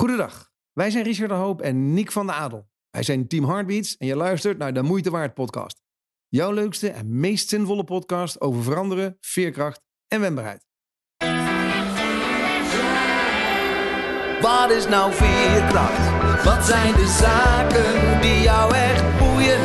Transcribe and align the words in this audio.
Goedendag, 0.00 0.50
wij 0.72 0.90
zijn 0.90 1.04
Richard 1.04 1.28
de 1.28 1.34
Hoop 1.34 1.60
en 1.60 1.94
Nick 1.94 2.12
van 2.12 2.26
de 2.26 2.32
Adel. 2.32 2.68
Wij 2.90 3.02
zijn 3.02 3.28
Team 3.28 3.44
Heartbeats 3.44 3.96
en 3.96 4.06
je 4.06 4.16
luistert 4.16 4.58
naar 4.58 4.72
de 4.72 4.82
Moeite 4.82 5.10
Waard 5.10 5.34
podcast. 5.34 5.82
Jouw 6.28 6.52
leukste 6.52 6.90
en 6.90 7.20
meest 7.20 7.48
zinvolle 7.48 7.84
podcast 7.84 8.40
over 8.40 8.62
veranderen, 8.62 9.16
veerkracht 9.20 9.80
en 10.08 10.20
wendbaarheid. 10.20 10.66
Wat 14.40 14.70
is 14.70 14.88
nou 14.88 15.12
veerkracht? 15.12 16.44
Wat 16.44 16.66
zijn 16.66 16.94
de 16.94 17.06
zaken 17.06 18.20
die 18.20 18.42
jou 18.42 18.74
echt 18.74 19.18
boeien, 19.18 19.60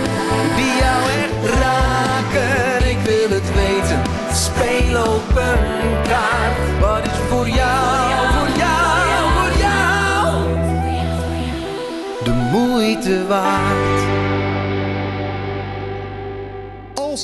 moeite 12.96 13.28
waard? 13.28 13.85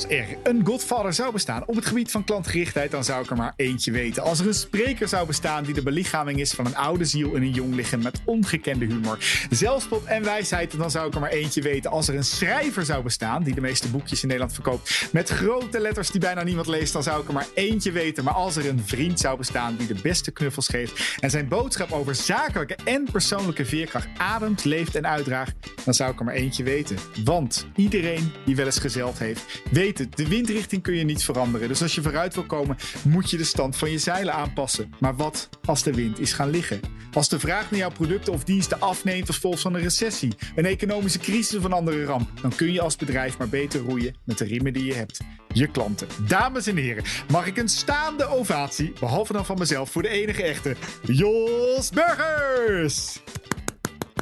Er 0.08 0.26
een 0.42 0.66
Godfather 0.66 1.12
zou 1.12 1.32
bestaan 1.32 1.66
op 1.66 1.74
het 1.74 1.86
gebied 1.86 2.10
van 2.10 2.24
klantgerichtheid, 2.24 2.90
dan 2.90 3.04
zou 3.04 3.24
ik 3.24 3.30
er 3.30 3.36
maar 3.36 3.52
eentje 3.56 3.90
weten. 3.90 4.22
Als 4.22 4.40
er 4.40 4.46
een 4.46 4.54
spreker 4.54 5.08
zou 5.08 5.26
bestaan 5.26 5.64
die 5.64 5.74
de 5.74 5.82
belichaming 5.82 6.40
is 6.40 6.52
van 6.52 6.66
een 6.66 6.76
oude 6.76 7.04
ziel 7.04 7.34
in 7.34 7.42
een 7.42 7.50
jong 7.50 7.74
lichaam 7.74 8.02
met 8.02 8.20
ongekende 8.24 8.84
humor, 8.84 9.18
zelfspot 9.50 10.04
en 10.04 10.24
wijsheid, 10.24 10.78
dan 10.78 10.90
zou 10.90 11.06
ik 11.06 11.14
er 11.14 11.20
maar 11.20 11.30
eentje 11.30 11.62
weten. 11.62 11.90
Als 11.90 12.08
er 12.08 12.14
een 12.14 12.24
schrijver 12.24 12.84
zou 12.84 13.02
bestaan 13.02 13.42
die 13.42 13.54
de 13.54 13.60
meeste 13.60 13.88
boekjes 13.88 14.22
in 14.22 14.28
Nederland 14.28 14.54
verkoopt 14.54 15.08
met 15.12 15.28
grote 15.28 15.80
letters 15.80 16.10
die 16.10 16.20
bijna 16.20 16.42
niemand 16.42 16.66
leest, 16.66 16.92
dan 16.92 17.02
zou 17.02 17.22
ik 17.22 17.28
er 17.28 17.34
maar 17.34 17.48
eentje 17.54 17.92
weten. 17.92 18.24
Maar 18.24 18.34
als 18.34 18.56
er 18.56 18.68
een 18.68 18.82
vriend 18.84 19.20
zou 19.20 19.36
bestaan 19.36 19.76
die 19.76 19.86
de 19.86 20.00
beste 20.02 20.30
knuffels 20.30 20.68
geeft 20.68 21.16
en 21.20 21.30
zijn 21.30 21.48
boodschap 21.48 21.92
over 21.92 22.14
zakelijke 22.14 22.76
en 22.84 23.08
persoonlijke 23.12 23.64
veerkracht 23.64 24.08
ademt, 24.16 24.64
leeft 24.64 24.94
en 24.94 25.06
uitdraagt, 25.06 25.54
dan 25.84 25.94
zou 25.94 26.12
ik 26.12 26.18
er 26.18 26.24
maar 26.24 26.34
eentje 26.34 26.62
weten. 26.62 26.96
Want 27.24 27.66
iedereen 27.76 28.32
die 28.44 28.56
wel 28.56 28.66
eens 28.66 28.78
gezeld 28.78 29.18
heeft, 29.18 29.62
weet 29.70 29.91
de 29.96 30.28
windrichting 30.28 30.82
kun 30.82 30.94
je 30.94 31.04
niet 31.04 31.24
veranderen. 31.24 31.68
Dus 31.68 31.82
als 31.82 31.94
je 31.94 32.02
vooruit 32.02 32.34
wil 32.34 32.44
komen, 32.44 32.76
moet 33.04 33.30
je 33.30 33.36
de 33.36 33.44
stand 33.44 33.76
van 33.76 33.90
je 33.90 33.98
zeilen 33.98 34.34
aanpassen. 34.34 34.94
Maar 35.00 35.16
wat 35.16 35.48
als 35.64 35.82
de 35.82 35.92
wind 35.92 36.20
is 36.20 36.32
gaan 36.32 36.50
liggen? 36.50 36.80
Als 37.12 37.28
de 37.28 37.40
vraag 37.40 37.70
naar 37.70 37.80
jouw 37.80 37.90
producten 37.90 38.32
of 38.32 38.44
diensten 38.44 38.80
afneemt 38.80 39.26
als 39.26 39.36
gevolg 39.36 39.60
van 39.60 39.74
een 39.74 39.82
recessie, 39.82 40.34
een 40.54 40.66
economische 40.66 41.18
crisis 41.18 41.58
of 41.58 41.64
een 41.64 41.72
andere 41.72 42.04
ramp, 42.04 42.28
dan 42.40 42.54
kun 42.54 42.72
je 42.72 42.80
als 42.80 42.96
bedrijf 42.96 43.38
maar 43.38 43.48
beter 43.48 43.80
roeien 43.80 44.16
met 44.24 44.38
de 44.38 44.44
riemen 44.44 44.72
die 44.72 44.84
je 44.84 44.94
hebt. 44.94 45.20
Je 45.52 45.66
klanten. 45.66 46.08
Dames 46.26 46.66
en 46.66 46.76
heren, 46.76 47.04
mag 47.30 47.46
ik 47.46 47.56
een 47.56 47.68
staande 47.68 48.26
ovatie, 48.26 48.92
behalve 49.00 49.32
dan 49.32 49.46
van 49.46 49.58
mezelf, 49.58 49.90
voor 49.90 50.02
de 50.02 50.08
enige 50.08 50.42
echte, 50.42 50.76
Jos 51.02 51.90
Burgers! 51.90 53.20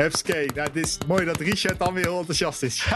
Hupske, 0.00 0.48
nou, 0.54 0.68
het 0.72 0.76
is 0.86 0.98
mooi 1.06 1.24
dat 1.24 1.36
Richard 1.40 1.78
dan 1.78 1.94
weer 1.94 2.04
heel 2.04 2.18
enthousiast 2.18 2.62
is. 2.62 2.84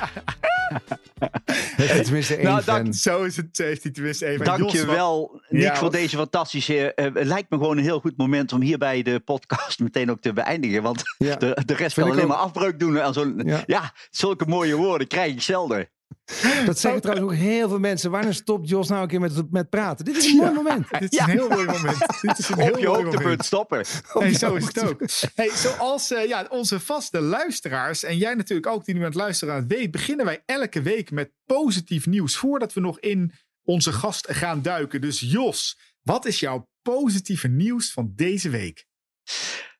Heeft 1.76 2.04
tenminste 2.04 2.34
één 2.36 2.44
Nou, 2.44 2.62
fan. 2.62 2.82
dank- 2.82 2.94
Zo 2.94 3.22
is 3.22 3.36
het, 3.36 3.58
heeft 3.58 3.82
hij 3.82 3.92
tenminste 3.92 4.26
even. 4.26 4.38
Jos, 4.46 4.48
wat- 4.48 4.58
Dankjewel, 4.58 5.40
Nick, 5.48 5.62
Ja, 5.62 5.76
voor 5.76 5.90
deze 5.90 6.16
fantastische... 6.16 6.94
eh, 6.94 7.04
het 7.14 7.26
lijkt 7.26 7.50
me 7.50 7.56
gewoon 7.56 7.76
een 7.76 7.82
heel 7.84 8.00
goed 8.00 8.16
moment 8.16 8.52
om 8.52 8.60
hierbij 8.60 9.02
de 9.02 9.20
podcast 9.20 9.78
meteen 9.86 10.10
ook 10.10 10.20
te 10.20 10.32
beëindigen. 10.32 10.82
Want 10.82 11.02
Ja. 11.18 11.36
de, 11.36 11.62
de 11.66 11.74
rest 11.74 11.94
Vind 11.94 12.06
kan 12.06 12.10
alleen 12.16 12.22
ook. 12.22 12.28
maar 12.36 12.44
afbreuk 12.46 12.78
doen. 12.78 13.00
aan 13.00 13.12
zo'n 13.12 13.42
Ja. 13.44 13.62
ja. 13.66 13.92
zulke 14.10 14.46
mooie 14.46 14.74
woorden 14.76 15.06
krijg 15.06 15.32
ik 15.32 15.42
zelden. 15.42 15.88
Dat 16.66 16.78
zeggen 16.78 17.00
trouwens 17.00 17.32
ook 17.32 17.38
heel 17.38 17.68
veel 17.68 17.78
mensen. 17.78 18.10
Wanneer 18.10 18.34
stopt 18.34 18.68
Jos 18.68 18.88
nou 18.88 19.02
een 19.02 19.08
keer 19.08 19.20
met, 19.20 19.50
met 19.50 19.70
praten? 19.70 20.04
Dit 20.04 20.16
is 20.16 20.26
een 20.26 20.36
mooi 20.36 20.52
moment. 20.52 20.86
Dit 20.98 21.12
is 21.12 21.18
een 21.18 21.30
heel 21.30 21.48
mooi 21.48 21.66
moment. 21.66 21.98
Dit 22.20 22.38
is 22.38 22.48
een 22.48 22.58
heel 22.58 22.72
Op 22.72 22.78
je 22.78 22.86
hoogtepunt 22.86 23.44
stoppen. 23.44 23.84
Hey, 24.12 24.34
zo 24.34 24.54
is 24.54 24.66
het 24.66 24.82
ook. 24.82 25.00
Hey, 25.34 25.50
zoals 25.50 26.10
eh, 26.10 26.26
ja, 26.26 26.46
onze 26.48 26.80
vaste 26.80 27.20
luisteraars 27.20 28.02
en 28.02 28.16
jij 28.16 28.34
natuurlijk 28.34 28.68
ook 28.68 28.84
die 28.84 28.94
nu 28.94 29.00
aan 29.00 29.06
het 29.06 29.14
luisteren 29.14 29.54
aan 29.54 29.68
weet, 29.68 29.90
beginnen 29.90 30.26
wij 30.26 30.42
elke 30.46 30.82
week 30.82 31.10
met 31.10 31.32
positief 31.46 32.06
nieuws 32.06 32.36
voordat 32.36 32.72
we 32.72 32.80
nog 32.80 33.00
in 33.00 33.32
onze 33.62 33.92
gast 33.92 34.26
gaan 34.30 34.62
duiken. 34.62 35.00
Dus 35.00 35.20
Jos, 35.20 35.78
wat 36.02 36.24
is 36.24 36.40
jouw 36.40 36.68
positieve 36.82 37.48
nieuws 37.48 37.92
van 37.92 38.12
deze 38.14 38.50
week? 38.50 38.86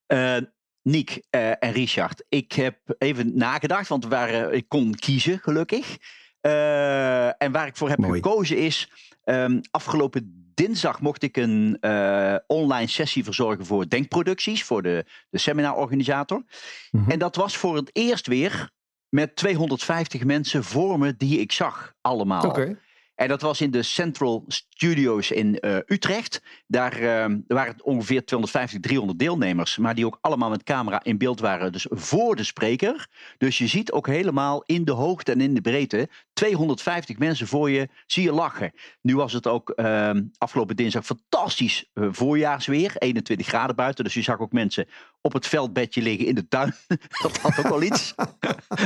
Eh 0.07 0.37
Nick 0.85 1.23
eh, 1.31 1.51
en 1.51 1.73
Richard, 1.73 2.25
ik 2.29 2.53
heb 2.53 2.95
even 2.99 3.37
nagedacht, 3.37 3.89
want 3.89 4.05
we 4.05 4.11
waren, 4.11 4.53
ik 4.53 4.69
kon 4.69 4.95
kiezen 4.95 5.39
gelukkig. 5.39 5.97
Eh, 6.45 7.43
en 7.43 7.53
waar 7.53 7.67
ik 7.67 7.77
voor 7.77 7.89
heb 7.89 7.99
Mooi. 7.99 8.23
gekozen 8.23 8.57
is, 8.59 8.91
ehm, 9.25 9.61
afgelopen 9.71 10.51
dinsdag 10.55 11.01
mocht 11.01 11.23
ik 11.23 11.37
een 11.37 11.77
eh, 11.81 12.37
online 12.47 12.87
sessie 12.87 13.25
verzorgen 13.25 13.67
voor 13.67 13.89
denkproducties, 13.89 14.65
voor 14.65 14.83
de, 14.83 15.05
de 15.31 15.39
seminarorganisator. 15.39 16.43
Mhm. 16.91 17.11
En 17.11 17.19
dat 17.19 17.37
was 17.37 17.57
voor 17.57 17.77
het 17.77 17.91
eerst 17.93 18.27
weer 18.27 18.71
met 19.09 19.37
250 19.37 20.25
mensen 20.25 20.65
voor 20.65 20.99
me 20.99 21.17
die 21.17 21.41
ik 21.41 21.53
zag, 21.53 21.95
allemaal. 22.01 22.45
Oké. 22.45 22.79
En 23.15 23.29
dat 23.29 23.43
was 23.43 23.61
in 23.61 23.71
de 23.71 23.83
Central 23.83 24.45
Studios 24.49 25.31
in 25.31 25.59
eh, 25.59 25.77
Utrecht. 25.87 26.43
Daar 26.67 26.93
eh, 26.93 27.35
waren 27.47 27.73
het 27.73 27.83
ongeveer 27.83 28.25
250, 28.25 28.81
300 28.81 29.19
deelnemers. 29.19 29.79
Maar 29.79 29.95
die 29.95 30.07
ook 30.07 30.19
allemaal 30.21 30.51
met 30.51 30.63
camera 30.63 31.05
in 31.05 31.19
beeld 31.19 31.41
waren. 31.41 31.73
Dus 31.73 31.87
voor 31.91 32.37
de 32.37 32.45
spreker. 32.45 33.09
Dus 33.39 33.59
je 33.59 33.67
ziet 33.67 33.93
ook 33.93 34.07
helemaal 34.07 34.63
in 34.67 34.85
de 34.85 34.93
hoogte 34.93 35.33
en 35.33 35.41
in 35.41 35.55
de 35.55 35.61
breedte. 35.61 36.09
250 36.33 37.19
mensen 37.19 37.47
voor 37.47 37.71
je 37.71 37.89
zie 38.07 38.23
je 38.23 38.33
lachen. 38.33 38.73
Nu 39.01 39.17
was 39.17 39.33
het 39.33 39.47
ook 39.47 39.71
eh, 39.71 40.11
afgelopen 40.39 40.77
dinsdag 40.77 41.05
fantastisch 41.05 41.91
eh, 41.93 42.09
voorjaarsweer. 42.11 42.97
21 42.99 43.47
graden 43.47 43.77
buiten. 43.77 44.05
Dus 44.05 44.15
je 44.15 44.23
zag 44.23 44.39
ook 44.39 44.53
mensen 44.53 44.89
op 45.25 45.33
het 45.33 45.47
veldbedje 45.47 46.03
liggen 46.03 46.27
in 46.27 46.35
de 46.35 46.49
tuin. 46.49 46.75
dat 47.23 47.39
had 47.39 47.59
ook 47.59 47.69
wel 47.69 47.83
iets. 47.83 48.15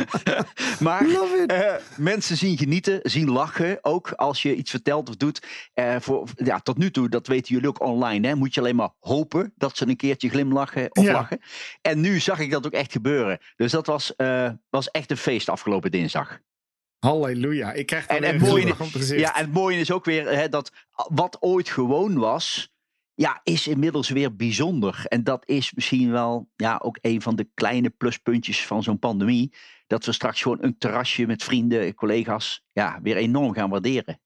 maar 0.81 1.07
eh, 1.47 1.75
mensen 1.97 2.37
zien 2.37 2.59
genieten, 2.59 3.01
zien 3.03 3.31
lachen. 3.31 3.79
Ook 3.83 4.13
als 4.13 4.43
je 4.43 4.55
iets 4.55 4.71
vertelt 4.71 5.09
of 5.09 5.17
doet. 5.17 5.47
Eh, 5.75 5.97
voor, 6.01 6.29
ja, 6.35 6.61
tot 6.61 6.79
nu 6.79 6.91
toe, 6.91 7.09
dat 7.09 7.27
weten 7.27 7.55
jullie 7.55 7.69
ook 7.69 7.81
online. 7.81 8.29
Hè, 8.29 8.35
moet 8.35 8.55
je 8.55 8.61
alleen 8.61 8.77
maar 8.77 8.91
hopen 9.01 9.53
dat 9.57 9.77
ze 9.77 9.89
een 9.89 9.97
keertje 9.97 10.29
glimlachen 10.29 10.97
of 10.97 11.05
Ja. 11.05 11.13
lachen. 11.13 11.41
En 11.81 12.01
nu 12.01 12.21
zag 12.21 12.39
ik 12.39 12.51
dat 12.51 12.67
ook 12.67 12.73
echt 12.73 12.93
gebeuren. 12.93 13.39
Dus 13.57 13.73
dat 13.73 13.87
was, 13.87 14.17
eh, 14.17 14.51
was 14.71 14.91
echt 14.91 15.11
een 15.11 15.17
feest 15.17 15.49
afgelopen 15.49 15.91
dinsdag. 15.91 16.39
Halleluja. 16.99 17.73
Ik 17.73 17.87
krijg 17.87 18.07
En- 18.07 18.23
en, 18.25 18.39
mooi-. 18.41 18.75
Ja, 18.99 19.37
en 19.37 19.45
het 19.45 19.53
mooie 19.53 19.79
is 19.79 19.91
ook 19.93 20.05
weer 20.05 20.29
hè, 20.31 20.49
dat 20.49 20.73
wat 20.95 21.37
ooit 21.41 21.69
gewoon 21.69 22.19
was. 22.19 22.73
Ja, 23.21 23.41
is 23.45 23.67
inmiddels 23.67 24.09
weer 24.09 24.37
bijzonder. 24.37 25.05
En 25.09 25.25
dat 25.25 25.43
is 25.47 25.75
misschien 25.75 26.11
wel 26.11 26.49
ja, 26.57 26.81
ook 26.83 26.99
een 27.01 27.23
van 27.23 27.37
de 27.37 27.49
kleine 27.55 27.91
pluspuntjes 27.91 28.67
van 28.67 28.83
zo'n 28.83 28.99
pandemie. 28.99 29.53
Dat 29.87 30.05
we 30.05 30.13
straks 30.13 30.43
gewoon 30.43 30.59
een 30.61 30.79
terrasje 30.79 31.27
met 31.27 31.43
vrienden, 31.43 31.95
collega's, 31.95 32.65
ja, 32.73 32.99
weer 33.03 33.17
enorm 33.17 33.53
gaan 33.55 33.71
waarderen. 33.71 34.21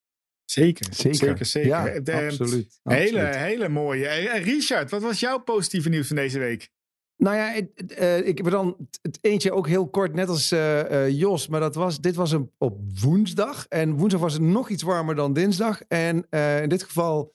Zeker, 0.44 0.86
zeker, 0.94 1.46
Zeker. 1.46 1.68
Ja, 1.68 2.00
De- 2.00 2.12
absoluut. 2.12 2.80
Hele, 2.82 3.20
absoluut. 3.20 3.36
hele 3.36 3.68
mooie. 3.68 4.06
En 4.08 4.30
en 4.32 4.42
Richard, 4.42 4.90
wat 4.90 5.02
was 5.02 5.20
jouw 5.20 5.38
positieve 5.38 5.88
nieuws 5.88 6.06
van 6.06 6.16
deze 6.16 6.38
week? 6.38 6.70
Nou 7.16 7.36
ja, 7.36 7.54
eh, 7.54 8.26
ik 8.26 8.36
heb 8.36 8.46
er 8.46 8.52
dan 8.52 8.76
het 9.02 9.18
eentje 9.20 9.52
ook 9.52 9.68
heel 9.68 9.88
kort, 9.88 10.14
net 10.14 10.28
als 10.28 10.52
eh, 10.52 11.04
eh, 11.06 11.18
Jos. 11.18 11.48
Maar 11.48 11.60
dat 11.60 11.74
was, 11.74 12.00
dit 12.00 12.14
was 12.14 12.32
een, 12.32 12.50
op 12.58 12.80
woensdag. 13.00 13.66
En 13.68 13.96
woensdag 13.96 14.20
was 14.20 14.32
het 14.32 14.42
nog 14.42 14.68
iets 14.68 14.82
warmer 14.82 15.14
dan 15.14 15.32
dinsdag. 15.32 15.80
En 15.88 16.26
eh, 16.30 16.62
in 16.62 16.68
dit 16.68 16.82
geval 16.82 17.34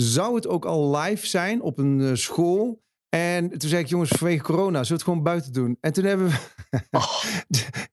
zou 0.00 0.34
het 0.34 0.46
ook 0.46 0.64
al 0.64 0.96
live 0.96 1.26
zijn 1.26 1.60
op 1.62 1.78
een 1.78 2.00
eh, 2.00 2.14
school. 2.14 2.82
En 3.08 3.58
toen 3.58 3.68
zei 3.68 3.82
ik, 3.82 3.88
jongens, 3.88 4.10
vanwege 4.10 4.42
corona, 4.42 4.70
zullen 4.70 4.86
we 4.88 4.92
het 4.94 5.02
gewoon 5.02 5.22
buiten 5.22 5.52
doen? 5.52 5.76
En 5.80 5.92
toen 5.92 6.04
hebben 6.04 6.28
we 6.28 6.36
Oh. 6.90 7.22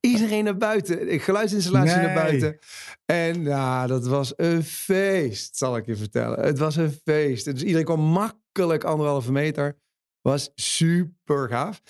iedereen 0.00 0.44
naar 0.44 0.56
buiten. 0.56 1.20
Geluidsinstallatie 1.20 1.96
Nee. 1.96 2.04
naar 2.06 2.14
buiten. 2.14 2.58
En 3.04 3.42
ja, 3.42 3.86
dat 3.86 4.06
was 4.06 4.32
een 4.36 4.64
feest, 4.64 5.56
zal 5.56 5.76
ik 5.76 5.86
je 5.86 5.96
vertellen. 5.96 6.40
Het 6.40 6.58
was 6.58 6.76
een 6.76 6.98
feest. 7.04 7.44
Dus 7.44 7.62
iedereen 7.62 7.84
kwam 7.84 8.00
makkelijk 8.00 8.84
anderhalve 8.84 9.32
meter. 9.32 9.78
Was 10.20 10.50
super 10.54 11.48
gaaf. 11.48 11.82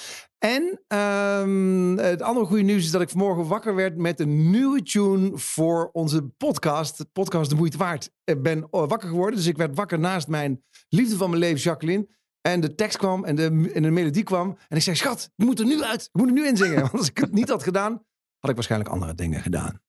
En 0.46 0.80
ehm, 0.88 1.96
het 1.96 2.22
andere 2.22 2.46
goede 2.46 2.62
nieuws 2.62 2.84
is 2.84 2.90
dat 2.90 3.00
ik 3.00 3.08
vanmorgen 3.08 3.46
wakker 3.46 3.74
werd 3.74 3.96
met 3.96 4.20
een 4.20 4.50
nieuwe 4.50 4.82
tune 4.82 5.38
voor 5.38 5.90
onze 5.92 6.22
podcast. 6.22 6.98
De 6.98 7.04
podcast 7.04 7.50
De 7.50 7.56
Moeite 7.56 7.76
Waard. 7.76 8.10
Ik 8.24 8.42
ben 8.42 8.62
eh, 8.62 8.88
wakker 8.88 9.08
geworden, 9.08 9.36
dus 9.36 9.46
ik 9.46 9.56
werd 9.56 9.76
wakker 9.76 9.98
naast 9.98 10.28
mijn 10.28 10.64
liefde 10.88 11.16
van 11.16 11.30
mijn 11.30 11.42
leven, 11.42 11.60
Jacqueline. 11.60 12.08
En 12.40 12.60
de 12.60 12.74
tekst 12.74 12.96
kwam 12.96 13.24
en 13.24 13.36
de, 13.36 13.70
en 13.74 13.82
de 13.82 13.90
melodie 13.90 14.22
kwam. 14.22 14.58
En 14.68 14.76
ik 14.76 14.82
zei, 14.82 14.96
schat, 14.96 15.30
ik 15.36 15.44
moet 15.44 15.58
er 15.58 15.66
nu 15.66 15.82
uit. 15.82 16.02
Ik 16.02 16.20
moet 16.20 16.26
er 16.26 16.32
nu 16.32 16.46
in 16.46 16.56
zingen. 16.56 16.80
Want 16.90 16.92
als 16.92 17.08
ik 17.08 17.18
het 17.18 17.32
niet 17.32 17.48
had 17.48 17.62
gedaan, 17.62 17.92
had 18.38 18.50
ik 18.50 18.56
waarschijnlijk 18.56 18.90
andere 18.90 19.14
dingen 19.14 19.42
gedaan. 19.42 19.82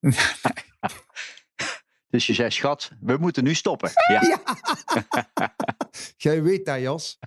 Dus 2.12 2.26
je 2.26 2.34
zei, 2.34 2.50
schat, 2.50 2.90
we 3.00 3.16
moeten 3.16 3.44
nu 3.44 3.54
stoppen. 3.54 3.90
Ja. 4.08 4.42
Jij 6.16 6.42
weet 6.42 6.66
dat, 6.66 6.80
Jos. 6.80 7.18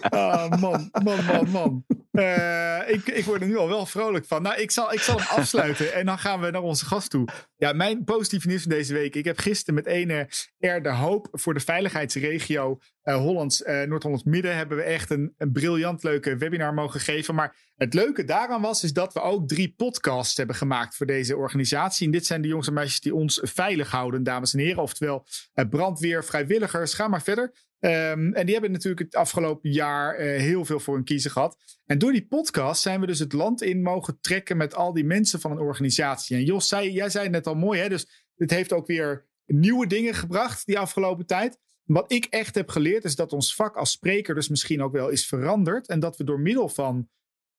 Ah, 0.00 0.60
man, 0.60 0.90
man, 1.02 1.24
man, 1.24 1.50
man. 1.50 1.84
Eh, 2.16 2.94
ik, 2.94 3.06
ik 3.06 3.24
word 3.24 3.40
er 3.40 3.46
nu 3.46 3.56
al 3.56 3.68
wel 3.68 3.86
vrolijk 3.86 4.24
van. 4.24 4.42
Nou, 4.42 4.60
ik 4.60 4.70
zal, 4.70 4.92
ik 4.92 5.00
zal 5.00 5.18
hem 5.18 5.26
afsluiten 5.28 5.94
en 5.94 6.06
dan 6.06 6.18
gaan 6.18 6.40
we 6.40 6.50
naar 6.50 6.62
onze 6.62 6.84
gast 6.84 7.10
toe. 7.10 7.28
Ja, 7.56 7.72
mijn 7.72 8.04
positieve 8.04 8.48
nieuws 8.48 8.62
van 8.62 8.70
deze 8.70 8.92
week. 8.92 9.14
Ik 9.14 9.24
heb 9.24 9.38
gisteren 9.38 9.74
met 9.74 9.86
ene 9.86 10.28
Er 10.58 10.82
de 10.82 10.92
Hoop 10.92 11.28
voor 11.32 11.54
de 11.54 11.60
veiligheidsregio 11.60 12.78
uh, 13.04 13.16
Hollands, 13.16 13.62
uh, 13.62 13.82
Noord-Hollands 13.82 14.24
Midden 14.24 14.56
hebben 14.56 14.76
we 14.76 14.82
echt 14.82 15.10
een, 15.10 15.34
een 15.36 15.52
briljant 15.52 16.02
leuke 16.02 16.36
webinar 16.36 16.74
mogen 16.74 17.00
geven. 17.00 17.34
Maar 17.34 17.56
het 17.76 17.94
leuke 17.94 18.24
daaraan 18.24 18.60
was, 18.60 18.84
is 18.84 18.92
dat 18.92 19.12
we 19.12 19.20
ook 19.20 19.48
drie 19.48 19.74
podcasts 19.76 20.36
hebben 20.36 20.56
gemaakt 20.56 20.96
voor 20.96 21.06
deze 21.06 21.36
organisatie. 21.36 22.06
En 22.06 22.12
dit 22.12 22.26
zijn 22.26 22.42
de 22.42 22.48
jongens 22.48 22.68
en 22.68 22.74
meisjes 22.74 23.00
die 23.00 23.14
ons 23.14 23.40
veilig 23.42 23.90
houden, 23.90 24.22
dames 24.22 24.52
en 24.52 24.58
heren. 24.58 24.82
Oftewel 24.82 25.26
brandweer, 25.70 26.24
vrijwilligers, 26.24 26.94
ga 26.94 27.08
maar 27.08 27.22
verder. 27.22 27.52
Um, 27.80 28.34
en 28.34 28.44
die 28.44 28.52
hebben 28.52 28.72
natuurlijk 28.72 29.02
het 29.02 29.14
afgelopen 29.14 29.70
jaar 29.70 30.20
uh, 30.20 30.40
heel 30.40 30.64
veel 30.64 30.80
voor 30.80 30.94
hun 30.94 31.04
kiezen 31.04 31.30
gehad. 31.30 31.56
En 31.86 31.98
door 31.98 32.12
die 32.12 32.26
podcast 32.26 32.82
zijn 32.82 33.00
we 33.00 33.06
dus 33.06 33.18
het 33.18 33.32
land 33.32 33.62
in 33.62 33.82
mogen 33.82 34.20
trekken 34.20 34.56
met 34.56 34.74
al 34.74 34.92
die 34.92 35.04
mensen 35.04 35.40
van 35.40 35.50
een 35.50 35.58
organisatie. 35.58 36.36
En 36.36 36.44
Jos, 36.44 36.68
zei, 36.68 36.92
jij 36.92 37.10
zei 37.10 37.24
het 37.24 37.32
net 37.32 37.46
al 37.46 37.54
mooi, 37.54 37.80
hè? 37.80 37.88
dus 37.88 38.26
dit 38.36 38.50
heeft 38.50 38.72
ook 38.72 38.86
weer 38.86 39.26
nieuwe 39.46 39.86
dingen 39.86 40.14
gebracht 40.14 40.66
die 40.66 40.78
afgelopen 40.78 41.26
tijd. 41.26 41.58
Wat 41.84 42.12
ik 42.12 42.24
echt 42.24 42.54
heb 42.54 42.68
geleerd 42.68 43.04
is 43.04 43.16
dat 43.16 43.32
ons 43.32 43.54
vak 43.54 43.76
als 43.76 43.90
spreker 43.90 44.34
dus 44.34 44.48
misschien 44.48 44.82
ook 44.82 44.92
wel 44.92 45.08
is 45.08 45.26
veranderd. 45.26 45.88
En 45.88 46.00
dat 46.00 46.16
we 46.16 46.24
door 46.24 46.40
middel 46.40 46.68
van 46.68 47.08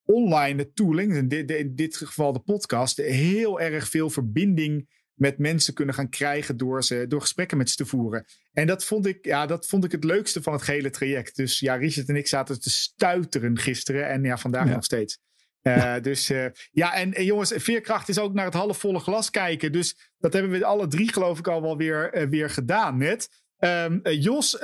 online 0.03 0.71
tooling, 0.73 1.13
in 1.13 1.27
dit, 1.27 1.51
in 1.51 1.75
dit 1.75 1.95
geval 1.95 2.33
de 2.33 2.39
podcast, 2.39 2.97
heel 2.97 3.59
erg 3.59 3.89
veel 3.89 4.09
verbinding 4.09 4.89
met 5.17 5.37
mensen 5.37 5.73
kunnen 5.73 5.95
gaan 5.95 6.09
krijgen 6.09 6.57
door, 6.57 6.83
ze, 6.83 7.05
door 7.07 7.21
gesprekken 7.21 7.57
met 7.57 7.69
ze 7.69 7.75
te 7.75 7.85
voeren. 7.85 8.25
En 8.51 8.67
dat 8.67 8.85
vond, 8.85 9.05
ik, 9.05 9.25
ja, 9.25 9.45
dat 9.45 9.67
vond 9.67 9.83
ik 9.83 9.91
het 9.91 10.03
leukste 10.03 10.41
van 10.41 10.53
het 10.53 10.61
gehele 10.61 10.89
traject. 10.89 11.35
Dus 11.35 11.59
ja, 11.59 11.75
Richard 11.75 12.09
en 12.09 12.15
ik 12.15 12.27
zaten 12.27 12.61
te 12.61 12.69
stuiteren 12.69 13.57
gisteren 13.57 14.09
en 14.09 14.23
ja, 14.23 14.37
vandaag 14.37 14.69
nog 14.69 14.83
steeds. 14.83 15.19
Uh, 15.63 15.95
dus 16.01 16.29
uh, 16.29 16.45
ja, 16.71 16.93
en, 16.93 17.13
en, 17.13 17.25
jongens, 17.25 17.53
veerkracht 17.55 18.09
is 18.09 18.19
ook 18.19 18.33
naar 18.33 18.45
het 18.45 18.53
halfvolle 18.53 18.99
glas 18.99 19.29
kijken. 19.29 19.71
Dus 19.71 20.11
dat 20.17 20.33
hebben 20.33 20.51
we 20.51 20.65
alle 20.65 20.87
drie, 20.87 21.13
geloof 21.13 21.39
ik, 21.39 21.47
al 21.47 21.61
wel 21.61 21.77
weer, 21.77 22.17
uh, 22.17 22.29
weer 22.29 22.49
gedaan 22.49 22.97
net. 22.97 23.29
Um, 23.59 23.99
Jos, 24.03 24.57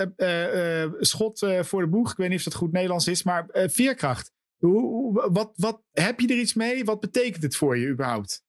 schot 0.99 1.47
voor 1.61 1.81
de 1.81 1.89
boeg. 1.89 2.11
Ik 2.11 2.17
weet 2.17 2.29
niet 2.29 2.37
of 2.37 2.43
dat 2.43 2.53
goed 2.53 2.71
Nederlands 2.71 3.07
is, 3.07 3.23
maar 3.23 3.45
veerkracht. 3.51 4.31
Hoe, 4.57 5.29
wat, 5.31 5.53
wat, 5.55 5.81
heb 5.91 6.19
je 6.19 6.27
er 6.27 6.39
iets 6.39 6.53
mee? 6.53 6.83
Wat 6.83 6.99
betekent 6.99 7.43
het 7.43 7.55
voor 7.55 7.77
je 7.77 7.87
überhaupt? 7.87 8.43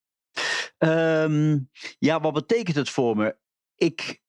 Um, 0.79 1.71
ja, 1.99 2.21
wat 2.21 2.33
betekent 2.33 2.77
het 2.77 2.91
voor 2.91 3.17
me? 3.17 3.37
Ik, 3.75 4.21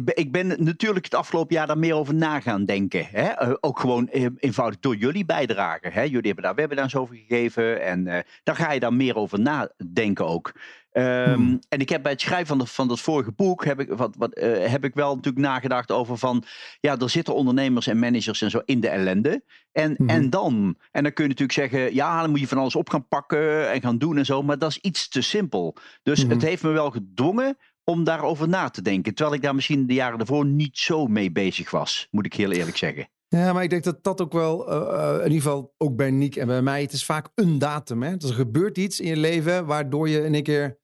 ik 0.00 0.32
ben 0.32 0.64
natuurlijk 0.64 1.04
het 1.04 1.14
afgelopen 1.14 1.54
jaar 1.54 1.66
daar 1.66 1.78
meer 1.78 1.94
over 1.94 2.14
na 2.14 2.40
gaan 2.40 2.64
denken. 2.64 3.06
Hè? 3.10 3.28
Eh, 3.28 3.54
ook 3.60 3.80
gewoon 3.80 4.06
eenvoudig 4.38 4.80
door 4.80 4.96
jullie 4.96 5.24
bijdragen. 5.24 5.92
Hè? 5.92 6.02
Jullie 6.02 6.26
hebben 6.26 6.44
daar 6.44 6.54
webinars 6.54 6.96
over 6.96 7.16
gegeven 7.16 7.82
en 7.82 8.06
uh, 8.06 8.18
daar 8.42 8.56
ga 8.56 8.72
je 8.72 8.80
daar 8.80 8.94
meer 8.94 9.16
over 9.16 9.40
nadenken 9.40 10.26
ook. 10.26 10.52
Um, 10.92 11.34
hmm. 11.34 11.58
En 11.68 11.80
ik 11.80 11.88
heb 11.88 12.02
bij 12.02 12.12
het 12.12 12.20
schrijven 12.20 12.46
van, 12.46 12.58
de, 12.58 12.66
van 12.66 12.88
dat 12.88 13.00
vorige 13.00 13.32
boek 13.32 13.64
heb 13.64 13.80
ik, 13.80 13.88
wat, 13.88 14.14
wat, 14.18 14.38
uh, 14.38 14.66
heb 14.66 14.84
ik 14.84 14.94
wel 14.94 15.14
natuurlijk 15.14 15.44
nagedacht 15.44 15.90
over 15.90 16.18
van 16.18 16.44
ja, 16.80 16.98
er 16.98 17.10
zitten 17.10 17.34
ondernemers 17.34 17.86
en 17.86 17.98
managers 17.98 18.42
en 18.42 18.50
zo 18.50 18.62
in 18.64 18.80
de 18.80 18.88
ellende. 18.88 19.42
En, 19.72 19.94
hmm. 19.96 20.08
en 20.08 20.30
dan? 20.30 20.76
En 20.90 21.02
dan 21.02 21.12
kun 21.12 21.24
je 21.24 21.30
natuurlijk 21.30 21.58
zeggen, 21.58 21.94
ja, 21.94 22.20
dan 22.20 22.30
moet 22.30 22.40
je 22.40 22.48
van 22.48 22.58
alles 22.58 22.76
op 22.76 22.90
gaan 22.90 23.08
pakken 23.08 23.70
en 23.70 23.80
gaan 23.80 23.98
doen 23.98 24.18
en 24.18 24.26
zo, 24.26 24.42
maar 24.42 24.58
dat 24.58 24.70
is 24.70 24.78
iets 24.78 25.08
te 25.08 25.20
simpel. 25.20 25.76
Dus 26.02 26.20
hmm. 26.20 26.30
het 26.30 26.42
heeft 26.42 26.62
me 26.62 26.70
wel 26.70 26.90
gedwongen 26.90 27.56
om 27.84 28.04
daarover 28.04 28.48
na 28.48 28.68
te 28.68 28.82
denken. 28.82 29.14
Terwijl 29.14 29.36
ik 29.36 29.42
daar 29.42 29.54
misschien 29.54 29.86
de 29.86 29.94
jaren 29.94 30.18
daarvoor 30.18 30.46
niet 30.46 30.78
zo 30.78 31.06
mee 31.06 31.32
bezig 31.32 31.70
was, 31.70 32.08
moet 32.10 32.26
ik 32.26 32.34
heel 32.34 32.50
eerlijk 32.50 32.76
zeggen. 32.76 33.08
Ja, 33.28 33.52
maar 33.52 33.62
ik 33.62 33.70
denk 33.70 33.84
dat 33.84 34.02
dat 34.04 34.20
ook 34.20 34.32
wel, 34.32 34.72
uh, 34.72 35.14
in 35.18 35.32
ieder 35.32 35.42
geval 35.42 35.74
ook 35.78 35.96
bij 35.96 36.10
Nick 36.10 36.36
en 36.36 36.46
bij 36.46 36.62
mij, 36.62 36.82
het 36.82 36.92
is 36.92 37.04
vaak 37.04 37.28
een 37.34 37.58
datum. 37.58 38.02
Hè? 38.02 38.16
Dus 38.16 38.30
er 38.30 38.36
gebeurt 38.36 38.78
iets 38.78 39.00
in 39.00 39.08
je 39.08 39.16
leven 39.16 39.66
waardoor 39.66 40.08
je 40.08 40.24
in 40.24 40.34
een 40.34 40.42
keer 40.42 40.80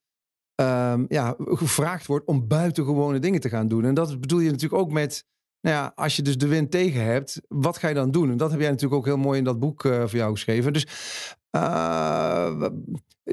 um, 0.61 1.05
ja, 1.09 1.35
gevraagd 1.39 2.07
wordt 2.07 2.27
om 2.27 2.49
buitengewone 2.49 3.19
dingen 3.19 3.41
te 3.41 3.49
gaan 3.49 3.69
doen. 3.69 3.85
En 3.85 3.95
dat 3.95 4.21
bedoel 4.21 4.41
je 4.41 4.51
natuurlijk 4.51 4.83
ook 4.83 4.93
met, 4.93 5.27
nou 5.61 5.77
ja, 5.77 5.93
als 5.95 6.17
je 6.17 6.23
dus 6.23 6.39
de 6.39 6.47
wind 6.47 6.71
tegen 6.71 7.05
hebt, 7.05 7.41
wat 7.49 7.79
ga 7.79 7.89
je 7.89 7.95
dan 7.95 8.11
doen? 8.11 8.31
En 8.31 8.37
dat 8.37 8.51
heb 8.51 8.61
jij 8.61 8.71
natuurlijk 8.71 9.01
ook 9.01 9.07
heel 9.07 9.17
mooi 9.17 9.39
in 9.39 9.45
dat 9.45 9.59
boek 9.59 9.85
uh, 9.85 10.01
voor 10.01 10.19
jou 10.19 10.33
geschreven. 10.33 10.73
Dus 10.73 10.87
uh, 11.57 12.69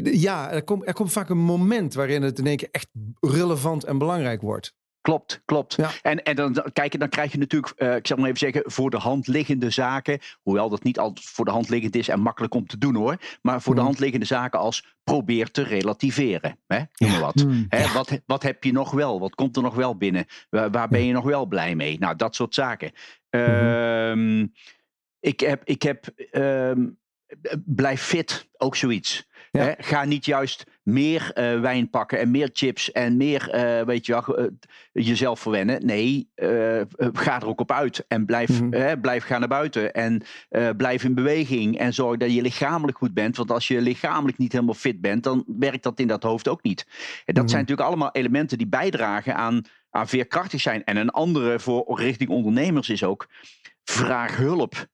ja, 0.04 0.51
er 0.51 0.63
komt, 0.63 0.88
er 0.88 0.94
komt 0.94 1.12
vaak 1.12 1.30
een 1.30 1.38
moment 1.38 1.94
waarin 1.94 2.22
het 2.22 2.39
in 2.39 2.48
één 2.48 2.57
keer 2.57 2.69
echt 2.72 2.88
relevant 3.19 3.83
en 3.83 3.98
belangrijk 3.98 4.42
wordt. 4.42 4.74
Klopt, 5.06 5.42
klopt. 5.46 5.75
Ja. 5.75 5.90
En, 6.02 6.24
en 6.24 6.36
dan, 6.36 6.63
kijk, 6.74 7.00
dan 7.00 7.10
krijg 7.10 7.31
je 7.31 7.38
natuurlijk, 7.38 7.74
uh, 7.78 7.96
ik 7.96 8.07
zal 8.07 8.18
maar 8.18 8.25
even 8.25 8.40
zeggen, 8.40 8.63
voor 8.66 8.90
de 8.90 8.98
hand 8.98 9.28
liggende 9.28 9.69
zaken. 9.69 10.19
Hoewel 10.42 10.69
dat 10.69 10.84
niet 10.84 11.00
altijd 11.00 11.25
voor 11.25 11.46
de 11.46 11.52
hand 11.52 11.69
liggend 11.69 11.96
is 11.96 12.07
en 12.07 12.19
makkelijk 12.19 12.54
om 12.54 12.68
te 12.68 12.78
doen 12.78 12.96
hoor. 12.96 13.18
Maar 13.42 13.62
voor 13.62 13.74
de 13.74 13.80
mhm. 13.80 13.90
hand 13.90 14.00
liggende 14.00 14.25
zaken 14.25 14.60
als 14.60 14.96
probeer 15.04 15.52
te 15.52 15.63
relativeren. 15.63 16.60
Hè? 16.68 16.80
Noem 16.96 17.12
maar 17.12 17.19
wat. 17.19 17.36
Mm, 17.36 17.66
hè? 17.69 17.94
wat. 17.94 18.19
Wat 18.25 18.44
heb 18.44 18.63
je 18.63 18.72
nog 18.72 18.92
wel? 18.92 19.19
Wat 19.19 19.36
komt 19.36 19.56
er 19.56 19.62
nog 19.62 19.75
wel 19.75 19.98
binnen? 19.98 20.25
Waar, 20.50 20.72
waar 20.72 20.88
ben 20.88 21.06
je 21.06 21.13
nog 21.13 21.24
wel 21.24 21.46
blij 21.46 21.75
mee? 21.75 22.00
Nou, 22.00 22.16
dat 22.16 22.36
soort 22.36 22.54
zaken. 22.54 22.92
Mm 23.30 24.52
ik 25.19 25.40
heb, 25.40 25.62
ik 25.63 25.81
heb 25.81 26.06
um, 26.31 27.00
blijf 27.66 28.02
fit, 28.02 28.48
ook 28.57 28.75
zoiets. 28.75 29.28
Hè? 29.52 29.74
Ga 29.78 30.04
niet 30.04 30.25
juist 30.25 30.63
meer 30.86 31.32
uh, 31.36 31.60
wijn 31.60 31.90
pakken 31.90 32.20
en 32.20 32.32
meer 32.32 32.50
chips 32.54 32.92
en 32.92 33.18
meer, 33.18 33.56
uh, 33.56 33.86
weet 33.86 34.06
je 34.06 34.12
wel, 34.12 34.40
uh, 34.40 34.48
jezelf 34.92 35.40
verwennen. 35.40 35.86
Nee, 35.86 36.30
ga 37.14 37.42
er 37.42 37.48
ook 37.48 37.60
op 37.60 37.72
uit 37.72 38.06
en 38.08 38.26
blijf, 38.26 38.62
mm 38.62 38.74
-hmm. 38.74 39.02
blijf 39.02 39.24
gaan 39.24 39.40
naar 39.40 39.50
buiten 39.50 39.94
en 39.94 40.24
blijf 40.78 41.04
in 41.04 41.14
beweging 41.14 41.78
en 41.78 41.94
zorg 41.94 42.18
dat 42.18 42.34
je 42.34 42.42
lichamelijk 42.42 42.98
goed 42.98 43.14
bent. 43.14 43.38
Want 43.38 43.52
als 43.52 43.68
je 43.68 43.82
lichamelijk 43.82 44.38
niet 44.38 44.52
helemaal 44.52 44.74
fit 44.74 45.02
bent, 45.02 45.24
dan 45.24 45.44
werkt 45.48 45.84
dat 45.84 46.00
in 46.00 46.08
dat 46.08 46.24
hoofd 46.24 46.48
ook 46.48 46.64
niet. 46.64 46.86
En 46.86 46.94
dat 47.26 47.36
mm 47.36 47.40
-hmm. 47.40 47.50
zijn 47.50 47.62
natuurlijk 47.62 47.88
allemaal 47.88 48.12
elementen 48.12 48.58
die 48.58 48.68
bijdragen 48.68 49.36
aan, 49.36 49.62
aan 49.90 50.08
veerkrachtig 50.08 50.62
zijn. 50.62 50.84
En 50.84 50.98
een 50.98 51.10
andere 51.10 51.60
voor 51.60 52.00
richting 52.00 52.30
ondernemers 52.30 52.90
is 52.90 53.04
ook, 53.04 53.28
vraag 53.84 54.38
hulp. 54.38 54.88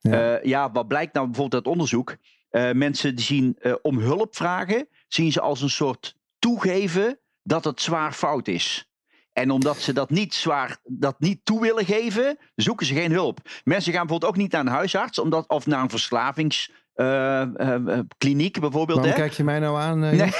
Ja, 0.00 0.40
ja 0.42 0.70
wat 0.70 0.88
blijkt 0.88 1.14
nou 1.14 1.26
bijvoorbeeld 1.26 1.64
uit 1.64 1.72
onderzoek? 1.72 2.16
Uh, 2.50 2.72
mensen 2.72 3.14
die 3.14 3.24
zien 3.24 3.56
uh, 3.60 3.74
om 3.82 3.98
hulp 3.98 4.36
vragen, 4.36 4.88
zien 5.08 5.32
ze 5.32 5.40
als 5.40 5.60
een 5.60 5.70
soort 5.70 6.16
toegeven 6.38 7.18
dat 7.42 7.64
het 7.64 7.80
zwaar 7.80 8.12
fout 8.12 8.48
is. 8.48 8.88
En 9.32 9.50
omdat 9.50 9.76
ze 9.76 9.92
dat 9.92 10.10
niet 10.10 10.34
zwaar, 10.34 10.76
dat 10.84 11.20
niet 11.20 11.40
toe 11.44 11.60
willen 11.60 11.84
geven, 11.84 12.38
zoeken 12.54 12.86
ze 12.86 12.94
geen 12.94 13.12
hulp. 13.12 13.40
Mensen 13.64 13.92
gaan 13.92 14.00
bijvoorbeeld 14.00 14.32
ook 14.32 14.38
niet 14.38 14.52
naar 14.52 14.60
een 14.60 14.66
huisarts 14.66 15.18
omdat, 15.18 15.48
of 15.48 15.66
naar 15.66 15.82
een 15.82 15.90
verslavings 15.90 16.70
uh, 16.94 17.42
uh, 17.56 17.98
kliniek 18.18 18.60
bijvoorbeeld. 18.60 18.98
Waarom 18.98 19.14
hè? 19.14 19.22
kijk 19.22 19.32
je 19.32 19.44
mij 19.44 19.58
nou 19.58 19.78
aan? 19.80 19.98
Nee, 19.98 20.16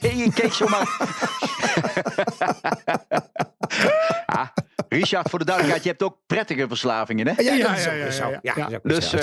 nee, 0.00 0.16
je 0.16 0.32
keek 0.34 0.52
zomaar. 0.52 0.96
ah, 4.26 4.48
Richard, 4.94 5.30
voor 5.30 5.38
de 5.38 5.44
duidelijkheid, 5.44 5.84
je 5.84 5.90
hebt 5.90 6.02
ook 6.02 6.18
prettige 6.26 6.68
verslavingen, 6.68 7.26
hè? 7.26 7.42
Ja, 7.42 7.54
ja, 7.54 7.76
ja. 8.42 8.68
ja. 8.68 8.80
Dus, 8.82 9.14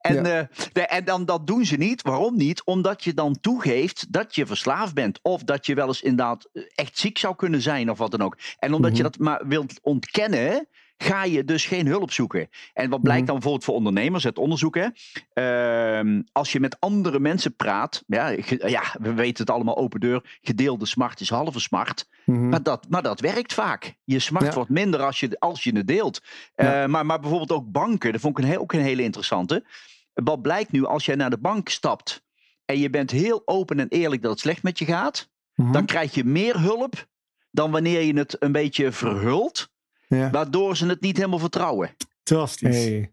en, 0.00 0.48
en 0.72 1.04
dan 1.04 1.24
dat 1.24 1.46
doen 1.46 1.64
ze 1.64 1.76
niet. 1.76 2.02
Waarom 2.02 2.36
niet? 2.36 2.64
Omdat 2.64 3.04
je 3.04 3.14
dan 3.14 3.40
toegeeft 3.40 4.12
dat 4.12 4.34
je 4.34 4.46
verslaafd 4.46 4.94
bent. 4.94 5.18
Of 5.22 5.44
dat 5.44 5.66
je 5.66 5.74
wel 5.74 5.86
eens 5.86 6.02
inderdaad 6.02 6.48
echt 6.74 6.98
ziek 6.98 7.18
zou 7.18 7.36
kunnen 7.36 7.62
zijn 7.62 7.90
of 7.90 7.98
wat 7.98 8.10
dan 8.10 8.22
ook. 8.22 8.38
En 8.58 8.72
omdat 8.72 8.90
mm 8.90 8.96
-hmm. 8.96 8.96
je 8.96 9.02
dat 9.02 9.18
maar 9.18 9.46
wilt 9.46 9.78
ontkennen 9.82 10.68
ga 11.02 11.24
je 11.24 11.44
dus 11.44 11.66
geen 11.66 11.86
hulp 11.86 12.12
zoeken. 12.12 12.48
En 12.72 12.90
wat 12.90 13.02
blijkt 13.02 13.20
mhm. 13.20 13.30
dan 13.30 13.34
bijvoorbeeld 13.34 13.64
voor 13.64 13.74
ondernemers, 13.74 14.24
het 14.24 14.38
onderzoeken. 14.38 14.94
Uh, 15.34 16.20
als 16.32 16.52
je 16.52 16.60
met 16.60 16.76
andere 16.80 17.20
mensen 17.20 17.56
praat, 17.56 18.02
ja, 18.06 18.28
ja, 18.46 18.82
we 19.00 19.12
weten 19.14 19.44
het 19.44 19.54
allemaal 19.54 19.76
open 19.76 20.00
deur, 20.00 20.38
gedeelde 20.42 20.86
smart 20.86 21.20
is 21.20 21.30
halve 21.30 21.60
smart. 21.60 22.08
Mm 22.24 22.48
maar, 22.48 22.62
dat, 22.62 22.86
maar 22.88 23.02
dat 23.02 23.20
werkt 23.20 23.54
vaak. 23.54 23.94
Je 24.04 24.18
smart 24.18 24.44
ja. 24.44 24.52
wordt 24.52 24.70
minder 24.70 25.02
als 25.02 25.20
je, 25.20 25.40
als 25.40 25.64
je 25.64 25.76
het 25.76 25.86
deelt. 25.86 26.22
Ja. 26.54 26.82
Uh, 26.82 26.88
maar, 26.88 27.06
maar 27.06 27.20
bijvoorbeeld 27.20 27.52
ook 27.52 27.72
banken, 27.72 28.12
dat 28.12 28.20
vond 28.20 28.38
ik 28.38 28.44
een, 28.44 28.58
ook 28.58 28.72
een 28.72 28.80
hele 28.80 29.02
interessante. 29.02 29.64
Wat 30.14 30.42
blijkt 30.42 30.72
nu 30.72 30.84
als 30.84 31.04
jij 31.04 31.14
naar 31.14 31.30
de 31.30 31.38
bank 31.38 31.68
stapt 31.68 32.22
en 32.64 32.78
je 32.78 32.90
bent 32.90 33.10
heel 33.10 33.42
open 33.44 33.80
en 33.80 33.88
eerlijk 33.88 34.22
dat 34.22 34.30
het 34.30 34.40
slecht 34.40 34.62
met 34.62 34.78
je 34.78 34.84
gaat, 34.84 35.30
mm 35.54 35.72
dan 35.72 35.86
krijg 35.86 36.14
je 36.14 36.24
meer 36.24 36.60
hulp 36.60 37.06
dan 37.50 37.70
wanneer 37.70 38.02
je 38.02 38.18
het 38.18 38.36
een 38.38 38.52
beetje 38.52 38.92
verhult. 38.92 39.71
Ja. 40.16 40.30
Waardoor 40.30 40.76
ze 40.76 40.86
het 40.86 41.00
niet 41.00 41.16
helemaal 41.16 41.38
vertrouwen. 41.38 41.90
Fantastisch. 42.24 42.76
Hey. 42.76 43.12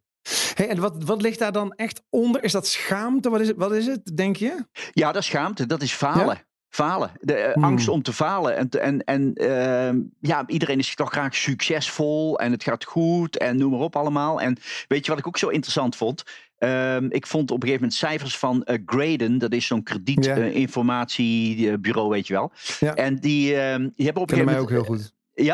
Hey, 0.54 0.70
en 0.70 0.80
wat, 0.80 1.04
wat 1.04 1.22
ligt 1.22 1.40
daar 1.40 1.52
dan 1.52 1.74
echt 1.74 2.02
onder? 2.10 2.44
Is 2.44 2.52
dat 2.52 2.68
schaamte? 2.68 3.30
Wat 3.30 3.42
is 3.42 3.48
het, 3.48 3.58
wat 3.58 3.72
is 3.72 3.86
het 3.86 4.18
denk 4.18 4.36
je? 4.36 4.66
Ja, 4.92 5.12
dat 5.12 5.22
is 5.22 5.28
schaamte. 5.28 5.66
Dat 5.66 5.82
is 5.82 5.94
falen. 5.94 6.36
Ja? 6.36 6.48
Falen. 6.70 7.12
De 7.20 7.48
uh, 7.48 7.54
hmm. 7.54 7.64
angst 7.64 7.88
om 7.88 8.02
te 8.02 8.14
falen. 8.14 8.58
En, 8.58 8.70
en, 8.70 9.04
en 9.04 9.32
uh, 9.36 9.92
ja, 10.20 10.44
iedereen 10.48 10.80
is 10.80 10.96
toch 10.96 11.12
graag 11.12 11.36
succesvol 11.36 12.40
en 12.40 12.52
het 12.52 12.64
gaat 12.64 12.84
goed 12.84 13.38
en 13.38 13.58
noem 13.58 13.72
maar 13.72 13.80
op 13.80 13.96
allemaal. 13.96 14.42
En 14.42 14.58
weet 14.88 15.06
je 15.06 15.12
wat 15.12 15.20
ik 15.20 15.28
ook 15.28 15.38
zo 15.38 15.48
interessant 15.48 15.96
vond? 15.96 16.24
Uh, 16.60 17.02
ik 17.02 17.28
vond 17.28 17.52
op 17.52 17.64
een 17.64 17.68
gegeven 17.68 17.82
moment 17.82 17.94
cijfers 17.94 18.38
van 18.38 18.66
uh, 18.66 18.78
Graden, 18.86 19.38
dat 19.38 19.54
is 19.54 19.66
zo'n 19.66 19.84
kredietinformatiebureau, 19.84 22.10
weet 22.10 22.28
je 22.28 22.34
wel. 22.34 22.52
Ja. 22.80 22.96
En 22.96 23.16
die, 23.16 23.56
ehm, 23.56 23.90
die 23.96 24.06
hebben 24.06 24.24
op 24.24 24.32
een 24.32 24.38
gegeven 24.38 24.54
moment. 24.54 24.70
mij 24.70 24.70
ook 24.70 24.70
heel 24.70 24.84
goed. 24.96 25.14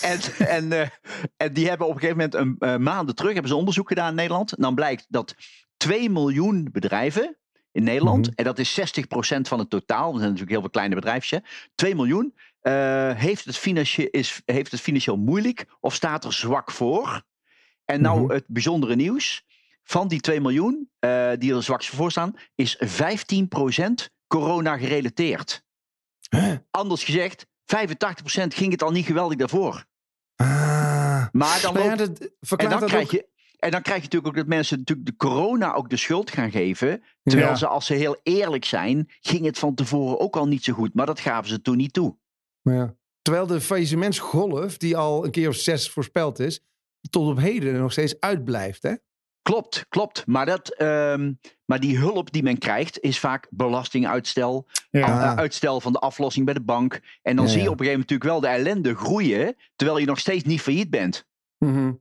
En, 0.00 0.18
en, 0.48 0.72
eh, 0.72 0.88
en 1.36 1.52
die 1.52 1.68
hebben 1.68 1.86
op 1.86 1.94
een 1.94 2.00
gegeven 2.00 2.16
moment 2.30 2.34
een 2.34 2.56
eh, 2.68 2.76
maanden 2.76 3.14
terug 3.14 3.32
hebben 3.32 3.50
ze 3.50 3.56
onderzoek 3.56 3.88
gedaan 3.88 4.08
in 4.08 4.14
Nederland. 4.14 4.52
En 4.52 4.62
dan 4.62 4.74
blijkt 4.74 5.06
dat 5.08 5.34
2 5.76 6.10
miljoen 6.10 6.68
bedrijven 6.72 7.36
in 7.72 7.82
Nederland, 7.84 8.26
Mhm. 8.26 8.34
en 8.34 8.44
dat 8.44 8.58
is 8.58 8.74
60% 8.74 9.48
van 9.48 9.58
het 9.58 9.70
totaal, 9.70 10.04
er 10.06 10.10
zijn 10.18 10.22
natuurlijk 10.22 10.50
heel 10.50 10.60
veel 10.60 10.70
kleine 10.70 10.94
bedrijfjes, 10.94 11.30
hè, 11.30 11.38
2 11.74 11.94
miljoen, 11.94 12.34
eh, 12.60 12.72
heeft, 13.14 13.44
het 13.44 13.56
financieel, 13.56 14.08
is, 14.10 14.42
heeft 14.44 14.70
het 14.70 14.80
financieel 14.80 15.16
moeilijk 15.16 15.66
of 15.80 15.94
staat 15.94 16.24
er 16.24 16.32
zwak 16.32 16.70
voor. 16.70 17.22
En 17.84 18.00
nou 18.00 18.20
Mhm. 18.22 18.32
het 18.32 18.44
bijzondere 18.46 18.96
nieuws, 18.96 19.44
van 19.84 20.08
die 20.08 20.20
2 20.20 20.40
miljoen 20.40 20.90
die 21.38 21.54
er 21.54 21.62
zwak 21.62 21.84
voor 21.84 22.10
staan, 22.10 22.34
is 22.54 22.76
15% 22.78 24.10
corona 24.38 24.76
gerelateerd. 24.76 25.64
Huh? 26.30 26.54
Anders 26.70 27.04
gezegd, 27.04 27.46
85% 27.46 27.46
ging 28.54 28.70
het 28.72 28.82
al 28.82 28.90
niet 28.90 29.06
geweldig 29.06 29.38
daarvoor. 29.38 29.84
Ah. 30.36 31.26
Maar 31.32 31.60
dan, 31.62 31.74
ja, 31.74 31.96
loopt- 31.96 31.98
dat 31.98 32.58
en, 32.60 32.68
dan 32.70 32.80
dat 32.80 32.88
krijg 32.88 33.04
ook. 33.04 33.10
je, 33.10 33.28
en 33.58 33.70
dan 33.70 33.82
krijg 33.82 33.98
je 33.98 34.04
natuurlijk 34.04 34.32
ook 34.32 34.38
dat 34.40 34.46
mensen 34.46 34.78
natuurlijk 34.78 35.08
de 35.08 35.16
corona 35.16 35.74
ook 35.74 35.90
de 35.90 35.96
schuld 35.96 36.30
gaan 36.30 36.50
geven. 36.50 37.02
Terwijl 37.22 37.48
Ja. 37.50 37.54
ze, 37.56 37.66
als 37.66 37.86
ze 37.86 37.94
heel 37.94 38.20
eerlijk 38.22 38.64
zijn, 38.64 39.06
ging 39.20 39.44
het 39.44 39.58
van 39.58 39.74
tevoren 39.74 40.20
ook 40.20 40.36
al 40.36 40.46
niet 40.48 40.64
zo 40.64 40.72
goed. 40.72 40.94
Maar 40.94 41.06
dat 41.06 41.20
gaven 41.20 41.48
ze 41.48 41.60
toen 41.60 41.76
niet 41.76 41.92
toe. 41.92 42.16
Ja. 42.62 42.94
Terwijl 43.22 43.46
de 43.46 43.60
faillissementsgolf, 43.60 44.76
die 44.76 44.96
al 44.96 45.24
een 45.24 45.30
keer 45.30 45.48
of 45.48 45.54
zes 45.56 45.90
voorspeld 45.90 46.38
is, 46.38 46.60
tot 47.10 47.30
op 47.30 47.38
heden 47.38 47.80
nog 47.80 47.92
steeds 47.92 48.20
uitblijft. 48.20 48.82
Hè? 48.82 48.94
Klopt, 49.50 49.86
klopt. 49.88 50.26
Maar, 50.26 50.46
dat, 50.46 50.74
ehm, 50.74 51.32
maar 51.64 51.80
die 51.80 51.98
hulp 51.98 52.32
die 52.32 52.42
men 52.42 52.58
krijgt, 52.58 53.00
is 53.00 53.18
vaak 53.18 53.46
belastinguitstel. 53.50 54.66
Ja. 54.90 55.06
eh, 55.32 55.36
uitstel 55.38 55.80
van 55.80 55.92
de 55.92 55.98
aflossing 55.98 56.44
bij 56.44 56.54
de 56.54 56.62
bank. 56.62 57.00
En 57.22 57.36
dan 57.36 57.44
Ja, 57.44 57.50
zie 57.50 57.60
je 57.60 57.64
ja. 57.66 57.70
op 57.70 57.80
een 57.80 57.86
gegeven 57.86 58.00
moment 58.00 58.10
natuurlijk 58.10 58.30
wel 58.30 58.40
de 58.40 58.58
ellende 58.70 58.94
groeien. 58.94 59.56
Terwijl 59.76 59.98
je 59.98 60.06
nog 60.06 60.18
steeds 60.18 60.44
niet 60.44 60.60
failliet 60.60 60.90
bent. 60.90 61.26
Mhm. 61.58 61.92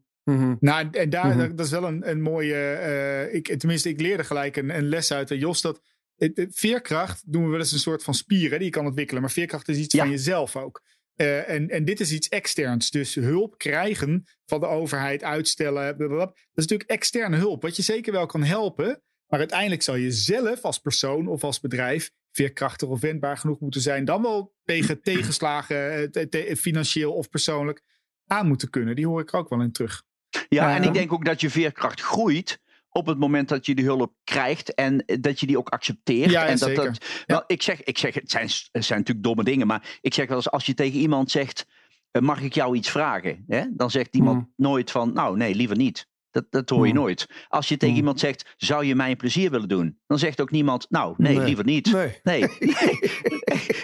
Nou, 0.59 0.88
en 0.91 1.09
daar, 1.09 1.27
Mhm. 1.27 1.38
dat- 1.38 1.57
dat 1.57 1.65
is 1.65 1.71
wel 1.71 1.83
een, 1.83 2.09
een 2.09 2.21
mooie. 2.21 2.55
eh, 2.55 3.33
ik, 3.33 3.59
tenminste, 3.59 3.89
ik 3.89 4.01
leerde 4.01 4.23
gelijk 4.23 4.55
een, 4.57 4.75
een 4.77 4.88
les 4.89 5.12
uit. 5.13 5.31
eh, 5.31 5.39
Jos, 5.39 5.62
dat 5.62 5.81
het, 6.15 6.38
het- 6.38 6.55
veerkracht 6.55 7.23
doen 7.31 7.43
we 7.43 7.50
wel 7.50 7.59
eens 7.59 7.71
een 7.71 7.79
soort 7.79 8.03
van 8.03 8.13
spier 8.13 8.51
hè, 8.51 8.55
die 8.57 8.65
je 8.65 8.71
kan 8.71 8.85
ontwikkelen. 8.85 9.21
Maar 9.21 9.31
veerkracht 9.31 9.67
is 9.69 9.77
iets 9.77 9.93
Ja. 9.93 10.01
van 10.01 10.09
jezelf 10.12 10.55
ook. 10.55 10.81
Eh, 11.15 11.50
en, 11.50 11.70
en 11.70 11.86
dit 11.86 12.00
is 12.00 12.12
iets 12.12 12.29
externs. 12.29 12.89
Dus 12.89 13.15
hulp 13.15 13.58
krijgen 13.58 14.24
van 14.46 14.60
de 14.60 14.65
overheid, 14.65 15.24
uitstellen. 15.24 15.96
blablabla. 15.96 16.25
Dat 16.25 16.36
is 16.53 16.63
natuurlijk 16.67 16.89
externe 16.89 17.38
hulp. 17.38 17.62
Wat 17.62 17.75
je 17.75 17.82
zeker 17.82 18.12
wel 18.13 18.25
kan 18.25 18.43
helpen. 18.43 19.01
Maar 19.27 19.39
uiteindelijk 19.39 19.82
zal 19.82 19.96
je 19.96 20.12
zelf 20.12 20.62
als 20.62 20.79
persoon 20.79 21.27
of 21.27 21.43
als 21.43 21.60
bedrijf 21.60 22.12
veerkrachtig 22.32 22.88
of 22.88 23.01
wendbaar 23.01 23.38
genoeg 23.38 23.60
moeten 23.60 23.82
zijn. 23.82 24.05
Dan 24.05 24.22
wel 24.22 24.53
tegen 24.63 25.01
tegenslagen, 25.01 25.91
eh, 25.93 26.03
te- 26.03 26.29
te- 26.29 26.55
financieel 26.58 27.13
of 27.13 27.29
persoonlijk, 27.29 27.82
aan 28.25 28.48
moeten 28.48 28.70
kunnen. 28.70 28.96
Die 28.96 29.08
hoor 29.08 29.22
ik 29.22 29.32
er 29.32 29.39
ook 29.39 29.50
wel 29.50 29.62
in 29.62 29.72
terug. 29.72 30.03
Ja, 30.29 30.39
Ja. 30.50 30.75
en 30.75 30.84
ik 30.84 30.93
denk 30.93 31.13
ook 31.13 31.25
dat 31.25 31.41
je 31.41 31.50
veerkracht 31.50 32.01
groeit 32.01 32.60
op 32.93 33.05
het 33.05 33.17
moment 33.17 33.50
dat 33.50 33.65
je 33.65 33.75
die 33.75 33.85
hulp 33.85 34.13
krijgt 34.23 34.73
en 34.73 35.03
dat 35.21 35.39
je 35.39 35.45
die 35.45 35.57
ook 35.57 35.69
accepteert. 35.69 36.31
Ja, 36.31 36.41
ja, 36.41 36.47
en 36.47 36.57
dat, 36.57 36.67
zeker. 36.69 36.83
dat, 36.83 37.05
wel, 37.25 37.43
ik, 37.47 37.62
zeg, 37.62 37.83
ik 37.83 37.97
zeg, 37.97 38.13
het 38.13 38.31
zijn, 38.31 38.50
het 38.71 38.85
zijn 38.85 39.00
natuurlijk 39.00 39.25
domme 39.25 39.43
dingen, 39.43 39.67
maar 39.67 39.97
ik 40.01 40.13
zeg 40.13 40.27
wel 40.27 40.38
eens, 40.38 40.51
als 40.51 40.65
je 40.65 40.73
tegen 40.73 41.00
iemand 41.00 41.31
zegt, 41.31 41.65
eh, 42.12 42.21
mag 42.21 42.41
ik 42.41 42.53
jou 42.53 42.75
iets 42.75 42.89
vragen? 42.89 43.43
Hè? 43.47 43.63
Dan 43.71 43.91
zegt 43.91 44.15
iemand 44.15 44.38
Mm. 44.38 44.53
nooit 44.55 44.91
van, 44.91 45.13
nou 45.13 45.38
nee, 45.38 45.55
liever 45.55 45.75
niet. 45.77 46.07
Dat, 46.31 46.45
dat 46.50 46.69
hoor 46.69 46.88
je 46.88 46.93
Mm. 46.93 47.00
nooit. 47.00 47.27
Als 47.47 47.67
je 47.67 47.77
tegen 47.77 47.93
Mm. 47.93 48.00
iemand 48.00 48.19
zegt, 48.19 48.53
zou 48.57 48.85
je 48.85 48.95
mij 48.95 49.09
een 49.12 49.17
plezier 49.17 49.51
willen 49.51 49.67
doen? 49.67 50.00
Dan 50.07 50.19
zegt 50.19 50.41
ook 50.41 50.51
niemand, 50.51 50.85
nou 50.89 51.13
nee, 51.17 51.35
Nee. 51.38 51.45
liever 51.45 51.65
niet. 51.65 51.91
Nee. 51.91 52.19
Nee, 52.23 52.39
nee, 52.59 53.00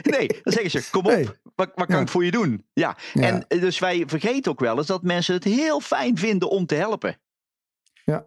nee, 0.18 0.28
dan 0.44 0.54
zeggen 0.54 0.72
ze, 0.72 0.88
kom 0.92 1.06
op, 1.06 1.40
wat, 1.56 1.72
wat 1.76 1.88
kan 1.88 2.02
ik 2.02 2.08
voor 2.08 2.26
je 2.26 2.32
doen? 2.32 2.66
Ja. 2.74 2.98
Ja. 3.14 3.22
En 3.22 3.46
eh, 3.48 3.62
dus 3.62 3.80
wij 3.80 4.04
vergeten 4.08 4.52
ook 4.52 4.60
wel 4.60 4.78
eens 4.78 4.88
dat 4.88 5.04
mensen 5.04 5.34
het 5.34 5.44
heel 5.44 5.80
fijn 5.80 6.18
vinden 6.18 6.50
om 6.50 6.66
te 6.66 6.76
helpen. 6.76 7.20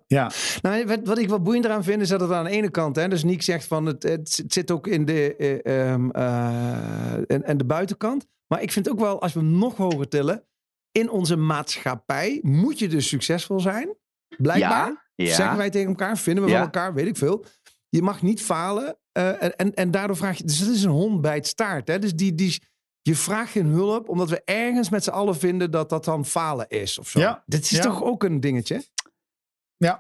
Ja, 0.07 0.31
Nou, 0.63 0.87
wat, 0.87 0.99
wat 1.05 1.19
ik 1.19 1.29
wel 1.29 1.41
boeiend 1.43 1.65
eraan 1.65 1.85
vind, 1.85 2.03
is 2.03 2.09
dat 2.09 2.21
het 2.21 2.31
aan 2.33 2.45
de 2.45 2.51
ene 2.51 2.71
kant, 2.71 2.97
hè, 2.97 3.09
dus 3.09 3.25
Niek 3.25 3.43
zegt 3.43 3.65
van 3.67 3.87
het, 3.87 4.03
het, 4.03 4.45
zit 4.47 4.71
ook 4.71 4.87
in 4.87 5.05
de, 5.05 5.37
eh, 5.37 5.91
ehm, 5.93 6.11
eh, 6.11 7.13
en, 7.13 7.45
en 7.45 7.57
de 7.57 7.65
buitenkant. 7.65 8.27
Maar 8.47 8.63
ik 8.63 8.73
vind 8.73 8.91
ook 8.91 9.01
wel, 9.01 9.21
als 9.23 9.33
we 9.33 9.41
nog 9.41 9.77
hoger 9.77 10.09
tillen, 10.09 10.45
in 10.93 11.11
onze 11.11 11.37
maatschappij 11.37 12.39
moet 12.43 12.79
je 12.79 12.89
dus 12.89 13.09
succesvol 13.09 13.61
zijn. 13.61 13.95
Blijkbaar. 14.37 14.87
Ja, 14.89 15.25
ja. 15.27 15.35
Zeggen 15.35 15.57
wij 15.57 15.71
tegen 15.71 15.89
elkaar, 15.89 16.19
vinden 16.19 16.45
we 16.45 16.51
Ja. 16.51 16.57
van 16.57 16.65
elkaar, 16.65 16.95
weet 16.95 17.07
ik 17.07 17.17
veel. 17.17 17.45
Je 17.89 18.03
mag 18.03 18.23
niet 18.23 18.43
falen. 18.43 18.97
eh, 19.13 19.43
en, 19.43 19.57
en, 19.57 19.75
en 19.75 19.91
daardoor 19.91 20.17
vraag 20.17 20.39
je, 20.39 20.45
dus 20.45 20.59
het 20.59 20.69
is 20.69 20.83
een 20.83 20.91
hond 20.91 21.21
bij 21.21 21.35
het 21.35 21.47
staart. 21.47 21.89
Hè? 21.89 21.99
Dus 21.99 22.15
die, 22.15 22.35
die, 22.35 22.63
je 23.03 23.15
vraagt 23.17 23.51
geen 23.51 23.67
hulp, 23.67 24.09
omdat 24.09 24.31
we 24.31 24.43
ergens 24.45 24.91
met 24.91 25.05
z'n 25.05 25.11
allen 25.11 25.37
vinden 25.37 25.71
dat 25.71 25.89
dat 25.89 26.05
dan 26.05 26.25
falen 26.27 26.69
is. 26.69 26.99
Of 26.99 27.09
zo. 27.09 27.21
Ja. 27.21 27.43
Dit 27.47 27.63
is 27.63 27.71
Ja. 27.71 27.83
toch 27.83 28.03
ook 28.03 28.23
een 28.25 28.41
dingetje? 28.41 28.83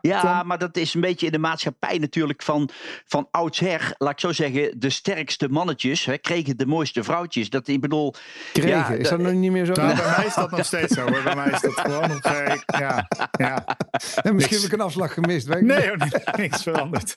Ja, 0.01 0.43
maar 0.43 0.59
dat 0.59 0.77
is 0.77 0.95
een 0.95 1.01
beetje 1.01 1.27
in 1.27 1.33
de 1.33 1.39
maatschappij 1.39 1.99
natuurlijk 1.99 2.43
van, 2.43 2.69
van 3.07 3.29
oudsher. 3.31 3.95
Laat 3.99 4.13
ik 4.13 4.21
zo 4.21 4.33
zeggen, 4.33 4.81
de 4.81 4.91
sterkste 4.91 5.49
mannetjes 5.49 6.05
hè, 6.05 6.19
kregen 6.19 6.57
de 6.57 6.67
mooiste 6.67 7.05
vrouwtjes. 7.05 7.51
Dat, 7.51 7.69
ik 7.69 7.81
bedoel, 7.81 8.15
Kregen. 8.53 8.71
Ja, 8.71 8.89
is 8.89 9.09
dat 9.09 9.19
nog 9.19 9.33
niet 9.33 9.51
meer 9.51 9.65
zo? 9.65 9.73
Nou, 9.73 9.97
bij 9.97 10.13
mij 10.17 10.27
is 10.27 10.35
dat 10.35 10.51
nog 10.51 10.65
steeds 10.65 10.95
zo 10.95 11.01
hoor. 11.01 11.23
Bij 11.23 11.35
mij 11.35 11.51
is 11.51 11.61
dat 11.61 11.81
gewoon 11.81 12.09
nog. 12.09 12.23
ja, 12.67 13.09
ja. 13.39 13.65
En 14.23 14.35
misschien 14.35 14.35
niks. 14.35 14.51
heb 14.51 14.63
ik 14.63 14.73
een 14.73 14.81
afslag 14.81 15.15
gemist. 15.15 15.47
weet 15.47 15.57
ik 15.57 15.63
Nee 15.63 15.77
niet. 15.77 15.87
hoor, 15.87 15.97
nee, 15.97 16.49
niks 16.49 16.63
veranderd. 16.63 17.13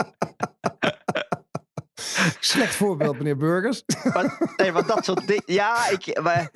Slecht 2.40 2.76
voorbeeld, 2.76 3.18
meneer 3.18 3.38
Burgers. 3.38 3.84
maar, 4.14 4.54
nee, 4.58 4.72
maar 4.72 4.86
dat 4.86 5.06
soort 5.06 5.28
dingen. 5.28 5.44
Ja, 5.46 5.90
ik, 5.90 6.22
maar, 6.22 6.50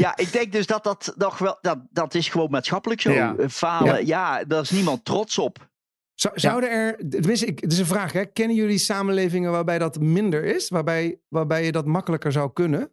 ja, 0.00 0.16
ik 0.16 0.32
denk 0.32 0.52
dus 0.52 0.66
dat 0.66 0.84
dat 0.84 1.14
nog 1.16 1.38
wel. 1.38 1.58
Dat, 1.60 1.78
dat 1.90 2.14
is 2.14 2.28
gewoon 2.28 2.50
maatschappelijk 2.50 3.00
zo. 3.00 3.12
Ja. 3.12 3.36
Eh, 3.36 3.48
Falen, 3.48 4.06
ja. 4.06 4.44
daar 4.44 4.62
is 4.62 4.70
niemand 4.70 5.04
trots 5.04 5.38
op. 5.38 5.70
Zou, 6.14 6.38
zouden 6.40 6.70
er, 6.70 7.08
tenminste, 7.08 7.46
ik, 7.46 7.60
het 7.60 7.72
is 7.72 7.78
een 7.78 7.86
vraag, 7.86 8.12
hè? 8.12 8.24
kennen 8.24 8.56
jullie 8.56 8.78
samenlevingen 8.78 9.50
waarbij 9.50 9.78
dat 9.78 10.00
minder 10.00 10.44
is? 10.44 10.68
Waarbij, 10.68 11.20
waarbij 11.28 11.64
je 11.64 11.72
dat 11.72 11.86
makkelijker 11.86 12.32
zou 12.32 12.52
kunnen? 12.52 12.90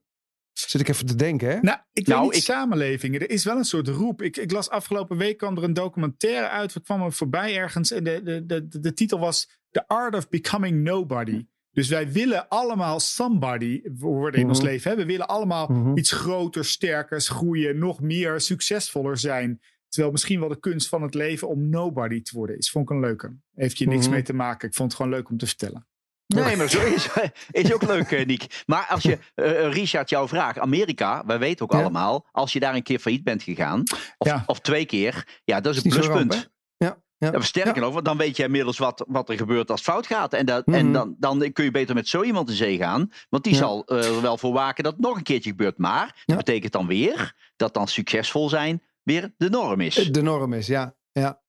Zit 0.53 0.81
ik 0.81 0.87
even 0.87 1.05
te 1.05 1.15
denken, 1.15 1.47
hè? 1.49 1.59
Nou, 1.61 1.77
ik 1.93 2.05
weet 2.05 2.15
Nou, 2.15 2.23
niet 2.23 2.35
ik- 2.35 2.43
samenlevingen. 2.43 3.21
Er 3.21 3.29
is 3.29 3.43
wel 3.43 3.57
een 3.57 3.63
soort 3.65 3.87
roep. 3.87 4.21
Ik, 4.21 4.37
ik 4.37 4.51
las 4.51 4.69
afgelopen 4.69 5.17
week 5.17 5.37
kwam 5.37 5.57
er 5.57 5.63
een 5.63 5.73
documentaire 5.73 6.47
uit. 6.47 6.73
Wat 6.73 6.83
kwam 6.83 7.01
er 7.01 7.11
voorbij 7.13 7.57
ergens. 7.57 7.91
En 7.91 8.03
de, 8.03 8.21
de, 8.23 8.45
de, 8.45 8.67
de, 8.67 8.79
de 8.79 8.93
titel 8.93 9.19
was 9.19 9.49
The 9.71 9.87
Art 9.87 10.15
of 10.15 10.29
Becoming 10.29 10.83
Nobody. 10.83 11.45
Dus 11.73 11.89
wij 11.89 12.11
willen 12.11 12.47
allemaal 12.47 12.99
somebody 12.99 13.81
worden 13.99 14.39
in 14.39 14.47
ons 14.47 14.59
Mhm. 14.59 14.67
leven. 14.67 14.91
Hè? 14.91 14.97
We 14.97 15.05
willen 15.05 15.27
allemaal 15.27 15.67
Mhm. 15.67 15.97
iets 15.97 16.11
groter, 16.11 16.65
sterker, 16.65 17.21
groeien, 17.21 17.77
nog 17.77 18.01
meer, 18.01 18.41
succesvoller 18.41 19.17
zijn. 19.17 19.61
Terwijl 19.87 20.11
misschien 20.13 20.39
wel 20.39 20.49
de 20.49 20.59
kunst 20.59 20.87
van 20.89 21.01
het 21.01 21.13
leven 21.13 21.47
om 21.47 21.69
nobody 21.69 22.21
te 22.21 22.35
worden 22.35 22.57
is. 22.57 22.69
Vond 22.71 22.89
ik 22.89 22.95
een 22.95 23.01
leuke. 23.01 23.35
Heeft 23.55 23.77
je 23.77 23.87
niks 23.87 24.03
Mhm. 24.05 24.13
mee 24.13 24.23
te 24.23 24.33
maken. 24.33 24.67
Ik 24.67 24.73
vond 24.75 24.91
het 24.91 25.01
gewoon 25.01 25.15
leuk 25.17 25.29
om 25.29 25.37
te 25.37 25.47
vertellen. 25.47 25.87
Nee, 26.27 26.55
maar 26.55 26.69
zo 26.69 26.85
is, 26.85 27.07
is 27.51 27.73
ook 27.73 27.83
leuk, 27.83 28.11
eh, 28.11 28.25
Niek. 28.25 28.63
Maar 28.65 28.85
als 28.89 29.03
je, 29.03 29.17
eh, 29.35 29.65
eh, 29.65 29.73
Richard, 29.73 30.09
jouw 30.09 30.27
vraag. 30.27 30.57
Amerika, 30.57 31.23
wij 31.25 31.39
weten 31.39 31.65
ook 31.65 31.71
Ja. 31.71 31.79
allemaal. 31.79 32.27
Als 32.31 32.53
je 32.53 32.59
daar 32.59 32.75
een 32.75 32.83
keer 32.83 32.99
failliet 32.99 33.23
bent 33.23 33.43
gegaan. 33.43 33.79
Of, 34.17 34.27
Ja. 34.27 34.43
of 34.45 34.59
twee 34.59 34.85
keer. 34.85 35.41
Ja, 35.43 35.61
dat 35.61 35.75
is 35.75 35.83
een 35.83 35.89
Is 35.91 35.97
pluspunt. 35.97 36.33
ramp? 36.33 36.51
Ja, 37.17 37.31
ja. 37.31 37.41
Sterker 37.41 37.81
nog, 37.81 37.93
want 37.93 38.05
dan 38.05 38.17
weet 38.17 38.37
je 38.37 38.43
inmiddels 38.43 38.77
wat, 38.77 39.05
wat 39.07 39.29
er 39.29 39.37
gebeurt 39.37 39.69
als 39.71 39.79
het 39.85 39.89
fout 39.89 40.07
gaat. 40.07 40.33
En, 40.33 40.45
dat, 40.45 40.65
Mhm. 40.65 40.77
en 40.77 40.91
dan, 40.93 41.15
dan 41.19 41.51
kun 41.51 41.63
je 41.63 41.71
beter 41.71 41.95
met 41.95 42.07
zo 42.07 42.23
iemand 42.23 42.49
in 42.49 42.55
zee 42.55 42.77
gaan. 42.77 43.11
Want 43.29 43.43
die 43.43 43.55
zal 43.55 43.85
eh, 43.85 44.15
er 44.15 44.21
wel 44.21 44.37
voor 44.37 44.53
waken 44.53 44.83
dat 44.83 44.93
het 44.93 45.01
nog 45.01 45.17
een 45.17 45.23
keertje 45.23 45.49
gebeurt. 45.49 45.77
Maar 45.77 46.23
dat 46.25 46.37
betekent 46.37 46.71
dan 46.71 46.87
weer 46.87 47.35
dat 47.55 47.73
dan 47.73 47.87
succesvol 47.87 48.49
zijn 48.49 48.81
weer 49.03 49.33
de 49.37 49.49
norm 49.49 49.79
is. 49.81 49.95
De 49.95 50.21
norm 50.21 50.53
is, 50.53 50.67
ja. 50.67 50.95
ja. 51.11 51.41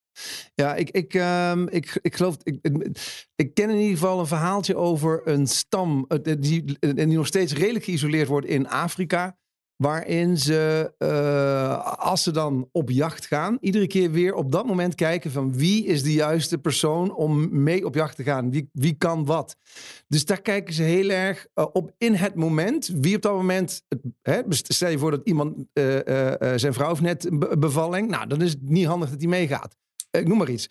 Ja, 0.55 0.75
ik, 0.75 0.91
ik, 0.91 1.15
ehm, 1.15 1.67
ik, 1.69 1.99
ik 2.03 2.15
geloof. 2.17 2.37
Ik, 2.43 2.59
ik, 2.63 2.99
ik 3.37 3.55
ken 3.55 3.71
in 3.71 3.77
ieder 3.77 3.99
geval 3.99 4.21
een 4.21 4.27
verhaaltje 4.27 4.77
over 4.77 5.21
een 5.25 5.47
stam. 5.47 6.05
eh, 6.09 6.35
die, 6.39 6.79
die 6.79 7.07
nog 7.07 7.27
steeds 7.27 7.53
redelijk 7.53 7.85
geïsoleerd 7.85 8.29
wordt 8.29 8.47
in 8.47 8.69
Afrika. 8.69 9.37
Waarin 9.77 10.39
ze, 10.39 10.93
eh, 10.99 11.99
als 11.99 12.23
ze 12.23 12.31
dan 12.31 12.69
op 12.73 12.91
jacht 12.91 13.27
gaan, 13.27 13.57
iedere 13.61 13.87
keer 13.87 14.11
weer 14.11 14.35
op 14.35 14.53
dat 14.53 14.67
moment 14.67 14.95
kijken 14.95 15.31
van 15.31 15.57
wie 15.57 15.85
is 15.85 16.03
de 16.03 16.13
juiste 16.13 16.59
persoon 16.59 17.15
om 17.15 17.63
mee 17.63 17.87
op 17.87 17.95
jacht 17.95 18.17
te 18.17 18.23
gaan. 18.23 18.51
Wie, 18.51 18.69
wie 18.73 18.95
kan 18.95 19.25
wat. 19.25 19.57
Dus 20.09 20.25
daar 20.25 20.41
kijken 20.41 20.75
ze 20.75 20.83
heel 20.83 21.11
erg 21.11 21.47
eh, 21.55 21.67
op 21.73 21.95
in 21.99 22.15
het 22.15 22.35
moment. 22.35 22.91
Wie 23.01 23.17
op 23.17 23.23
dat 23.23 23.35
moment, 23.35 23.83
hè, 24.23 24.41
stel 24.49 24.91
je 24.91 24.99
voor 24.99 25.11
dat 25.11 25.21
iemand, 25.25 25.57
eh, 25.73 26.53
zijn 26.57 26.75
vrouw 26.75 26.95
net 27.01 27.29
bevalling. 27.59 28.09
Nou, 28.09 28.27
dan 28.27 28.43
is 28.43 28.51
het 28.51 28.69
niet 28.69 28.87
handig 28.87 29.11
dat 29.11 29.21
hij 29.21 29.29
meegaat. 29.29 29.77
Ik 30.11 30.29
noem 30.29 30.39
maar 30.39 30.51
iets. 30.51 30.69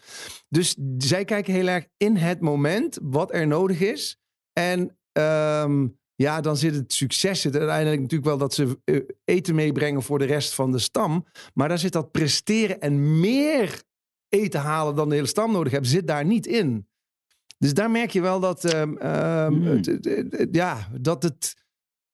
Dus 0.50 0.76
zij 0.98 1.26
kijken 1.26 1.54
heel 1.54 1.68
erg 1.68 1.88
in 1.98 2.16
het 2.16 2.40
moment 2.40 2.98
wat 3.02 3.34
er 3.34 3.48
nodig 3.48 3.80
is. 3.82 4.18
En 4.54 4.98
ehm, 5.12 5.88
ja, 6.16 6.42
dan 6.42 6.58
zit 6.58 6.76
het 6.76 6.94
succes 6.94 7.42
zit 7.42 7.56
uiteindelijk 7.56 8.02
natuurlijk 8.02 8.30
wel 8.30 8.38
dat 8.38 8.54
ze 8.54 8.80
eh, 8.84 9.00
eten 9.24 9.56
meebrengen 9.56 10.02
voor 10.04 10.20
de 10.20 10.26
rest 10.26 10.54
van 10.54 10.72
de 10.72 10.80
stam. 10.80 11.26
Maar 11.54 11.68
daar 11.68 11.80
zit 11.80 11.92
dat 11.94 12.12
presteren 12.12 12.80
en 12.80 13.20
meer 13.20 13.84
eten 14.30 14.60
halen 14.60 14.96
dan 14.96 15.10
de 15.10 15.16
hele 15.16 15.28
stam 15.28 15.52
nodig 15.52 15.72
heeft, 15.72 15.88
zit 15.90 16.08
daar 16.08 16.26
niet 16.26 16.46
in. 16.48 16.88
Dus 17.58 17.74
daar 17.74 17.92
merk 17.92 18.10
je 18.12 18.22
wel 18.22 18.40
dat, 18.40 18.64
ehm, 18.66 18.96
ehm, 18.98 19.54
Hmm. 19.54 19.82
ja, 20.52 20.88
dat 21.02 21.24
het. 21.24 21.62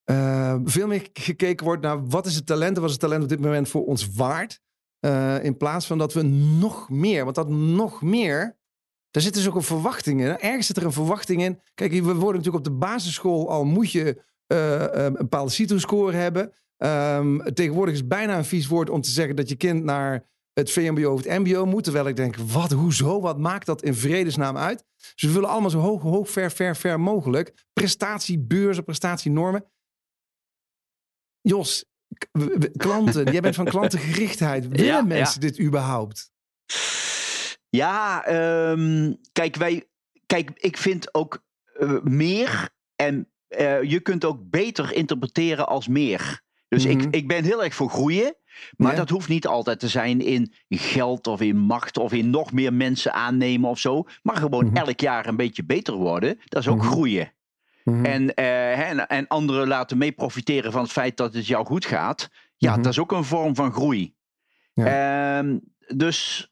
eh, 0.04 0.58
veel 0.64 0.88
meer 0.88 1.10
gekeken 1.14 1.66
wordt 1.66 1.82
naar 1.82 2.08
wat 2.08 2.26
is 2.26 2.36
het 2.36 2.46
talent 2.46 2.76
en 2.76 2.82
wat 2.82 2.90
is 2.90 2.96
het 2.96 3.02
talent 3.06 3.24
op 3.24 3.30
dit 3.30 3.40
moment 3.40 3.70
voor 3.70 3.86
ons 3.86 4.08
waard. 4.16 4.60
Eh, 5.00 5.44
in 5.44 5.58
plaats 5.58 5.86
van 5.88 5.98
dat 5.98 6.14
we 6.14 6.22
nog 6.60 6.90
meer, 6.90 7.24
want 7.24 7.36
dat 7.36 7.50
nog 7.50 8.02
meer, 8.02 8.58
daar 9.12 9.24
zit 9.24 9.34
dus 9.34 9.48
ook 9.48 9.56
een 9.56 9.62
verwachting 9.62 10.22
in. 10.22 10.38
Ergens 10.38 10.68
zit 10.68 10.78
er 10.78 10.86
een 10.86 10.92
verwachting 10.92 11.44
in. 11.44 11.60
Kijk, 11.74 11.92
we 11.92 12.02
worden 12.02 12.42
natuurlijk 12.42 12.56
op 12.56 12.64
de 12.64 12.78
basisschool 12.78 13.50
al 13.50 13.66
moet 13.66 13.92
je 13.92 14.24
eh, 14.48 14.86
een 14.92 15.14
bepaalde 15.14 15.52
CITO-score 15.52 16.16
hebben. 16.16 16.54
Ehm, 16.78 17.54
tegenwoordig 17.54 17.94
is 17.94 18.00
het 18.00 18.10
bijna 18.10 18.38
een 18.38 18.46
vies 18.46 18.68
woord 18.68 18.90
om 18.90 19.02
te 19.02 19.10
zeggen 19.10 19.36
dat 19.36 19.50
je 19.50 19.56
kind 19.56 19.84
naar 19.84 20.30
het 20.54 20.72
VMBO 20.72 21.14
of 21.14 21.24
het 21.24 21.40
MBO 21.40 21.66
moet. 21.66 21.84
Terwijl 21.84 22.08
ik 22.08 22.16
denk, 22.16 22.36
wat, 22.36 22.72
hoezo? 22.72 23.22
Wat 23.22 23.38
maakt 23.38 23.66
dat 23.66 23.84
in 23.84 23.96
vredesnaam 23.96 24.58
uit? 24.58 24.84
Ze 24.96 25.26
dus 25.26 25.34
willen 25.36 25.50
allemaal 25.50 25.70
zo 25.70 25.80
hoog, 25.80 26.02
hoog, 26.02 26.30
ver, 26.30 26.52
ver, 26.52 26.76
ver 26.76 27.00
mogelijk. 27.00 27.66
Prestatiebeurzen, 27.74 28.84
prestatienormen. 28.84 29.66
Jos, 31.42 31.86
klanten, 32.78 33.32
jij 33.32 33.42
bent 33.42 33.56
van 33.56 33.66
klantengerichtheid. 33.76 34.68
Willen 34.68 35.08
mensen 35.08 35.42
dit 35.42 35.60
überhaupt? 35.60 36.32
Ja, 37.70 38.24
um, 38.72 39.18
kijk, 39.32 39.56
wij, 39.56 39.88
kijk, 40.26 40.52
ik 40.56 40.78
vind 40.78 41.14
ook 41.14 41.44
uh, 41.80 42.02
meer 42.02 42.70
en 42.96 43.28
uh, 43.50 43.84
je 43.84 44.00
kunt 44.00 44.26
ook 44.26 44.50
beter 44.50 44.94
interpreteren 44.94 45.68
als 45.68 45.88
meer. 45.88 46.42
Dus 46.68 46.86
mm 46.86 46.92
-hmm. 46.92 47.00
ik, 47.00 47.06
mhm. 47.06 47.16
ik 47.16 47.28
ben 47.28 47.44
heel 47.44 47.64
erg 47.64 47.76
voor 47.76 47.90
groeien. 47.90 48.36
Maar 48.76 48.92
ja. 48.92 48.98
dat 48.98 49.10
hoeft 49.10 49.30
niet 49.30 49.48
altijd 49.48 49.80
te 49.80 49.88
zijn 49.88 50.22
in 50.22 50.54
geld 50.70 51.28
of 51.28 51.42
in 51.42 51.58
macht 51.58 51.98
of 51.98 52.14
in 52.14 52.30
nog 52.30 52.52
meer 52.52 52.74
mensen 52.74 53.14
aannemen 53.14 53.70
of 53.70 53.80
zo. 53.80 54.04
Maar 54.22 54.36
gewoon 54.36 54.66
mm 54.66 54.76
-hmm. 54.76 54.86
elk 54.86 55.00
jaar 55.00 55.28
een 55.28 55.36
beetje 55.36 55.66
beter 55.66 55.94
worden. 55.94 56.40
Dat 56.46 56.62
is 56.62 56.68
ook 56.68 56.76
mm 56.76 56.82
-hmm. 56.82 56.92
groeien. 56.92 57.34
En, 57.84 58.32
uh, 58.36 58.90
en, 58.90 59.08
en, 59.08 59.28
anderen 59.28 59.68
laten 59.68 59.98
mee 59.98 60.12
profiteren 60.12 60.72
van 60.72 60.82
het 60.82 60.92
feit 60.92 61.18
dat 61.18 61.34
het 61.34 61.48
jou 61.48 61.66
goed 61.66 61.86
gaat. 61.86 62.30
Ja, 62.56 62.76
dat 62.76 62.86
is 62.86 63.00
ook 63.00 63.12
een 63.12 63.24
vorm 63.24 63.56
van 63.56 63.72
groei. 63.72 64.16
Ja. 64.74 65.44
Uh, 65.44 65.58
dus 65.88 66.49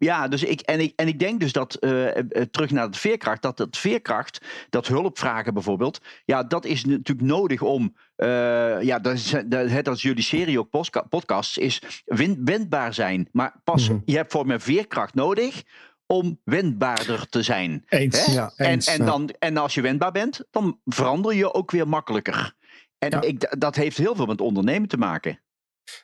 ja, 0.00 0.28
dus 0.28 0.42
ik, 0.44 0.60
en, 0.60 0.80
ik, 0.80 0.92
en 0.96 1.08
ik 1.08 1.18
denk 1.18 1.40
dus 1.40 1.52
dat, 1.52 1.76
uh, 1.80 2.08
terug 2.50 2.70
naar 2.70 2.90
de 2.90 2.98
veerkracht, 2.98 3.42
dat 3.42 3.58
het 3.58 3.76
veerkracht, 3.76 4.40
dat 4.70 4.86
hulpvragen 4.86 5.54
bijvoorbeeld, 5.54 6.00
ja, 6.24 6.42
dat 6.42 6.64
is 6.64 6.84
natuurlijk 6.84 7.28
nodig 7.28 7.62
om, 7.62 7.96
uh, 8.16 8.82
ja, 8.82 8.98
dat 8.98 9.14
is, 9.14 9.34
dat, 9.46 9.84
dat 9.84 9.96
is 9.96 10.02
jullie 10.02 10.22
serie 10.22 10.58
ook 10.58 10.88
podcasts, 11.08 11.58
is 11.58 12.02
wendbaar 12.44 12.94
zijn. 12.94 13.28
Maar 13.32 13.60
pas, 13.64 13.88
mm 13.88 13.94
-hmm. 13.94 14.02
je 14.04 14.16
hebt 14.16 14.32
voor 14.32 14.46
mij 14.46 14.60
veerkracht 14.60 15.14
nodig 15.14 15.62
om 16.06 16.40
wendbaarder 16.44 17.28
te 17.28 17.42
zijn. 17.42 17.84
Eens, 17.88 18.26
Hè? 18.26 18.32
ja, 18.32 18.52
en, 18.56 18.66
eens, 18.66 18.86
en, 18.86 19.04
dan, 19.04 19.30
en 19.38 19.56
als 19.56 19.74
je 19.74 19.80
wendbaar 19.80 20.12
bent, 20.12 20.44
dan 20.50 20.80
verander 20.84 21.34
je 21.34 21.54
ook 21.54 21.70
weer 21.70 21.88
makkelijker. 21.88 22.54
En 22.98 23.10
Ja. 23.10 23.20
ik, 23.20 23.60
dat 23.60 23.76
heeft 23.76 23.96
heel 23.96 24.14
veel 24.14 24.26
met 24.26 24.40
ondernemen 24.40 24.88
te 24.88 24.96
maken. 24.96 25.40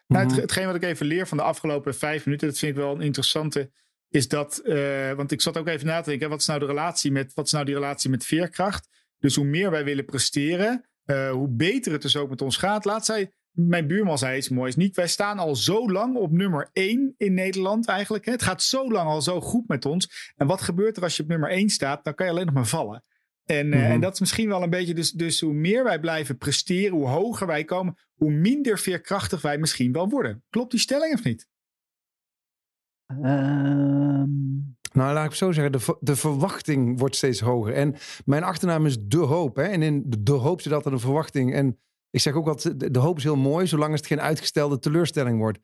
Nou, 0.06 0.24
Mhm. 0.24 0.32
het, 0.32 0.42
hetgeen 0.42 0.66
wat 0.66 0.74
ik 0.74 0.82
even 0.82 1.06
leer 1.06 1.26
van 1.26 1.36
de 1.36 1.42
afgelopen 1.42 1.94
vijf 1.94 2.24
minuten, 2.24 2.48
dat 2.48 2.58
vind 2.58 2.76
ik 2.76 2.82
wel 2.82 2.94
een 2.94 3.00
interessante, 3.00 3.70
is 4.08 4.28
dat, 4.28 4.58
eh, 4.58 5.12
want 5.12 5.32
ik 5.32 5.40
zat 5.40 5.56
ook 5.58 5.68
even 5.68 5.86
na 5.86 6.00
te 6.00 6.10
denken, 6.10 6.28
wat 6.28 6.40
is 6.40 6.46
nou 6.46 6.60
de 6.60 6.66
relatie 6.66 7.12
met, 7.12 7.34
wat 7.34 7.46
is 7.46 7.52
nou 7.52 7.64
die 7.64 7.75
relatie 7.75 8.10
met 8.10 8.25
veerkracht? 8.25 8.88
Dus 9.18 9.34
hoe 9.34 9.44
meer 9.44 9.70
wij 9.70 9.84
willen 9.84 10.04
presteren, 10.04 10.88
eh, 11.04 11.30
hoe 11.30 11.48
beter 11.48 11.92
het 11.92 12.02
dus 12.02 12.16
ook 12.16 12.30
met 12.30 12.42
ons 12.42 12.56
gaat. 12.56 12.84
Laat 12.84 13.04
zij, 13.04 13.30
mijn 13.50 13.86
buurman 13.86 14.18
zei 14.18 14.36
iets 14.36 14.48
moois, 14.48 14.76
niet, 14.76 14.96
wij 14.96 15.08
staan 15.08 15.38
al 15.38 15.56
zo 15.56 15.90
lang 15.90 16.16
op 16.16 16.30
nummer 16.32 16.68
één 16.72 17.14
in 17.16 17.34
Nederland 17.34 17.86
eigenlijk. 17.88 18.25
Hè? 18.25 18.32
Het 18.32 18.42
gaat 18.42 18.62
zo 18.62 18.90
lang 18.90 19.08
al 19.08 19.22
zo 19.22 19.40
goed 19.40 19.68
met 19.68 19.84
ons. 19.84 20.32
En 20.36 20.46
wat 20.46 20.60
gebeurt 20.60 20.96
er 20.96 21.02
als 21.02 21.16
je 21.16 21.22
op 21.22 21.28
nummer 21.28 21.50
één 21.50 21.68
staat? 21.68 22.04
Dan 22.04 22.14
kan 22.14 22.26
je 22.26 22.32
alleen 22.32 22.46
nog 22.46 22.54
maar 22.54 22.66
vallen. 22.66 23.04
En, 23.44 23.72
eh, 23.72 23.80
Mhm. 23.80 23.90
en 23.90 24.00
dat 24.00 24.12
is 24.12 24.20
misschien 24.20 24.48
wel 24.48 24.62
een 24.62 24.70
beetje, 24.70 24.94
dus, 24.94 25.10
dus 25.10 25.40
hoe 25.40 25.52
meer 25.54 25.84
wij 25.84 26.00
blijven 26.00 26.36
presteren, 26.36 26.96
hoe 26.96 27.08
hoger 27.08 27.46
wij 27.46 27.64
komen, 27.64 27.98
hoe 28.14 28.30
minder 28.32 28.78
veerkrachtig 28.78 29.42
wij 29.42 29.58
misschien 29.58 29.92
wel 29.92 30.08
worden. 30.08 30.44
Klopt 30.50 30.70
die 30.70 30.80
stelling 30.80 31.14
of 31.14 31.25
niet? 31.25 31.48
Ehm, 33.06 34.28
Nou, 34.92 35.12
laat 35.14 35.25
ik 35.25 35.28
het 35.30 35.38
zo 35.38 35.52
zeggen. 35.52 35.72
De, 35.72 35.96
de 36.00 36.16
verwachting 36.16 36.98
wordt 36.98 37.16
steeds 37.16 37.40
hoger. 37.40 37.72
En 37.75 37.94
mijn 38.25 38.42
achternaam 38.42 38.86
is 38.86 38.98
De 39.00 39.18
Hoop. 39.18 39.56
Hè? 39.56 39.62
En 39.62 39.82
in 39.82 40.04
De, 40.06 40.32
Hoop 40.32 40.60
zit 40.60 40.72
altijd 40.72 40.94
een 40.94 41.00
verwachting. 41.00 41.54
En 41.54 41.78
ik 42.10 42.20
zeg 42.20 42.34
ook 42.34 42.48
altijd, 42.48 42.94
de, 42.94 42.98
hoop 42.98 43.16
is 43.16 43.22
heel 43.22 43.36
mooi, 43.36 43.66
zolang 43.66 43.94
het 43.94 44.06
geen 44.06 44.20
uitgestelde 44.20 44.78
teleurstelling 44.78 45.38
wordt. 45.38 45.58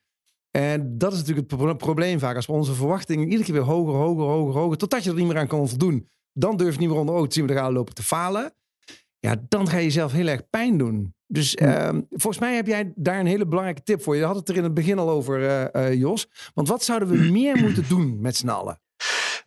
En 0.50 0.98
dat 0.98 1.12
is 1.12 1.18
natuurlijk 1.18 1.50
het 1.50 1.58
pro- 1.60 1.74
probleem 1.74 2.18
vaak. 2.18 2.36
Als 2.36 2.46
we 2.46 2.52
onze 2.52 2.74
verwachtingen 2.74 3.24
iedere 3.24 3.44
keer 3.44 3.54
weer 3.54 3.62
hoger, 3.64 3.94
hoger, 3.94 4.24
hoger, 4.24 4.54
hoger, 4.60 4.76
totdat 4.76 5.04
je 5.04 5.10
er 5.10 5.16
niet 5.16 5.26
meer 5.26 5.38
aan 5.38 5.46
kan 5.46 5.68
voldoen. 5.68 6.08
Dan 6.32 6.56
durf 6.56 6.74
je 6.74 6.80
niet 6.80 6.88
meer 6.88 6.98
onder 6.98 7.14
ogen 7.14 7.28
te 7.28 7.34
zien, 7.34 7.46
we 7.46 7.54
gaan 7.54 7.72
lopen 7.72 7.94
te 7.94 8.02
falen. 8.02 8.54
Ja, 9.18 9.36
dan 9.48 9.68
ga 9.68 9.76
je 9.76 9.82
jezelf 9.84 10.12
heel 10.12 10.26
erg 10.26 10.48
pijn 10.50 10.78
doen. 10.78 11.14
Dus 11.32 11.54
ehm, 11.54 12.00
volgens 12.10 12.38
mij 12.38 12.54
heb 12.54 12.66
jij 12.66 12.92
daar 12.94 13.18
een 13.20 13.26
hele 13.26 13.46
belangrijke 13.46 13.82
tip 13.82 14.02
voor. 14.02 14.16
Je 14.16 14.24
had 14.24 14.36
het 14.36 14.48
er 14.48 14.56
in 14.56 14.62
het 14.62 14.74
begin 14.74 14.98
al 14.98 15.10
over, 15.10 15.44
eh, 15.46 15.86
eh, 15.86 15.94
Jos. 15.98 16.26
Want 16.54 16.68
wat 16.68 16.84
zouden 16.84 17.08
we 17.08 17.30
meer 17.30 17.56
moeten 17.56 17.88
doen 17.88 18.20
met 18.20 18.36
z'n 18.36 18.48
allen? 18.48 18.80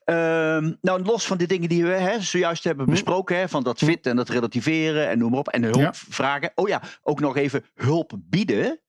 Ehm, 0.04 0.74
nou, 0.82 1.04
los 1.04 1.28
van 1.28 1.38
die 1.38 1.48
dingen 1.48 1.70
die 1.70 1.84
we 1.84 1.90
hè, 1.94 2.20
zojuist 2.22 2.64
hebben 2.64 2.86
Hm. 2.86 2.92
besproken, 2.92 3.38
hè, 3.38 3.50
van 3.50 3.64
dat 3.64 3.78
fit 3.78 4.06
en 4.06 4.16
dat 4.16 4.30
relativeren 4.30 5.08
en 5.10 5.18
noem 5.18 5.30
maar 5.30 5.40
op, 5.40 5.48
en 5.48 5.62
de 5.62 5.68
hulp 5.68 5.80
Ja. 5.82 5.94
vragen. 5.94 6.52
Oh 6.56 6.68
ja, 6.68 6.82
ook 7.04 7.20
nog 7.20 7.36
even 7.38 7.64
hulp 7.74 8.12
bieden. 8.20 8.80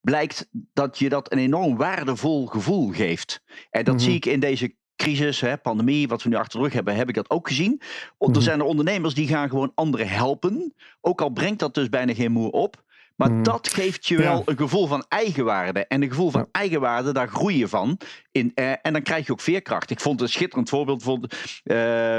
Blijkt 0.00 0.48
dat 0.72 0.98
je 0.98 1.08
dat 1.08 1.32
een 1.32 1.38
enorm 1.38 1.76
waardevol 1.76 2.46
gevoel 2.46 2.88
geeft. 2.92 3.40
En 3.70 3.84
dat 3.84 3.94
Mhm. 3.94 4.04
zie 4.04 4.14
ik 4.14 4.26
in 4.26 4.40
deze 4.40 4.76
crisis, 5.04 5.40
hè, 5.40 5.58
pandemie, 5.58 6.08
wat 6.08 6.22
we 6.22 6.28
nu 6.28 6.36
achter 6.36 6.58
de 6.58 6.64
rug 6.64 6.74
hebben, 6.74 6.94
heb 6.96 7.08
ik 7.08 7.14
dat 7.14 7.30
ook 7.30 7.48
gezien. 7.48 7.80
O- 8.18 8.26
Mhm. 8.26 8.36
Er 8.36 8.42
zijn 8.42 8.58
er 8.58 8.64
ondernemers 8.66 9.14
die 9.14 9.28
gaan 9.28 9.48
gewoon 9.48 9.72
anderen 9.74 10.08
helpen. 10.08 10.74
Ook 11.00 11.20
al 11.20 11.28
brengt 11.30 11.58
dat 11.58 11.74
dus 11.74 11.88
bijna 11.88 12.14
geen 12.14 12.32
moer 12.32 12.50
op. 12.50 12.82
Maar 13.16 13.30
Mhm. 13.32 13.42
dat 13.42 13.68
geeft 13.68 14.06
je 14.06 14.16
Ja. 14.16 14.22
wel 14.22 14.42
een 14.44 14.56
gevoel 14.56 14.86
van 14.86 15.04
eigenwaarde. 15.08 15.86
En 15.86 16.02
een 16.02 16.08
gevoel 16.08 16.30
van 16.30 16.40
Ja. 16.40 16.46
eigenwaarde, 16.60 17.12
daar 17.12 17.28
groei 17.28 17.58
je 17.58 17.68
van. 17.68 17.98
In, 18.32 18.52
eh, 18.54 18.70
en 18.82 18.92
dan 18.92 19.02
krijg 19.02 19.26
je 19.26 19.32
ook 19.32 19.40
veerkracht. 19.40 19.90
Ik 19.90 20.00
vond 20.00 20.20
een 20.20 20.28
schitterend 20.28 20.68
voorbeeld. 20.68 20.96
Bijvoorbeeld, 20.98 21.32
eh, 21.62 21.76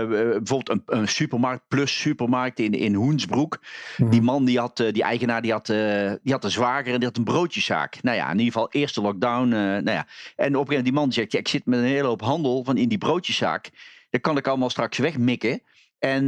bijvoorbeeld 0.07 0.69
een, 0.69 0.81
een 0.85 1.07
supermarkt, 1.07 1.63
plus 1.67 1.99
supermarkt 1.99 2.59
in, 2.59 2.71
in 2.73 2.93
Hoensbroek. 2.93 3.59
Mhm. 3.97 4.09
Die 4.09 4.21
man, 4.21 4.45
die, 4.45 4.59
had, 4.59 4.79
eh, 4.79 4.93
die 4.93 5.03
eigenaar, 5.03 5.41
die 5.41 5.51
had, 5.51 5.65
die 5.65 6.31
had 6.33 6.43
een 6.43 6.51
zwager 6.51 6.93
en 6.93 6.97
die 6.99 7.07
had 7.07 7.17
een 7.17 7.23
broodjeszaak. 7.23 7.97
Nou 8.01 8.17
ja, 8.17 8.25
in 8.25 8.37
ieder 8.39 8.53
geval 8.53 8.71
eerste 8.71 9.01
lockdown. 9.01 9.47
nou 9.49 9.83
ja. 9.91 10.05
En 10.05 10.05
op 10.05 10.07
een 10.35 10.45
gegeven 10.45 10.65
moment 10.65 10.83
die 10.83 10.93
man 10.93 11.11
zegt, 11.11 11.31
ja, 11.31 11.39
ik 11.39 11.47
zit 11.47 11.65
met 11.65 11.79
een 11.79 11.85
hele 11.85 12.07
hoop 12.07 12.21
handel 12.21 12.63
van 12.63 12.77
in 12.77 12.89
die 12.89 12.97
broodjeszaak. 12.97 13.69
Dat 14.09 14.21
kan 14.21 14.37
ik 14.37 14.47
allemaal 14.47 14.69
straks 14.69 14.97
wegmikken. 14.97 15.61
En 15.99 16.27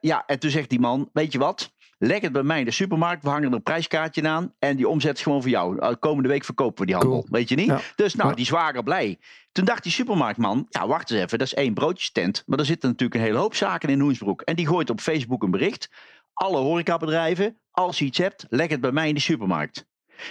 ja, 0.00 0.22
en 0.26 0.38
toen 0.38 0.50
zegt 0.50 0.70
die 0.70 0.80
man, 0.80 1.10
weet 1.12 1.32
je 1.32 1.38
wat? 1.38 1.74
Leg 1.98 2.20
het 2.20 2.32
bij 2.32 2.42
mij 2.42 2.58
in 2.58 2.64
de 2.64 2.70
supermarkt. 2.70 3.22
We 3.22 3.28
hangen 3.28 3.48
er 3.48 3.54
een 3.54 3.62
prijskaartje 3.62 4.28
aan. 4.28 4.54
En 4.58 4.76
die 4.76 4.88
omzet 4.88 5.16
is 5.16 5.22
gewoon 5.22 5.42
voor 5.42 5.50
jou. 5.50 5.76
Uh, 5.76 5.90
Komende 5.98 6.28
week 6.28 6.44
verkopen 6.44 6.80
we 6.80 6.86
die 6.86 6.94
handel. 6.94 7.18
Cool. 7.18 7.26
Weet 7.30 7.48
je 7.48 7.54
niet? 7.54 7.66
Ja. 7.66 7.80
Dus 7.96 8.14
nou, 8.14 8.34
die 8.34 8.44
zwager 8.44 8.82
blij. 8.82 9.18
Toen 9.52 9.64
dacht 9.64 9.82
die 9.82 9.92
supermarktman. 9.92 10.66
Ja, 10.68 10.86
wacht 10.86 11.10
eens 11.10 11.20
even. 11.20 11.38
Dat 11.38 11.46
is 11.46 11.54
één 11.54 11.74
broodjestent. 11.74 12.42
Maar 12.46 12.58
er 12.58 12.64
zitten 12.64 12.88
natuurlijk 12.88 13.20
een 13.20 13.26
hele 13.26 13.38
hoop 13.38 13.54
zaken 13.54 13.88
in 13.88 14.00
Hoensbroek. 14.00 14.40
En 14.40 14.56
die 14.56 14.66
gooit 14.66 14.90
op 14.90 15.00
Facebook 15.00 15.42
een 15.42 15.50
bericht. 15.50 15.90
Alle 16.34 16.58
horecabedrijven. 16.58 17.58
Als 17.70 17.98
je 17.98 18.04
iets 18.04 18.18
hebt, 18.18 18.46
leg 18.48 18.68
het 18.68 18.80
bij 18.80 18.92
mij 18.92 19.08
in 19.08 19.14
de 19.14 19.20
supermarkt. 19.20 19.86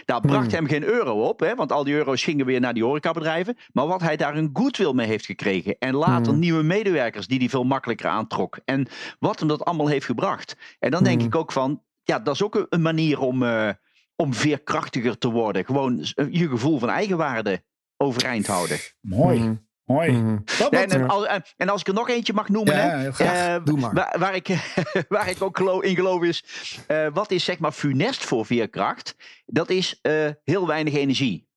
Bracht 0.06 0.46
Hmm. 0.46 0.50
hem 0.50 0.68
geen 0.68 0.84
euro 0.84 1.22
op, 1.28 1.40
hè, 1.40 1.56
want 1.56 1.72
al 1.72 1.84
die 1.84 1.94
euro's 1.94 2.24
gingen 2.24 2.46
weer 2.46 2.60
naar 2.60 2.74
die 2.74 2.84
horecabedrijven. 2.84 3.58
Maar 3.74 3.88
wat 3.88 4.02
hij 4.02 4.18
daar 4.18 4.38
een 4.38 4.50
goodwill 4.54 4.94
mee 4.94 5.08
heeft 5.08 5.26
gekregen. 5.26 5.76
En 5.80 5.96
later 5.96 6.32
Hmm. 6.32 6.40
nieuwe 6.42 6.64
medewerkers 6.64 7.28
die 7.28 7.40
hij 7.40 7.50
veel 7.50 7.64
makkelijker 7.64 8.08
aantrok. 8.10 8.60
En 8.66 8.88
wat 9.20 9.40
hem 9.40 9.48
dat 9.48 9.66
allemaal 9.66 9.88
heeft 9.88 10.06
gebracht. 10.06 10.56
En 10.80 10.92
dan 10.92 11.04
denk 11.04 11.18
Hmm. 11.20 11.28
ik 11.28 11.36
ook 11.36 11.52
van, 11.52 11.82
ja, 12.04 12.20
dat 12.20 12.34
is 12.34 12.44
ook 12.44 12.66
een, 12.70 12.82
manier 12.82 13.20
om, 13.20 13.44
eh, 13.44 13.70
om 14.16 14.34
veerkrachtiger 14.34 15.18
te 15.18 15.30
worden. 15.32 15.66
Gewoon 15.66 16.00
eh, 16.14 16.26
je 16.30 16.48
gevoel 16.50 16.80
van 16.80 16.90
eigenwaarde 16.90 17.64
overeind 17.98 18.48
houden. 18.48 18.78
Mooi. 19.02 19.64
Mooi. 19.86 20.12
Mhm. 20.12 20.38
Ja, 20.70 20.70
en, 20.86 21.08
als, 21.08 21.26
en- 21.26 21.44
en 21.58 21.70
als 21.70 21.82
ik 21.82 21.88
er 21.88 21.94
nog 21.94 22.10
eentje 22.10 22.34
mag 22.34 22.50
noemen, 22.50 22.76
Ja, 22.76 22.82
hè, 22.90 22.98
heel 22.98 23.12
graag. 23.12 23.58
eh, 23.60 23.66
Doe 23.66 23.80
maar. 23.80 23.94
Waar, 23.94 24.16
waar 24.20 24.36
ik, 24.36 24.48
waar 25.10 25.30
ik 25.30 25.42
ook 25.42 25.58
geloof, 25.58 25.82
in 25.84 25.96
geloof 25.96 26.24
is, 26.24 26.44
eh, 26.88 27.08
wat 27.14 27.32
is 27.32 27.44
zeg 27.44 27.60
maar 27.60 27.72
funest 27.72 28.24
voor 28.26 28.46
veerkracht? 28.46 29.16
Dat 29.46 29.70
is 29.70 30.00
eh, 30.02 30.30
heel 30.44 30.68
weinig 30.68 30.94
energie. 30.94 31.48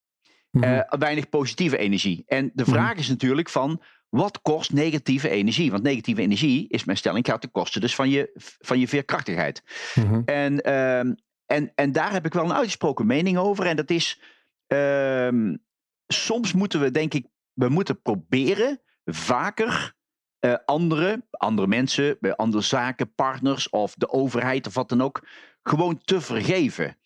Mhm. 0.50 0.82
Weinig 0.98 1.28
positieve 1.28 1.76
energie. 1.78 2.22
En 2.26 2.50
de 2.54 2.64
vraag 2.64 2.94
is 2.96 3.08
natuurlijk 3.08 3.48
van, 3.48 3.82
wat 4.08 4.42
kost 4.42 4.72
negatieve 4.72 5.28
energie? 5.28 5.70
Want 5.70 5.82
negatieve 5.82 6.20
energie, 6.20 6.68
is 6.68 6.84
mijn 6.84 6.98
stelling, 6.98 7.26
gaat 7.26 7.40
ten 7.40 7.50
koste 7.50 7.80
dus 7.80 7.94
van 7.94 8.08
je, 8.10 8.30
van 8.58 8.78
je 8.78 8.88
veerkrachtigheid. 8.88 9.62
Mhm. 9.94 10.22
En, 10.24 10.60
ehm, 10.60 11.12
en, 11.46 11.72
en 11.74 11.92
daar 11.92 12.12
heb 12.12 12.26
ik 12.26 12.32
wel 12.32 12.44
een 12.44 12.52
uitgesproken 12.54 13.06
mening 13.06 13.38
over. 13.38 13.66
En 13.66 13.76
dat 13.76 13.90
is, 13.90 14.20
ehm, 14.66 15.54
soms 16.06 16.52
moeten 16.52 16.80
we 16.80 16.90
denk 16.90 17.14
ik, 17.14 17.26
we 17.58 17.68
moeten 17.68 18.02
proberen 18.02 18.80
vaker 19.04 19.94
eh, 20.38 20.54
andere, 20.64 21.26
andere 21.30 21.66
mensen, 21.66 22.16
bij 22.20 22.36
andere 22.36 22.62
zaken, 22.62 23.14
partners 23.14 23.68
of 23.68 23.94
de 23.94 24.08
overheid 24.10 24.66
of 24.66 24.74
wat 24.74 24.88
dan 24.88 25.02
ook, 25.02 25.26
gewoon 25.62 26.00
te 26.04 26.20
vergeven. 26.20 26.96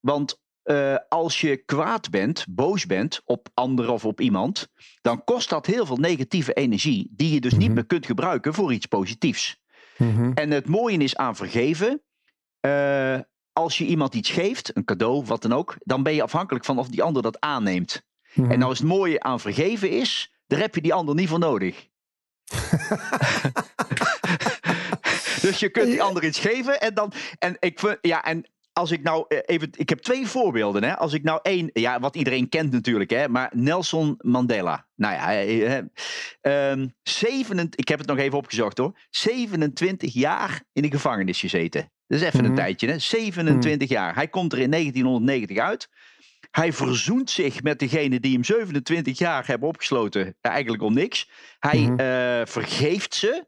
Want 0.00 0.40
eh, 0.62 0.96
als 1.08 1.40
je 1.40 1.56
kwaad 1.56 2.10
bent, 2.10 2.44
boos 2.48 2.86
bent 2.86 3.20
op 3.24 3.48
anderen 3.54 3.92
of 3.92 4.04
op 4.04 4.20
iemand, 4.20 4.68
dan 5.00 5.24
kost 5.24 5.48
dat 5.48 5.66
heel 5.66 5.86
veel 5.86 5.96
negatieve 5.96 6.52
energie, 6.52 7.08
die 7.10 7.34
je 7.34 7.40
dus 7.40 7.52
niet 7.52 7.62
Mhm. 7.66 7.74
meer 7.74 7.86
kunt 7.86 8.06
gebruiken 8.06 8.54
voor 8.54 8.72
iets 8.72 8.86
positiefs. 8.86 9.60
Mhm. 9.98 10.32
En 10.34 10.50
het 10.50 10.66
mooie 10.68 10.98
is 10.98 11.16
aan 11.16 11.36
vergeven. 11.36 12.02
eh, 12.60 13.18
als 13.52 13.78
je 13.78 13.84
iemand 13.84 14.14
iets 14.14 14.30
geeft, 14.30 14.76
een 14.76 14.84
cadeau, 14.84 15.24
wat 15.24 15.42
dan 15.42 15.52
ook, 15.52 15.76
dan 15.78 16.02
ben 16.02 16.14
je 16.14 16.22
afhankelijk 16.22 16.64
van 16.64 16.78
of 16.78 16.88
die 16.88 17.02
ander 17.02 17.22
dat 17.22 17.40
aanneemt. 17.40 18.02
Mhm. 18.34 18.50
En 18.50 18.58
nou 18.58 18.72
is 18.72 18.78
het 18.78 18.88
mooie 18.88 19.20
aan 19.22 19.40
vergeven 19.40 19.90
is, 19.90 20.32
daar 20.46 20.58
heb 20.60 20.74
je 20.74 20.80
die 20.80 20.94
ander 20.94 21.14
niet 21.14 21.28
voor 21.28 21.38
nodig. 21.38 21.88
dus 25.42 25.58
je 25.58 25.68
kunt 25.70 25.86
die 25.86 26.02
ander 26.02 26.24
iets 26.24 26.38
geven 26.38 26.80
en 26.80 26.94
dan. 26.94 27.12
En 27.38 27.56
ik 27.60 27.78
vind, 27.78 27.98
ja, 28.00 28.24
en 28.24 28.46
als 28.72 28.90
ik 28.90 29.02
nou 29.02 29.24
eh, 29.28 29.38
even. 29.46 29.68
Ik 29.72 29.88
heb 29.88 29.98
twee 29.98 30.26
voorbeelden. 30.26 30.84
Hè. 30.84 30.96
Als 30.96 31.12
ik 31.12 31.22
nou 31.22 31.38
één. 31.42 31.70
Ja, 31.72 32.00
wat 32.00 32.16
iedereen 32.16 32.48
kent 32.48 32.72
natuurlijk, 32.72 33.10
hè. 33.10 33.28
Maar 33.28 33.50
Nelson 33.54 34.14
Mandela. 34.18 34.86
Nou 34.96 35.14
ja, 35.14 35.32
eh, 35.32 35.76
eh, 35.76 35.84
ehm, 36.40 36.88
27, 37.02 37.80
ik 37.80 37.88
heb 37.88 37.98
het 37.98 38.08
nog 38.08 38.18
even 38.18 38.38
opgezocht 38.38 38.78
hoor. 38.78 38.98
27 39.10 40.12
jaar 40.14 40.62
in 40.72 40.82
de 40.82 40.90
gevangenis 40.90 41.40
gezeten. 41.40 41.90
Dat 42.06 42.20
is 42.20 42.26
even 42.26 42.38
een 42.38 42.44
Mhm. 42.44 42.54
tijdje, 42.54 42.88
hè? 42.88 42.98
27 42.98 43.88
jaar. 43.88 44.14
Hij 44.14 44.28
komt 44.28 44.52
er 44.52 44.58
in 44.58 44.70
1990 44.70 45.58
uit. 45.58 45.88
Hij 46.52 46.72
verzoent 46.72 47.30
zich 47.30 47.62
met 47.62 47.78
degene 47.78 48.20
die 48.20 48.32
hem 48.32 48.44
27 48.44 49.18
jaar 49.18 49.46
hebben 49.46 49.68
opgesloten. 49.68 50.34
Eigenlijk 50.40 50.82
om 50.82 50.94
niks. 50.94 51.30
Hij 51.58 51.78
Mhm. 51.78 51.98
eh, 51.98 52.46
vergeeft 52.46 53.14
ze. 53.14 53.46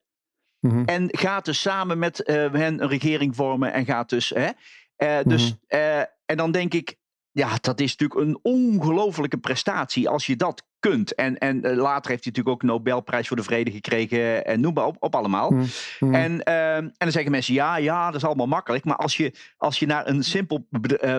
Mhm. 0.61 0.85
En 0.85 1.09
gaat 1.11 1.45
dus 1.45 1.61
samen 1.61 1.99
met 1.99 2.23
eh, 2.23 2.53
hen 2.53 2.83
een 2.83 2.89
regering 2.89 3.37
vormen. 3.37 3.73
En 3.73 3.85
gaat 3.85 4.09
dus. 4.09 4.29
Hè, 4.31 4.49
eh, 4.97 5.19
dus 5.25 5.45
Mhm. 5.51 5.57
eh, 5.67 5.99
en 6.25 6.37
dan 6.37 6.51
denk 6.51 6.75
ik. 6.75 6.97
Ja, 7.35 7.59
dat 7.61 7.81
is 7.81 7.97
natuurlijk 7.97 8.29
een 8.29 8.39
ongelofelijke 8.43 9.39
prestatie 9.39 10.09
als 10.09 10.27
je 10.27 10.37
dat 10.37 10.65
kunt. 10.79 11.15
En, 11.15 11.39
en 11.39 11.63
eh, 11.63 11.77
later 11.77 12.11
heeft 12.11 12.25
hij 12.25 12.33
natuurlijk 12.35 12.49
ook 12.49 12.63
Nobelprijs 12.63 13.29
voor 13.29 13.37
de 13.37 13.43
Vrede 13.43 13.71
gekregen. 13.71 14.45
En 14.45 14.61
noem 14.61 14.75
maar 14.75 14.87
op, 14.87 14.97
op 14.99 15.15
allemaal. 15.15 15.51
Mhm. 15.51 15.65
Mhm. 16.01 16.15
En, 16.15 16.43
ehm, 16.43 16.77
en 16.77 16.93
dan 16.99 17.11
zeggen 17.11 17.31
mensen, 17.31 17.55
ja, 17.55 17.77
ja, 17.77 18.07
dat 18.07 18.15
is 18.15 18.25
allemaal 18.25 18.47
makkelijk. 18.47 18.85
Maar 18.85 18.97
als 18.97 19.17
je, 19.17 19.33
als 19.57 19.79
je 19.79 19.87
naar 19.87 20.07
een 20.07 20.23
simpel 20.23 20.67
uh, 20.71 21.17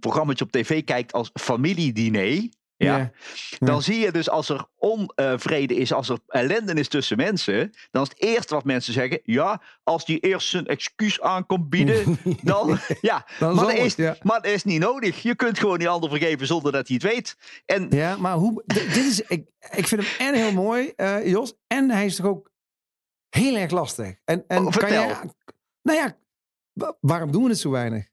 programma 0.00 0.34
op 0.42 0.50
tv 0.50 0.84
kijkt 0.84 1.12
als 1.12 1.30
familiediner... 1.34 2.48
Ja, 2.84 2.96
Ja. 2.96 3.10
dan 3.58 3.82
zie 3.82 3.98
je 3.98 4.12
dus 4.12 4.28
als 4.30 4.48
er 4.48 4.66
onvrede 4.76 5.74
is, 5.74 5.92
als 5.92 6.08
er 6.08 6.18
ellende 6.26 6.74
is 6.74 6.88
tussen 6.88 7.16
mensen, 7.16 7.70
dan 7.90 8.02
is 8.02 8.08
het 8.08 8.22
eerste 8.22 8.54
wat 8.54 8.64
mensen 8.64 8.92
zeggen, 8.92 9.20
ja, 9.24 9.62
als 9.82 10.04
die 10.04 10.18
eerst 10.20 10.48
zijn 10.48 10.66
excuus 10.66 11.20
aan 11.20 11.46
komt 11.46 11.68
bieden, 11.68 12.18
dan, 12.42 12.78
ja, 13.00 13.26
Dan 13.38 13.54
maar, 13.54 13.64
dat 13.64 13.74
is, 13.74 13.96
het, 13.96 13.96
ja. 13.96 14.16
maar 14.22 14.40
dat 14.42 14.52
is 14.52 14.64
niet 14.64 14.80
nodig. 14.80 15.22
Je 15.22 15.34
kunt 15.34 15.58
gewoon 15.58 15.78
die 15.78 15.88
ander 15.88 16.10
vergeven 16.10 16.46
zonder 16.46 16.72
dat 16.72 16.86
hij 16.88 16.98
het 17.02 17.12
weet. 17.12 17.36
En 17.66 17.86
Ja, 17.90 18.16
maar 18.16 18.34
hoe. 18.34 18.62
dit 18.66 18.96
is, 18.96 19.20
ik, 19.20 19.46
ik 19.70 19.86
vind 19.86 20.02
hem 20.06 20.28
en 20.28 20.34
heel 20.34 20.52
mooi, 20.52 20.92
eh, 20.96 21.26
Jos. 21.26 21.54
En 21.66 21.90
hij 21.90 22.04
is 22.04 22.16
toch 22.16 22.26
ook 22.26 22.50
heel 23.28 23.56
erg 23.56 23.70
lastig. 23.70 24.14
En, 24.24 24.44
en 24.46 24.66
Oh, 24.66 24.72
kan 24.72 24.92
je. 24.92 25.14
Nou 25.82 25.98
ja, 25.98 26.16
wa- 26.72 26.96
waarom 27.00 27.32
doen 27.32 27.42
we 27.42 27.48
het 27.48 27.58
zo 27.58 27.70
weinig? 27.70 28.08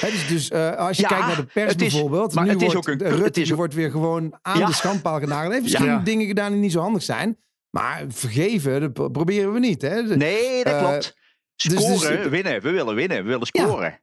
Dus 0.00 0.26
dus 0.28 0.50
eh, 0.50 0.76
als 0.76 0.96
je 0.96 1.02
Ja, 1.02 1.08
kijkt 1.08 1.26
naar 1.26 1.36
de 1.36 1.44
pers 1.44 1.72
het 1.72 1.82
is- 1.82 1.92
bijvoorbeeld. 1.92 2.34
maar 2.34 2.44
nu 2.44 2.50
het 2.50 2.62
is 2.62 2.72
wordt, 2.72 2.88
ook 2.88 3.00
een- 3.00 3.22
het 3.22 3.36
is 3.36 3.50
wordt 3.50 3.74
weer 3.74 3.90
gewoon 3.90 4.38
aan 4.42 4.58
Ja. 4.58 4.66
de 4.66 4.72
schandpaal 4.72 5.18
genageld. 5.18 5.42
Hij 5.42 5.50
heeft 5.50 5.62
misschien 5.62 5.84
Ja. 5.86 5.98
dingen 5.98 6.26
gedaan 6.26 6.52
die 6.52 6.60
niet 6.60 6.72
zo 6.72 6.80
handig 6.80 7.02
zijn. 7.02 7.38
Maar 7.70 8.04
vergeven, 8.08 8.80
dat 8.80 8.92
pro- 8.92 9.08
proberen 9.08 9.52
we 9.52 9.58
niet. 9.58 9.82
Hè? 9.82 10.02
Nee, 10.02 10.64
dat 10.64 10.72
Eh, 10.72 10.78
klopt. 10.88 11.14
dus- 11.56 11.72
Scoren, 11.72 12.16
dus- 12.22 12.28
winnen. 12.28 12.62
We 12.62 12.70
willen 12.70 12.94
winnen. 12.94 13.16
We 13.22 13.28
willen 13.28 13.46
scoren. 13.46 14.00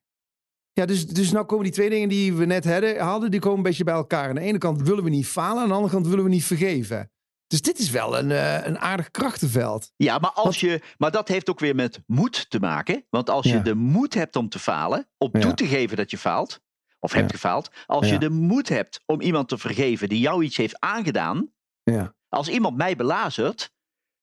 Ja, 0.73 0.85
dus, 0.85 1.07
dus 1.07 1.31
nou 1.31 1.45
komen 1.45 1.63
die 1.63 1.73
twee 1.73 1.89
dingen 1.89 2.09
die 2.09 2.33
we 2.33 2.45
net 2.45 2.65
hadden, 2.65 2.99
hadden, 2.99 3.31
die 3.31 3.39
komen 3.39 3.57
een 3.57 3.63
beetje 3.63 3.83
bij 3.83 3.93
elkaar. 3.93 4.29
Aan 4.29 4.35
de 4.35 4.41
ene 4.41 4.57
kant 4.57 4.81
willen 4.81 5.03
we 5.03 5.09
niet 5.09 5.27
falen, 5.27 5.61
aan 5.61 5.67
de 5.67 5.73
andere 5.73 5.93
kant 5.93 6.07
willen 6.07 6.23
we 6.23 6.29
niet 6.29 6.43
vergeven. 6.45 7.11
Dus 7.47 7.61
dit 7.61 7.79
is 7.79 7.89
wel 7.89 8.17
een, 8.17 8.31
eh, 8.31 8.65
een 8.65 8.79
aardig 8.79 9.11
krachtenveld. 9.11 9.91
Ja, 9.95 10.17
maar, 10.17 10.31
als 10.31 10.59
je, 10.59 10.81
maar 10.97 11.11
dat 11.11 11.27
heeft 11.27 11.49
ook 11.49 11.59
weer 11.59 11.75
met 11.75 11.99
moed 12.05 12.49
te 12.49 12.59
maken. 12.59 13.05
Want 13.09 13.29
als 13.29 13.45
je 13.45 13.61
de 13.61 13.75
moed 13.75 14.13
hebt 14.13 14.35
om 14.35 14.49
te 14.49 14.59
falen, 14.59 15.09
om 15.17 15.29
Ja. 15.33 15.39
toe 15.39 15.53
te 15.53 15.67
geven 15.67 15.97
dat 15.97 16.11
je 16.11 16.17
faalt, 16.17 16.59
of 16.99 17.11
hebt 17.13 17.31
gefaald. 17.31 17.69
Als 17.85 18.09
je 18.09 18.17
de 18.17 18.29
moed 18.29 18.69
hebt 18.69 19.01
om 19.05 19.21
iemand 19.21 19.47
te 19.47 19.57
vergeven 19.57 20.09
die 20.09 20.19
jou 20.19 20.43
iets 20.43 20.57
heeft 20.57 20.79
aangedaan. 20.79 21.51
Ja. 21.83 22.13
Als 22.29 22.47
iemand 22.49 22.77
mij 22.77 22.95
belazert, 22.95 23.71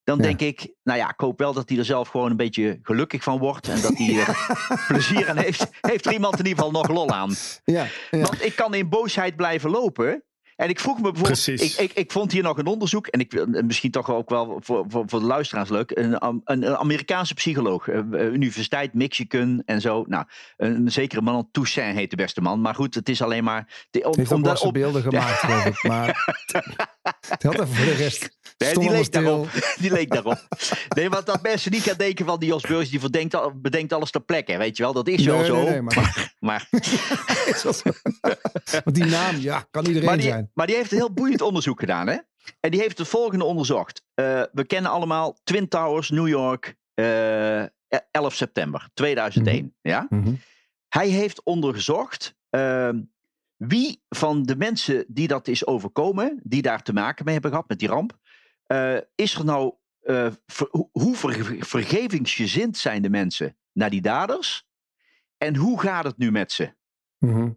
dan 0.02 0.16
Ja. 0.16 0.22
denk 0.22 0.40
ik, 0.40 0.74
nou 0.82 0.98
ja, 0.98 1.08
ik 1.10 1.20
hoop 1.20 1.38
wel 1.38 1.52
dat 1.52 1.68
hij 1.68 1.78
er 1.78 1.84
zelf 1.84 2.08
gewoon 2.08 2.30
een 2.30 2.36
beetje 2.36 2.78
gelukkig 2.82 3.22
van 3.22 3.38
wordt. 3.38 3.68
En 3.68 3.80
dat 3.80 3.96
hij 3.98 4.16
er 4.26 4.84
plezier 4.88 5.28
aan 5.30 5.36
heeft. 5.36 5.66
Heeft 5.80 6.06
er 6.06 6.12
iemand 6.12 6.38
in 6.38 6.46
ieder 6.46 6.64
geval 6.64 6.80
nog 6.82 6.88
lol 6.90 7.10
aan. 7.10 7.34
Ja, 7.64 7.86
ja. 8.10 8.20
Want 8.20 8.44
ik 8.44 8.56
kan 8.56 8.74
in 8.74 8.88
boosheid 8.88 9.36
blijven 9.36 9.70
lopen. 9.70 10.24
En 10.56 10.68
ik 10.68 10.80
vroeg 10.80 10.96
me 11.00 11.10
bijvoorbeeld, 11.12 11.46
ik, 11.46 11.72
ik, 11.72 11.92
ik 11.92 12.12
vond 12.12 12.32
hier 12.32 12.42
nog 12.42 12.58
een 12.58 12.66
onderzoek, 12.66 13.06
en 13.06 13.20
ik 13.20 13.46
misschien 13.64 13.90
toch 13.90 14.10
ook 14.10 14.28
wel 14.30 14.58
voor, 14.60 14.84
voor, 14.88 15.04
voor 15.06 15.20
de 15.20 15.26
luisteraars 15.26 15.68
leuk, 15.68 15.90
een, 15.94 16.24
een, 16.24 16.40
een 16.44 16.76
Amerikaanse 16.76 17.34
psycholoog, 17.34 17.88
eh, 17.88 18.00
Universiteit 18.12 18.94
Michigan 18.94 19.62
en 19.66 19.80
zo. 19.80 20.04
Nou, 20.06 20.24
een 20.56 20.92
zekere 20.92 21.20
man, 21.20 21.48
Toussaint 21.52 21.96
heet 21.96 22.10
de 22.10 22.16
beste 22.16 22.40
man, 22.40 22.60
maar 22.60 22.74
goed, 22.74 22.94
het 22.94 23.08
is 23.08 23.22
alleen 23.22 23.44
maar... 23.44 23.86
De, 23.90 23.98
om, 24.04 24.12
heeft 24.16 24.32
ook 24.32 24.38
om 24.44 24.66
op, 24.68 24.72
beelden 24.72 25.02
gemaakt, 25.08 25.38
geloof 25.38 25.64
ik. 25.66 25.82
Maar 25.82 26.06
het 27.28 27.42
had 27.42 27.54
even 27.54 27.68
voor 27.68 27.84
de 27.84 27.92
rest. 27.94 28.36
Nee, 28.58 28.74
die 28.74 28.90
leek 28.90 29.12
daarop. 29.12 29.48
Die 29.80 29.92
leek 29.92 30.10
daarop. 30.10 30.46
Nee, 30.88 31.10
want 31.10 31.26
dat 31.26 31.42
mensen 31.42 31.70
niet 31.70 31.82
gaan 31.82 31.96
denken 31.96 32.26
van 32.26 32.38
die 32.38 32.48
Jos 32.48 32.62
Beurs, 32.62 32.90
die 32.90 33.00
bedenkt, 33.00 33.34
al- 33.34 33.52
bedenkt 33.60 33.92
alles 33.92 34.10
ter 34.10 34.20
plekke. 34.24 34.56
Weet 34.56 34.76
je 34.76 34.82
wel, 34.82 34.92
dat 34.92 35.08
is 35.08 35.24
wel 35.24 35.36
Nee, 35.36 35.46
zo. 35.46 35.54
nee, 35.62 35.80
nee, 35.80 35.82
maar- 36.38 36.68
zo. 37.56 37.72
Want 38.84 38.94
die 38.96 39.04
naam, 39.04 39.36
ja, 39.36 39.66
kan 39.70 39.86
iedereen 39.86 40.12
die, 40.18 40.22
zijn. 40.28 40.43
Maar 40.54 40.66
die 40.66 40.76
heeft 40.76 40.92
een 40.92 40.98
heel 40.98 41.12
boeiend 41.12 41.40
onderzoek 41.50 41.80
gedaan. 41.80 42.06
Hè? 42.06 42.16
En 42.60 42.70
die 42.70 42.80
heeft 42.80 42.98
het 42.98 43.08
volgende 43.08 43.44
onderzocht. 43.44 44.04
Eh, 44.14 44.42
we 44.52 44.64
kennen 44.66 44.90
allemaal 44.90 45.38
Twin 45.44 45.68
Towers, 45.68 46.10
New 46.10 46.28
York, 46.28 46.74
eh, 46.94 47.62
11 48.10 48.34
september 48.34 48.88
2001. 48.94 49.74
ja? 49.80 50.06
Mhm. 50.10 50.34
Hij 50.88 51.08
heeft 51.08 51.42
onderzocht 51.44 52.34
ehm, 52.50 53.00
wie 53.56 54.02
van 54.08 54.42
de 54.42 54.56
mensen 54.56 55.04
die 55.08 55.28
dat 55.28 55.48
is 55.48 55.66
overkomen, 55.66 56.40
die 56.42 56.62
daar 56.62 56.82
te 56.82 56.92
maken 56.92 57.24
mee 57.24 57.32
hebben 57.34 57.50
gehad 57.50 57.68
met 57.68 57.78
die 57.78 57.88
ramp, 57.88 58.18
eh, 58.66 58.96
is 59.14 59.34
er 59.34 59.44
nou, 59.44 59.74
ver- 60.46 60.68
hoe- 60.70 60.88
hoe 60.92 61.16
ver- 61.16 61.56
vergevingsgezind 61.66 62.76
zijn 62.76 63.02
de 63.02 63.10
mensen 63.10 63.56
naar 63.72 63.90
die 63.90 64.00
daders? 64.02 64.66
En 65.38 65.56
hoe 65.56 65.80
gaat 65.80 66.04
het 66.04 66.18
nu 66.18 66.30
met 66.30 66.52
ze? 66.52 66.74
Mhm. 67.18 67.50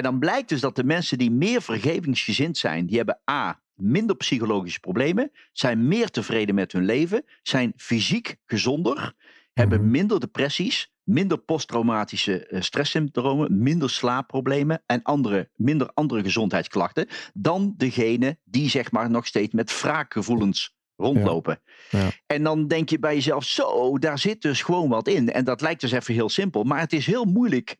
En 0.00 0.06
dan 0.06 0.18
blijkt 0.18 0.48
dus 0.48 0.60
dat 0.60 0.76
de 0.76 0.84
mensen 0.84 1.18
die 1.18 1.30
meer 1.30 1.62
vergevingsgezind 1.62 2.58
zijn, 2.58 2.86
die 2.86 2.96
hebben 2.96 3.20
A, 3.30 3.60
minder 3.74 4.16
psychologische 4.16 4.80
problemen, 4.80 5.30
zijn 5.52 5.88
meer 5.88 6.10
tevreden 6.10 6.54
met 6.54 6.72
hun 6.72 6.84
leven, 6.84 7.24
zijn 7.42 7.72
fysiek 7.76 8.36
gezonder, 8.46 9.14
hebben 9.52 9.80
Mhm. 9.80 9.90
minder 9.90 10.20
depressies, 10.20 10.92
minder 11.02 11.38
posttraumatische 11.38 12.46
eh, 12.46 12.60
stresssymptomen, 12.60 13.62
minder 13.62 13.90
slaapproblemen 13.90 14.82
en 14.86 15.02
andere, 15.02 15.50
minder 15.56 15.90
andere 15.94 16.22
gezondheidsklachten 16.22 17.06
dan 17.34 17.74
degene 17.76 18.38
die 18.44 18.68
zeg 18.70 18.90
maar 18.90 19.10
nog 19.10 19.26
steeds 19.26 19.54
met 19.54 19.80
wraakgevoelens 19.80 20.74
rondlopen. 20.96 21.60
Ja. 21.90 22.08
En 22.26 22.42
dan 22.42 22.68
denk 22.68 22.88
je 22.88 22.98
bij 22.98 23.14
jezelf, 23.14 23.44
zo, 23.44 23.98
daar 23.98 24.18
zit 24.18 24.42
dus 24.42 24.62
gewoon 24.62 24.88
wat 24.88 25.08
in. 25.08 25.32
En 25.32 25.44
dat 25.44 25.60
lijkt 25.60 25.80
dus 25.80 25.92
even 25.92 26.14
heel 26.14 26.28
simpel, 26.28 26.64
maar 26.64 26.80
het 26.80 26.92
is 26.92 27.06
heel 27.06 27.24
moeilijk 27.24 27.76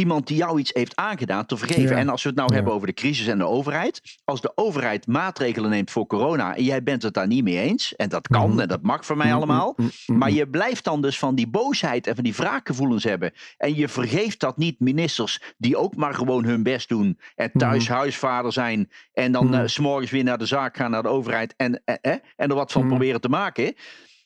iemand 0.00 0.26
die 0.26 0.36
jou 0.36 0.58
iets 0.58 0.70
heeft 0.72 0.96
aangedaan 0.96 1.46
te 1.46 1.56
vergeven. 1.56 1.90
Ja. 1.94 1.96
En 1.96 2.08
als 2.08 2.22
we 2.22 2.28
het 2.28 2.38
nou 2.38 2.48
Ja. 2.48 2.54
hebben 2.54 2.72
over 2.74 2.86
de 2.86 2.92
crisis 2.94 3.26
en 3.26 3.38
de 3.38 3.46
overheid. 3.46 4.00
Als 4.24 4.40
de 4.40 4.52
overheid 4.54 5.06
maatregelen 5.06 5.70
neemt 5.70 5.90
voor 5.90 6.06
corona 6.06 6.56
en 6.56 6.64
jij 6.64 6.82
bent 6.82 7.02
het 7.02 7.14
daar 7.14 7.26
niet 7.26 7.44
mee 7.44 7.58
eens. 7.60 7.96
En 7.96 8.08
dat 8.08 8.28
kan 8.28 8.50
Mhm. 8.50 8.60
en 8.60 8.68
dat 8.68 8.82
mag 8.82 9.04
voor 9.06 9.16
mij 9.16 9.26
Mhm, 9.26 9.36
allemaal. 9.36 9.74
mhm. 9.76 10.18
Maar 10.18 10.30
je 10.30 10.48
blijft 10.48 10.84
dan 10.84 11.02
dus 11.02 11.18
van 11.18 11.34
die 11.34 11.48
boosheid 11.48 12.06
en 12.06 12.14
van 12.14 12.24
die 12.24 12.34
wraakgevoelens 12.34 13.04
hebben. 13.04 13.32
En 13.56 13.74
je 13.74 13.88
vergeeft 13.88 14.40
dat 14.40 14.56
niet 14.56 14.80
ministers 14.80 15.40
die 15.58 15.76
ook 15.76 15.96
maar 15.96 16.14
gewoon 16.14 16.44
hun 16.44 16.62
best 16.62 16.88
doen. 16.88 17.18
En 17.34 17.50
thuis 17.52 17.88
huisvader 17.88 18.52
zijn. 18.52 18.90
En 19.12 19.32
dan 19.32 19.54
eh, 19.54 19.62
s 19.66 19.72
s'morgens 19.72 20.10
weer 20.10 20.24
naar 20.24 20.38
de 20.38 20.46
zaak 20.46 20.76
gaan, 20.76 20.90
naar 20.90 21.02
de 21.02 21.08
overheid. 21.08 21.54
En, 21.56 21.82
eh, 21.84 21.94
eh, 22.00 22.18
en 22.36 22.48
er 22.48 22.54
wat 22.54 22.72
van 22.72 22.86
proberen 22.88 23.20
te 23.20 23.28
maken. 23.28 23.74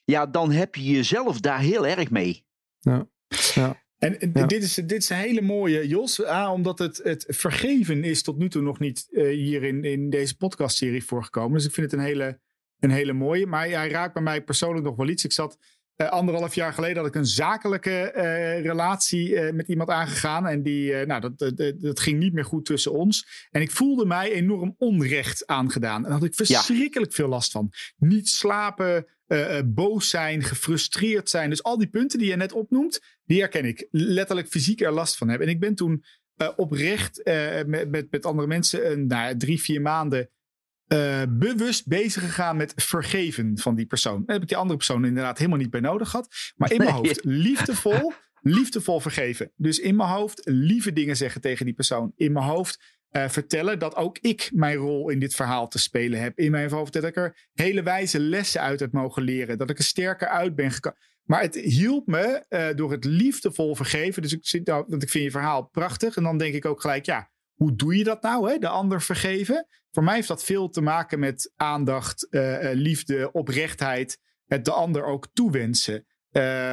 Ja, 0.05 0.27
dan 0.27 0.51
heb 0.51 0.75
je 0.75 0.83
jezelf 0.85 1.41
daar 1.41 1.59
heel 1.59 1.87
erg 1.87 2.11
mee. 2.11 2.45
Ja. 2.81 3.07
Ja. 3.55 3.83
En 4.05 4.21
en 4.21 4.31
Ja. 4.35 4.47
dit, 4.47 4.63
is, 4.63 4.75
dit 4.75 4.93
is 4.93 5.09
een 5.09 5.17
hele 5.17 5.43
mooie, 5.43 5.89
Jos. 5.89 6.25
A, 6.27 6.53
omdat 6.53 6.79
het, 6.79 7.01
het 7.03 7.25
vergeven 7.29 8.05
is 8.05 8.23
tot 8.23 8.39
nu 8.39 8.49
toe 8.49 8.63
nog 8.63 8.79
niet 8.79 9.07
eh, 9.11 9.25
hier 9.29 9.63
in, 9.63 9.85
in 9.85 10.11
deze 10.11 10.37
podcastserie 10.37 11.05
voorgekomen. 11.05 11.53
Dus 11.57 11.67
ik 11.67 11.73
vind 11.73 11.91
het 11.91 12.01
een 12.01 12.07
hele, 12.07 12.41
een 12.79 12.91
hele 12.91 13.13
mooie. 13.13 13.47
Maar 13.47 13.69
hij 13.69 13.89
raakt 13.89 14.15
bij 14.15 14.23
mij 14.23 14.43
persoonlijk 14.43 14.85
nog 14.87 14.97
wel 14.97 15.09
iets. 15.09 15.25
Ik 15.25 15.33
zat 15.33 15.59
eh, 15.97 16.09
anderhalf 16.09 16.55
jaar 16.55 16.73
geleden 16.73 16.97
had 16.97 17.07
ik 17.07 17.15
een 17.15 17.27
zakelijke 17.27 17.91
eh, 18.11 18.63
relatie 18.63 19.53
met 19.53 19.69
iemand 19.69 19.91
aangegaan. 19.91 20.47
En 20.47 20.63
die, 20.63 21.07
nou, 21.07 21.21
dat, 21.21 21.39
dat, 21.39 21.57
dat- 21.57 21.81
dat 21.81 22.01
ging 22.01 22.19
niet 22.19 22.33
meer 22.33 22.45
goed 22.45 22.65
tussen 22.65 22.93
ons. 22.93 23.47
En 23.51 23.61
ik 23.61 23.71
voelde 23.71 24.07
mij 24.07 24.33
enorm 24.33 24.75
onrecht 24.79 25.47
aangedaan. 25.47 25.97
En 25.97 26.03
daar 26.03 26.13
had 26.13 26.25
ik 26.25 26.35
verschrikkelijk 26.35 27.13
veel 27.13 27.29
last 27.29 27.53
van. 27.53 27.73
Niet 27.97 28.29
slapen, 28.29 29.07
boos 29.67 30.09
zijn, 30.11 30.43
gefrustreerd 30.43 31.31
zijn. 31.31 31.51
Dus 31.51 31.63
al 31.63 31.79
die 31.79 31.89
punten 31.89 32.19
die 32.19 32.29
je 32.29 32.37
net 32.37 32.53
opnoemt, 32.53 33.01
die 33.25 33.41
herken 33.41 33.65
ik. 33.65 33.87
Letterlijk 33.91 34.49
fysiek 34.49 34.81
er 34.81 34.93
last 34.93 35.17
van 35.17 35.29
hebben. 35.29 35.47
En 35.47 35.53
ik 35.53 35.61
ben 35.61 35.75
toen 35.75 36.05
eh, 36.37 36.49
oprecht 36.57 37.23
eh, 37.23 37.65
met, 37.67 37.91
met, 37.91 38.11
met 38.11 38.27
andere 38.27 38.49
mensen 38.49 38.91
een, 38.91 39.07
nou, 39.07 39.29
ja, 39.29 39.37
drie, 39.37 39.61
vier 39.61 39.81
maanden 39.81 40.31
eh, 40.87 41.23
bewust 41.29 41.87
bezig 41.87 42.23
gegaan 42.23 42.57
met 42.57 42.73
vergeven 42.77 43.59
van 43.59 43.75
die 43.75 43.87
persoon. 43.87 44.23
Daar 44.25 44.35
heb 44.35 44.43
ik 44.43 44.49
die 44.49 44.57
andere 44.57 44.77
persoon 44.77 45.05
inderdaad 45.05 45.39
helemaal 45.39 45.59
niet 45.59 45.71
bij 45.71 45.81
nodig 45.81 46.11
gehad. 46.11 46.29
Maar 46.57 46.73
in 46.73 46.77
mijn 46.79 46.91
Nee. 46.91 46.99
hoofd 46.99 47.25
liefdevol 47.25 48.13
liefdevol 48.41 49.01
vergeven. 49.01 49.53
Dus 49.57 49.79
in 49.79 49.97
mijn 49.97 50.09
hoofd 50.09 50.41
lieve 50.45 50.93
dingen 50.93 51.17
zeggen 51.17 51.41
tegen 51.41 51.65
die 51.65 51.75
persoon. 51.75 52.13
In 52.17 52.33
mijn 52.33 52.45
hoofd 52.45 53.03
uh, 53.11 53.29
vertellen 53.29 53.79
dat 53.79 53.97
ook 53.97 54.19
ik 54.19 54.51
mijn 54.55 54.77
rol 54.77 55.09
in 55.09 55.19
dit 55.19 55.35
verhaal 55.35 55.69
te 55.69 55.79
spelen 55.79 56.21
heb. 56.21 56.39
In 56.39 56.51
mijn 56.51 56.71
hoofd 56.71 56.93
dat 56.93 57.05
ik 57.05 57.17
er 57.17 57.49
hele 57.53 57.83
wijze 57.83 58.21
lessen 58.21 58.61
uit 58.61 58.81
heb 58.81 58.93
mogen 58.93 59.23
leren. 59.23 59.59
Dat 59.59 59.71
ik 59.71 59.79
er 59.79 59.85
sterker 59.85 60.29
uit 60.29 60.55
ben 60.55 60.71
gekomen. 60.71 60.99
Maar 61.25 61.41
het 61.41 61.55
hielp 61.55 62.07
me 62.07 62.45
uh, 62.49 62.77
door 62.77 62.91
het 62.91 63.05
liefdevol 63.05 63.75
vergeven. 63.75 64.23
Dus 64.23 64.33
ik, 64.33 64.47
zit 64.47 64.67
nou, 64.67 64.85
want 64.89 65.03
ik 65.03 65.09
vind 65.09 65.25
je 65.25 65.31
verhaal 65.31 65.65
prachtig. 65.65 66.17
En 66.17 66.23
dan 66.23 66.39
denk 66.39 66.55
ik 66.55 66.65
ook 66.65 66.81
gelijk, 66.81 67.07
ja, 67.07 67.31
hoe 67.55 67.75
doe 67.75 67.97
je 67.97 68.05
dat 68.05 68.23
nou? 68.23 68.51
Hè? 68.51 68.59
De 68.59 68.69
ander 68.69 69.03
vergeven. 69.03 69.67
Voor 69.91 70.05
mij 70.05 70.15
heeft 70.15 70.29
dat 70.29 70.45
veel 70.45 70.69
te 70.69 70.81
maken 70.81 71.19
met 71.19 71.53
aandacht, 71.57 72.27
uh, 72.31 72.59
liefde, 72.73 73.33
oprechtheid. 73.33 74.19
Het 74.45 74.65
de 74.65 74.73
ander 74.73 75.05
ook 75.05 75.29
toewensen. 75.33 76.07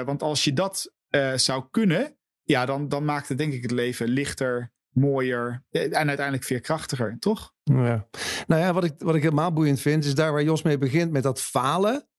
want 0.06 0.22
als 0.22 0.44
je 0.44 0.54
dat 0.54 0.94
zou 1.36 1.66
kunnen, 1.72 2.18
ja, 2.44 2.66
dan, 2.66 2.90
dan 2.90 3.06
maakt 3.06 3.28
het 3.28 3.38
denk 3.38 3.54
ik 3.54 3.62
het 3.62 3.72
leven 3.72 4.08
lichter, 4.08 4.72
mooier 4.90 5.64
en 5.70 6.08
uiteindelijk 6.08 6.44
veerkrachtiger, 6.44 7.16
toch? 7.20 7.54
Ja. 7.64 8.08
Nou 8.48 8.62
ja, 8.62 8.74
wat 8.74 8.84
ik, 8.84 8.94
wat 8.98 9.16
ik 9.16 9.24
helemaal 9.24 9.54
boeiend 9.54 9.80
vind, 9.80 10.06
is 10.06 10.16
daar 10.16 10.32
waar 10.32 10.44
Jos 10.44 10.62
mee 10.62 10.78
begint 10.78 11.12
met 11.12 11.24
dat 11.24 11.42
falen. 11.42 12.10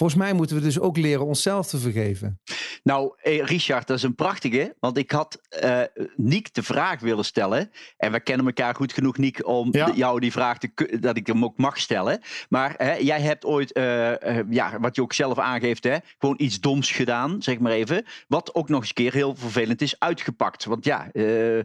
Volgens 0.00 0.20
mij 0.20 0.32
moeten 0.32 0.56
we 0.56 0.62
dus 0.62 0.78
ook 0.78 0.96
leren 0.96 1.26
onszelf 1.26 1.66
te 1.66 1.78
vergeven. 1.78 2.40
Nou, 2.82 3.14
eh, 3.22 3.44
Richard, 3.44 3.86
dat 3.86 3.96
is 3.96 4.02
een 4.02 4.14
prachtige. 4.14 4.76
Want 4.78 4.98
ik 4.98 5.10
had 5.10 5.40
uh, 5.64 5.80
Niek 6.16 6.54
de 6.54 6.62
vraag 6.62 7.00
willen 7.00 7.24
stellen. 7.24 7.70
En 7.96 8.12
we 8.12 8.20
kennen 8.20 8.46
elkaar 8.46 8.74
goed 8.74 8.92
genoeg, 8.92 9.16
Niek, 9.16 9.46
om 9.46 9.68
ja. 9.72 9.92
jou 9.94 10.20
die 10.20 10.32
vraag 10.32 10.58
te, 10.58 10.98
dat 11.00 11.16
ik 11.16 11.26
hem 11.26 11.44
ook 11.44 11.56
mag 11.56 11.78
stellen. 11.78 12.20
Maar 12.48 12.74
hè, 12.76 12.94
jij 12.94 13.20
hebt 13.20 13.44
ooit, 13.44 13.76
uh, 13.76 14.50
ja, 14.50 14.80
wat 14.80 14.96
je 14.96 15.02
ook 15.02 15.12
zelf 15.12 15.38
aangeeft, 15.38 15.84
hè, 15.84 15.96
gewoon 16.18 16.34
iets 16.38 16.60
doms 16.60 16.90
gedaan, 16.90 17.42
zeg 17.42 17.58
maar 17.58 17.72
even. 17.72 18.04
Wat 18.28 18.54
ook 18.54 18.68
nog 18.68 18.80
eens 18.80 18.88
een 18.88 18.94
keer 18.94 19.12
heel 19.12 19.34
vervelend 19.36 19.82
is 19.82 19.98
uitgepakt. 19.98 20.64
Want 20.64 20.84
ja, 20.84 21.08
hè, 21.12 21.62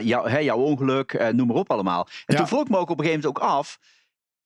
jou, 0.00 0.30
hè, 0.30 0.38
jouw 0.38 0.58
ongeluk, 0.58 1.32
noem 1.32 1.46
maar 1.46 1.56
op 1.56 1.70
allemaal. 1.70 2.08
En 2.08 2.34
ja. 2.34 2.36
toen 2.36 2.48
vroeg 2.48 2.62
ik 2.62 2.68
me 2.68 2.76
ook 2.76 2.90
op 2.90 2.98
een 2.98 3.04
gegeven 3.04 3.26
moment 3.26 3.44
ook 3.44 3.50
af. 3.50 3.78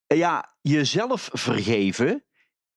Ja, 0.06 0.54
jezelf 0.60 1.28
vergeven 1.32 2.24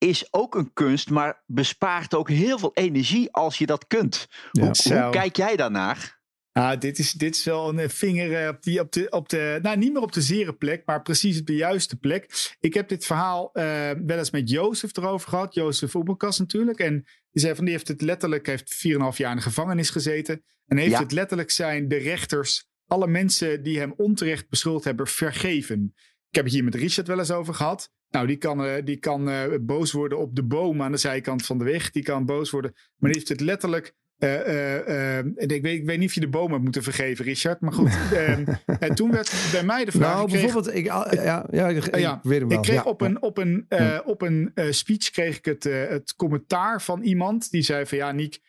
is 0.09 0.27
ook 0.31 0.55
een 0.55 0.73
kunst, 0.73 1.09
maar 1.09 1.43
bespaart 1.45 2.15
ook 2.15 2.29
heel 2.29 2.59
veel 2.59 2.71
energie 2.73 3.31
als 3.31 3.57
je 3.57 3.65
dat 3.65 3.87
kunt. 3.87 4.27
Ja. 4.51 4.61
Hoe, 4.61 5.01
hoe, 5.01 5.09
kijk 5.09 5.35
jij 5.35 5.55
daarnaar? 5.55 6.21
Ah, 6.51 6.79
dit, 6.79 6.99
is, 6.99 7.11
dit 7.11 7.35
is 7.35 7.43
wel 7.43 7.79
een 7.79 7.89
vinger 7.89 8.49
op, 8.49 8.63
die, 8.63 8.79
op, 8.79 8.91
de, 8.91 9.09
op 9.09 9.29
de, 9.29 9.59
nou 9.61 9.77
niet 9.77 9.93
meer 9.93 10.01
op 10.01 10.11
de 10.11 10.21
zere 10.21 10.53
plek, 10.53 10.81
maar 10.85 11.01
precies 11.01 11.39
op 11.39 11.45
de 11.45 11.55
juiste 11.55 11.95
plek. 11.95 12.55
Ik 12.59 12.73
heb 12.73 12.89
dit 12.89 13.05
verhaal 13.05 13.49
uh, 13.53 13.63
wel 14.05 14.17
eens 14.17 14.31
met 14.31 14.49
Jozef 14.49 14.97
erover 14.97 15.29
gehad, 15.29 15.53
Jozef 15.53 15.95
Oebelkas 15.95 16.39
natuurlijk. 16.39 16.79
En 16.79 16.93
die 17.31 17.41
zei 17.41 17.55
van, 17.55 17.63
die 17.63 17.73
heeft 17.73 17.87
het 17.87 18.01
letterlijk, 18.01 18.47
heeft 18.47 18.85
4,5 18.87 19.17
jaar 19.17 19.31
in 19.31 19.37
de 19.37 19.43
gevangenis 19.43 19.89
gezeten. 19.89 20.43
En 20.65 20.77
heeft 20.77 20.91
ja. 20.91 20.99
het 20.99 21.11
letterlijk 21.11 21.51
zijn 21.51 21.87
de 21.87 21.97
rechters, 21.97 22.67
alle 22.87 23.07
mensen 23.07 23.63
die 23.63 23.79
hem 23.79 23.93
onterecht 23.97 24.49
beschuldigd 24.49 24.85
hebben, 24.85 25.07
vergeven. 25.07 25.93
Ik 26.29 26.35
heb 26.35 26.43
het 26.43 26.53
hier 26.53 26.63
met 26.63 26.75
Richard 26.75 27.07
wel 27.07 27.19
eens 27.19 27.31
over 27.31 27.53
gehad. 27.53 27.91
Nou, 28.13 28.27
die 28.27 28.37
kan, 28.37 28.65
uh, 28.65 28.73
die 28.83 28.97
kan 28.97 29.29
uh, 29.29 29.43
boos 29.61 29.91
worden 29.91 30.17
op 30.17 30.35
de 30.35 30.43
boom 30.43 30.81
aan 30.81 30.91
de 30.91 30.97
zijkant 30.97 31.45
van 31.45 31.57
de 31.57 31.63
weg. 31.63 31.91
Die 31.91 32.03
kan 32.03 32.25
boos 32.25 32.49
worden. 32.49 32.71
Maar 32.73 33.11
die 33.11 33.19
heeft 33.19 33.29
het 33.29 33.39
letterlijk. 33.39 33.93
Uh, 34.19 35.17
ik, 35.17 35.61
weet, 35.61 35.65
ik 35.65 35.85
weet 35.85 35.99
niet 35.99 36.07
of 36.07 36.13
je 36.13 36.19
de 36.19 36.27
boom 36.27 36.51
hebt 36.51 36.63
moeten 36.63 36.83
vergeven, 36.83 37.25
Richard. 37.25 37.61
Maar 37.61 37.73
goed. 37.73 37.89
Ehm, 38.13 38.45
en 38.79 38.95
toen 38.95 39.11
werd 39.11 39.49
bij 39.51 39.63
mij 39.63 39.85
de 39.85 39.91
vraag. 39.91 40.15
Nou, 40.15 40.31
bijvoorbeeld. 40.31 40.75
Ik, 40.75 40.85
ja, 40.85 41.07
ja, 41.51 41.67
ik, 41.67 41.95
ja, 41.95 42.15
ik 42.15 42.23
weet 42.23 42.39
hem 42.39 42.47
wel. 42.47 42.57
Ik 42.57 42.63
kreeg 42.63 42.83
ja, 42.83 42.89
op 42.89 43.01
een, 43.01 43.21
op 43.21 43.37
een, 43.37 43.65
op 44.05 44.21
een 44.21 44.51
speech 44.69 45.09
kreeg 45.09 45.37
ik 45.37 45.45
het, 45.45 45.63
het 45.63 46.13
commentaar 46.15 46.81
van 46.81 47.01
iemand. 47.01 47.51
Die 47.51 47.61
zei 47.61 47.85
van 47.85 47.97
ja, 47.97 48.11
Niek. 48.11 48.39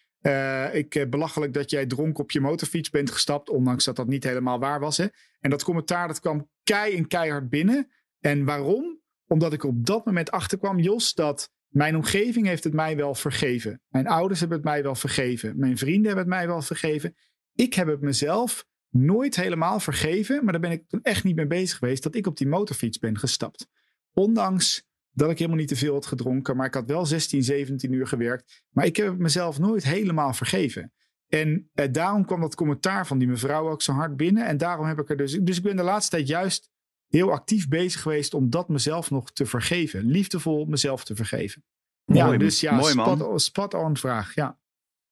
ik 0.72 1.06
belachelijk 1.10 1.52
dat 1.52 1.70
jij 1.70 1.86
dronken 1.86 2.22
op 2.22 2.30
je 2.30 2.40
motorfiets 2.40 2.90
bent 2.90 3.10
gestapt. 3.10 3.50
Ondanks 3.50 3.84
dat 3.84 3.96
dat 3.96 4.06
niet 4.06 4.24
helemaal 4.24 4.58
waar 4.58 4.80
was. 4.80 4.96
Hè? 4.96 5.06
En 5.40 5.50
dat 5.50 5.64
commentaar 5.64 6.08
dat 6.08 6.20
kwam 6.20 6.48
kei 6.62 6.96
en 6.96 7.06
keihard 7.06 7.48
binnen. 7.48 7.88
En 8.20 8.44
waarom? 8.44 9.02
Omdat 9.34 9.52
ik 9.52 9.64
op 9.64 9.86
dat 9.86 10.04
moment 10.04 10.30
achterkwam, 10.30 10.78
Jos, 10.78 11.14
dat 11.14 11.50
mijn 11.68 11.96
omgeving 11.96 12.46
heeft 12.46 12.64
het 12.64 12.72
mij 12.72 12.96
wel 12.96 13.14
vergeven. 13.14 13.80
Mijn 13.88 14.06
ouders 14.06 14.40
hebben 14.40 14.58
het 14.58 14.66
mij 14.66 14.82
wel 14.82 14.94
vergeven. 14.94 15.58
Mijn 15.58 15.78
vrienden 15.78 16.06
hebben 16.06 16.24
het 16.24 16.34
mij 16.34 16.46
wel 16.46 16.62
vergeven. 16.62 17.14
Ik 17.54 17.74
heb 17.74 17.86
het 17.86 18.00
mezelf 18.00 18.66
nooit 18.90 19.36
helemaal 19.36 19.80
vergeven, 19.80 20.44
maar 20.44 20.52
daar 20.52 20.62
ben 20.62 20.70
ik 20.70 20.88
toen 20.88 21.02
echt 21.02 21.24
niet 21.24 21.36
mee 21.36 21.46
bezig 21.46 21.78
geweest 21.78 22.02
dat 22.02 22.14
ik 22.14 22.26
op 22.26 22.36
die 22.36 22.48
motorfiets 22.48 22.98
ben 22.98 23.18
gestapt. 23.18 23.68
Ondanks 24.12 24.86
dat 25.10 25.30
ik 25.30 25.38
helemaal 25.38 25.58
niet 25.58 25.68
te 25.68 25.76
veel 25.76 25.94
had 25.94 26.06
gedronken, 26.06 26.56
maar 26.56 26.66
ik 26.66 26.74
had 26.74 26.86
wel 26.86 27.06
16, 27.06 27.42
17 27.42 27.92
uur 27.92 28.06
gewerkt. 28.06 28.62
Maar 28.70 28.84
ik 28.84 28.96
heb 28.96 29.06
het 29.06 29.18
mezelf 29.18 29.58
nooit 29.58 29.84
helemaal 29.84 30.32
vergeven. 30.32 30.92
En 31.28 31.70
eh, 31.72 31.92
daarom 31.92 32.24
kwam 32.24 32.40
dat 32.40 32.54
commentaar 32.54 33.06
van 33.06 33.18
die 33.18 33.28
mevrouw 33.28 33.70
ook 33.70 33.82
zo 33.82 33.92
hard 33.92 34.16
binnen. 34.16 34.46
En 34.46 34.56
daarom 34.56 34.86
heb 34.86 34.98
ik 34.98 35.10
er 35.10 35.16
dus. 35.16 35.38
Dus 35.42 35.56
ik 35.56 35.62
ben 35.62 35.76
de 35.76 35.82
laatste 35.82 36.16
tijd 36.16 36.28
juist 36.28 36.72
heel 37.14 37.32
actief 37.32 37.68
bezig 37.68 38.02
geweest 38.02 38.34
om 38.34 38.50
dat 38.50 38.68
mezelf 38.68 39.10
nog 39.10 39.32
te 39.32 39.46
vergeven. 39.46 40.04
Liefdevol 40.04 40.64
mezelf 40.64 41.04
te 41.04 41.14
vergeven. 41.14 41.64
Ja, 42.04 42.24
mooi, 42.24 42.38
dus 42.38 42.60
ja, 42.60 42.74
mooi, 42.74 42.94
man. 42.94 43.18
Spot, 43.18 43.42
spot 43.42 43.74
on 43.74 43.96
vraag. 43.96 44.34
Ja. 44.34 44.58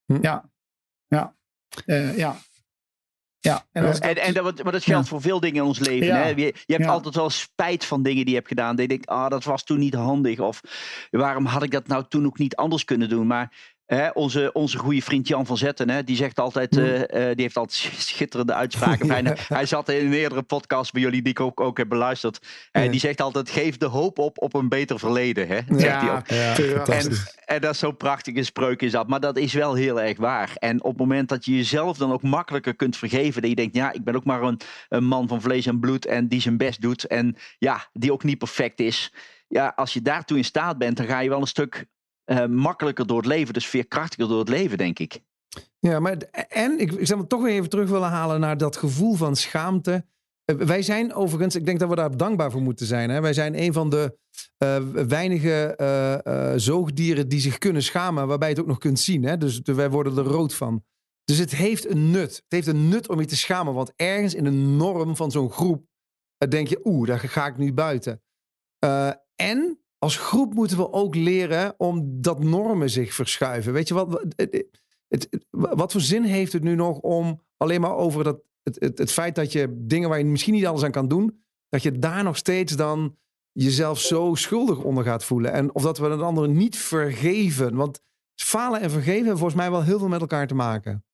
Hm. 0.05 0.19
Ja. 0.23 0.51
Ja. 1.07 1.37
Uh, 1.87 2.17
ja. 2.17 2.37
Ja, 3.39 3.67
en, 3.73 3.85
en, 3.85 3.91
dat, 3.91 4.17
en 4.17 4.35
dat, 4.35 4.63
maar 4.63 4.73
dat 4.73 4.85
geldt 4.85 5.05
ja. 5.05 5.11
voor 5.11 5.21
veel 5.21 5.41
dingen 5.41 5.57
in 5.57 5.63
ons 5.63 5.79
leven. 5.79 6.07
Ja. 6.07 6.17
Hè? 6.17 6.29
Je, 6.29 6.37
je 6.37 6.73
hebt 6.73 6.85
ja. 6.85 6.91
altijd 6.91 7.15
wel 7.15 7.31
spijt 7.31 7.85
van 7.85 8.03
dingen 8.03 8.21
die 8.21 8.29
je 8.29 8.37
hebt 8.37 8.49
gedaan. 8.49 8.77
Dat 8.77 8.81
je 8.81 8.89
denkt, 8.89 9.07
ah, 9.07 9.31
dat 9.31 9.45
was 9.45 9.65
toen 9.65 9.79
niet 9.79 9.95
handig. 9.95 10.39
Of 10.39 10.61
waarom 11.11 11.45
had 11.45 11.63
ik 11.63 11.71
dat 11.71 11.87
nou 11.87 12.05
toen 12.09 12.27
ook 12.27 12.39
niet 12.39 12.57
anders 12.57 12.85
kunnen 12.85 13.09
doen? 13.09 13.27
Maar 13.27 13.72
Hè, 13.95 14.09
onze, 14.09 14.51
onze 14.53 14.79
goede 14.79 15.03
vriend 15.03 15.29
Jan 15.29 15.47
van 15.47 15.57
Zetten, 15.57 15.91
hè, 15.91 16.05
die 16.05 16.17
zegt 16.17 16.41
altijd, 16.41 16.77
uh, 16.77 16.99
uh, 16.99 17.05
die 17.09 17.21
heeft 17.37 17.57
altijd 17.57 17.93
schitterende 17.97 18.55
uitspraken. 18.55 19.11
hij, 19.13 19.37
hij, 19.49 19.67
zat 19.67 19.89
in 19.89 20.07
een 20.07 20.13
eerdere 20.13 20.43
podcast 20.43 20.93
bij 20.93 21.03
jullie 21.03 21.23
die 21.23 21.33
ik 21.33 21.41
ook, 21.41 21.61
ook 21.61 21.79
heb 21.79 21.89
beluisterd. 21.89 22.47
En 22.71 22.85
ja. 22.85 22.91
die 22.91 23.01
zegt 23.01 23.21
altijd, 23.21 23.51
geef 23.51 23.77
de 23.77 23.87
hoop 23.87 24.19
op 24.19 24.43
op 24.43 24.55
een 24.55 24.69
beter 24.69 24.99
verleden. 24.99 25.49
Hè, 25.49 25.59
ja, 25.77 26.01
hij 26.01 26.17
ook. 26.17 26.27
Ja, 26.27 26.85
en, 26.85 27.13
en 27.45 27.61
dat 27.61 27.73
is 27.73 27.79
zo'n 27.79 27.97
prachtige 27.97 28.43
spreuk 28.43 28.83
is 28.83 28.93
dat. 28.93 29.09
Maar 29.09 29.21
dat 29.21 29.37
is 29.37 29.53
wel 29.53 29.75
heel 29.75 30.01
erg 30.01 30.19
waar. 30.19 30.53
En 30.59 30.83
op 30.83 30.91
het 30.91 30.99
moment 30.99 31.29
dat 31.29 31.45
je 31.45 31.57
jezelf 31.57 31.97
dan 31.97 32.13
ook 32.13 32.23
makkelijker 32.23 32.75
kunt 32.75 32.97
vergeven. 32.97 33.41
Dat 33.41 33.51
je 33.51 33.57
denkt, 33.57 33.75
ja, 33.75 33.93
ik 33.93 34.05
ben 34.05 34.17
ook 34.17 34.25
maar 34.25 34.43
een, 34.43 34.61
een 34.89 35.05
man 35.05 35.29
van 35.29 35.41
vlees 35.41 35.67
en 35.67 35.81
bloed 35.81 36.07
en 36.07 36.29
die 36.29 36.41
zijn 36.41 36.57
best 36.57 36.81
doet. 36.81 37.07
En 37.07 37.37
ja, 37.59 37.87
die 37.93 38.13
ook 38.13 38.25
niet 38.25 38.39
perfect 38.39 38.81
is. 38.81 39.13
Ja, 39.49 39.73
als 39.77 39.93
je 39.93 40.03
daartoe 40.03 40.37
in 40.37 40.45
staat 40.45 40.79
bent, 40.79 40.97
dan 40.97 41.07
ga 41.07 41.21
je 41.21 41.29
wel 41.29 41.41
een 41.41 41.47
stuk 41.47 41.87
uh, 42.27 42.47
makkelijker 42.47 43.07
door 43.07 43.17
het 43.17 43.27
leven, 43.27 43.55
dus 43.55 43.67
veerkrachtiger 43.67 44.29
door 44.29 44.39
het 44.39 44.49
leven, 44.49 44.79
denk 44.79 44.99
ik. 44.99 45.21
Ja, 45.79 46.01
maar 46.01 46.17
en 46.49 46.79
ik, 46.79 47.07
zou 47.07 47.27
toch 47.27 47.43
weer 47.43 47.53
even 47.53 47.69
terug 47.69 47.89
willen 47.89 48.09
halen 48.09 48.41
naar 48.41 48.57
dat 48.57 48.77
gevoel 48.77 49.15
van 49.15 49.37
schaamte. 49.37 50.05
Uh, 50.45 50.57
wij 50.57 50.83
zijn 50.83 51.15
overigens, 51.15 51.57
ik 51.57 51.65
denk 51.65 51.79
dat 51.79 51.89
we 51.89 51.95
daar 51.95 52.17
dankbaar 52.17 52.51
voor 52.51 52.63
moeten 52.63 52.87
zijn. 52.87 53.11
Hè? 53.11 53.21
Wij 53.21 53.33
zijn 53.33 53.63
een 53.63 53.73
van 53.73 53.91
de 53.91 54.19
uh, 54.59 54.79
weinige 55.07 55.75
zoogdieren 56.57 57.29
die 57.29 57.41
zich 57.41 57.59
kunnen 57.59 57.83
schamen, 57.83 58.27
waarbij 58.27 58.49
je 58.49 58.55
het 58.55 58.63
ook 58.63 58.71
nog 58.71 58.79
kunt 58.79 59.01
zien. 59.01 59.25
Hè? 59.25 59.37
Dus 59.37 59.61
wij 59.65 59.91
worden 59.91 60.17
er 60.17 60.25
rood 60.25 60.55
van. 60.55 60.85
Dus 61.25 61.39
het 61.39 61.51
heeft 61.51 61.91
een 61.91 62.11
nut. 62.11 62.35
Het 62.35 62.45
heeft 62.49 62.67
een 62.67 62.89
nut 62.89 63.09
om 63.09 63.21
je 63.21 63.27
te 63.27 63.37
schamen, 63.37 63.75
want 63.75 63.93
ergens 63.97 64.35
in 64.35 64.45
de 64.45 64.51
norm 64.51 65.17
van 65.17 65.31
zo'n 65.31 65.51
groep 65.51 65.85
denk 66.49 66.69
je, 66.69 66.81
oeh, 66.85 67.07
daar 67.07 67.19
ga 67.19 67.47
ik 67.47 67.57
nu 67.57 67.73
buiten. 67.73 68.23
en 69.35 69.82
als 70.03 70.17
groep 70.17 70.55
moeten 70.55 70.77
we 70.77 70.93
ook 70.93 71.15
leren 71.15 71.75
om 71.79 72.23
dat 72.23 72.45
normen 72.45 72.91
zich 72.91 73.15
verschuiven. 73.15 73.73
Weet 73.73 73.89
je 73.89 73.95
wat? 73.95 74.25
Het, 75.09 75.47
wat 75.51 75.93
voor 75.93 76.01
zin 76.01 76.23
heeft 76.23 76.53
het 76.53 76.63
nu 76.63 76.75
nog 76.75 76.99
om 76.99 77.41
alleen 77.57 77.81
maar 77.81 77.95
over 77.95 78.25
dat, 78.25 78.41
het, 78.63 78.99
het, 78.99 79.13
feit 79.13 79.35
dat 79.35 79.53
je 79.53 79.85
dingen 79.87 80.09
waar 80.09 80.19
je 80.19 80.25
misschien 80.25 80.55
niet 80.55 80.67
alles 80.67 80.83
aan 80.83 80.91
kan 80.91 81.09
doen, 81.09 81.45
dat 81.69 81.83
je 81.83 81.99
daar 81.99 82.23
nog 82.23 82.37
steeds 82.37 82.77
dan 82.77 83.17
jezelf 83.53 84.01
zo 84.01 84.35
schuldig 84.35 84.83
onder 84.83 85.05
gaat 85.05 85.25
voelen. 85.25 85.53
En 85.53 85.75
of 85.75 85.83
dat 85.83 85.99
we 85.99 86.07
een 86.07 86.21
andere 86.21 86.49
niet 86.49 86.77
vergeven. 86.77 87.75
Want 87.75 88.03
falen 88.35 88.81
en 88.81 88.91
vergeven 88.91 89.21
hebben 89.21 89.39
volgens 89.39 89.61
mij 89.61 89.71
wel 89.71 89.83
heel 89.83 89.99
veel 89.99 90.09
met 90.09 90.21
elkaar 90.21 90.47
te 90.47 90.55
maken. 90.55 91.05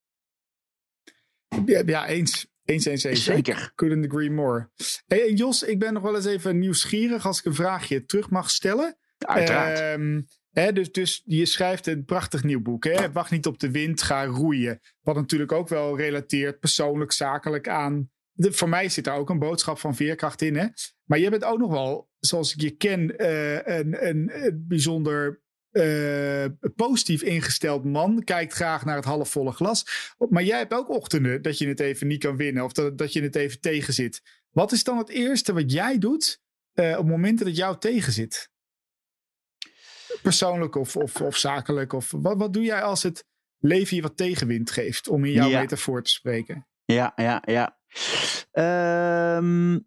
Ja 1.66 2.06
eens. 2.06 2.46
Eens, 2.70 2.84
eens, 2.84 3.04
eens. 3.04 3.24
Zeker. 3.24 3.72
Couldn't 3.74 4.06
agree 4.06 4.30
more. 4.30 4.70
Hey, 5.06 5.32
Jos, 5.32 5.62
ik 5.62 5.78
ben 5.78 5.92
nog 5.92 6.02
wel 6.02 6.14
eens 6.16 6.24
even 6.24 6.58
nieuwsgierig 6.58 7.26
als 7.26 7.38
ik 7.38 7.44
een 7.44 7.54
vraagje 7.54 8.04
terug 8.04 8.30
mag 8.30 8.50
stellen. 8.50 8.96
Uiteraard. 9.18 9.98
Um, 9.98 10.26
hè, 10.50 10.72
dus, 10.72 10.92
dus 10.92 11.22
je 11.24 11.46
schrijft 11.46 11.86
een 11.86 12.04
prachtig 12.04 12.44
nieuw 12.44 12.62
boek. 12.62 12.84
Hè? 12.84 13.12
Wacht 13.12 13.30
niet 13.30 13.46
op 13.46 13.58
de 13.58 13.70
wind, 13.70 14.02
ga 14.02 14.24
roeien. 14.24 14.80
Wat 15.00 15.14
natuurlijk 15.14 15.52
ook 15.52 15.68
wel 15.68 15.96
relateert 15.96 16.60
persoonlijk, 16.60 17.12
zakelijk 17.12 17.68
aan. 17.68 18.10
De, 18.32 18.52
voor 18.52 18.68
mij 18.68 18.88
zit 18.88 19.04
daar 19.04 19.18
ook 19.18 19.30
een 19.30 19.38
boodschap 19.38 19.78
van 19.78 19.94
veerkracht 19.96 20.42
in. 20.42 20.56
Hè? 20.56 20.66
Maar 21.04 21.18
je 21.18 21.30
bent 21.30 21.44
ook 21.44 21.58
nog 21.58 21.70
wel, 21.70 22.08
zoals 22.18 22.54
ik 22.54 22.60
je 22.60 22.70
ken, 22.70 23.22
uh, 23.22 23.54
een, 23.54 24.06
een, 24.06 24.30
een 24.44 24.64
bijzonder 24.68 25.40
uh, 25.78 26.44
positief 26.76 27.22
ingesteld 27.22 27.84
man. 27.84 28.24
Kijkt 28.24 28.52
graag 28.52 28.84
naar 28.84 28.96
het 28.96 29.04
halfvolle 29.04 29.52
glas. 29.52 30.12
Maar 30.28 30.42
jij 30.42 30.58
hebt 30.58 30.74
ook 30.74 30.88
ochtenden 30.90 31.42
dat 31.42 31.58
je 31.58 31.68
het 31.68 31.80
even 31.80 32.06
niet 32.06 32.22
kan 32.22 32.36
winnen. 32.36 32.64
Of 32.64 32.72
dat, 32.72 32.98
dat 32.98 33.12
je 33.12 33.22
het 33.22 33.36
even 33.36 33.60
tegenzit. 33.60 34.22
Wat 34.50 34.72
is 34.72 34.84
dan 34.84 34.98
het 34.98 35.08
eerste 35.08 35.52
wat 35.52 35.72
jij 35.72 35.98
doet 35.98 36.40
uh, 36.74 36.98
op 36.98 37.06
momenten 37.06 37.46
dat 37.46 37.56
jou 37.56 37.78
tegenzit? 37.78 38.50
Persoonlijk 40.22 40.74
of, 40.74 40.96
of, 40.96 41.20
of 41.20 41.36
zakelijk? 41.36 41.92
Of 41.92 42.10
wat, 42.16 42.36
wat 42.38 42.52
doe 42.52 42.62
jij 42.64 42.82
als 42.82 43.02
het 43.02 43.24
leven 43.58 43.96
je 43.96 44.02
wat 44.02 44.16
tegenwind 44.16 44.70
geeft, 44.70 45.08
om 45.08 45.24
in 45.24 45.32
jouw 45.32 45.48
Ja. 45.48 45.60
metafoor 45.60 46.02
te 46.02 46.10
spreken. 46.10 46.66
Ja, 46.84 47.12
ja, 47.16 47.42
ja. 47.46 47.78
Ehm, 48.52 49.78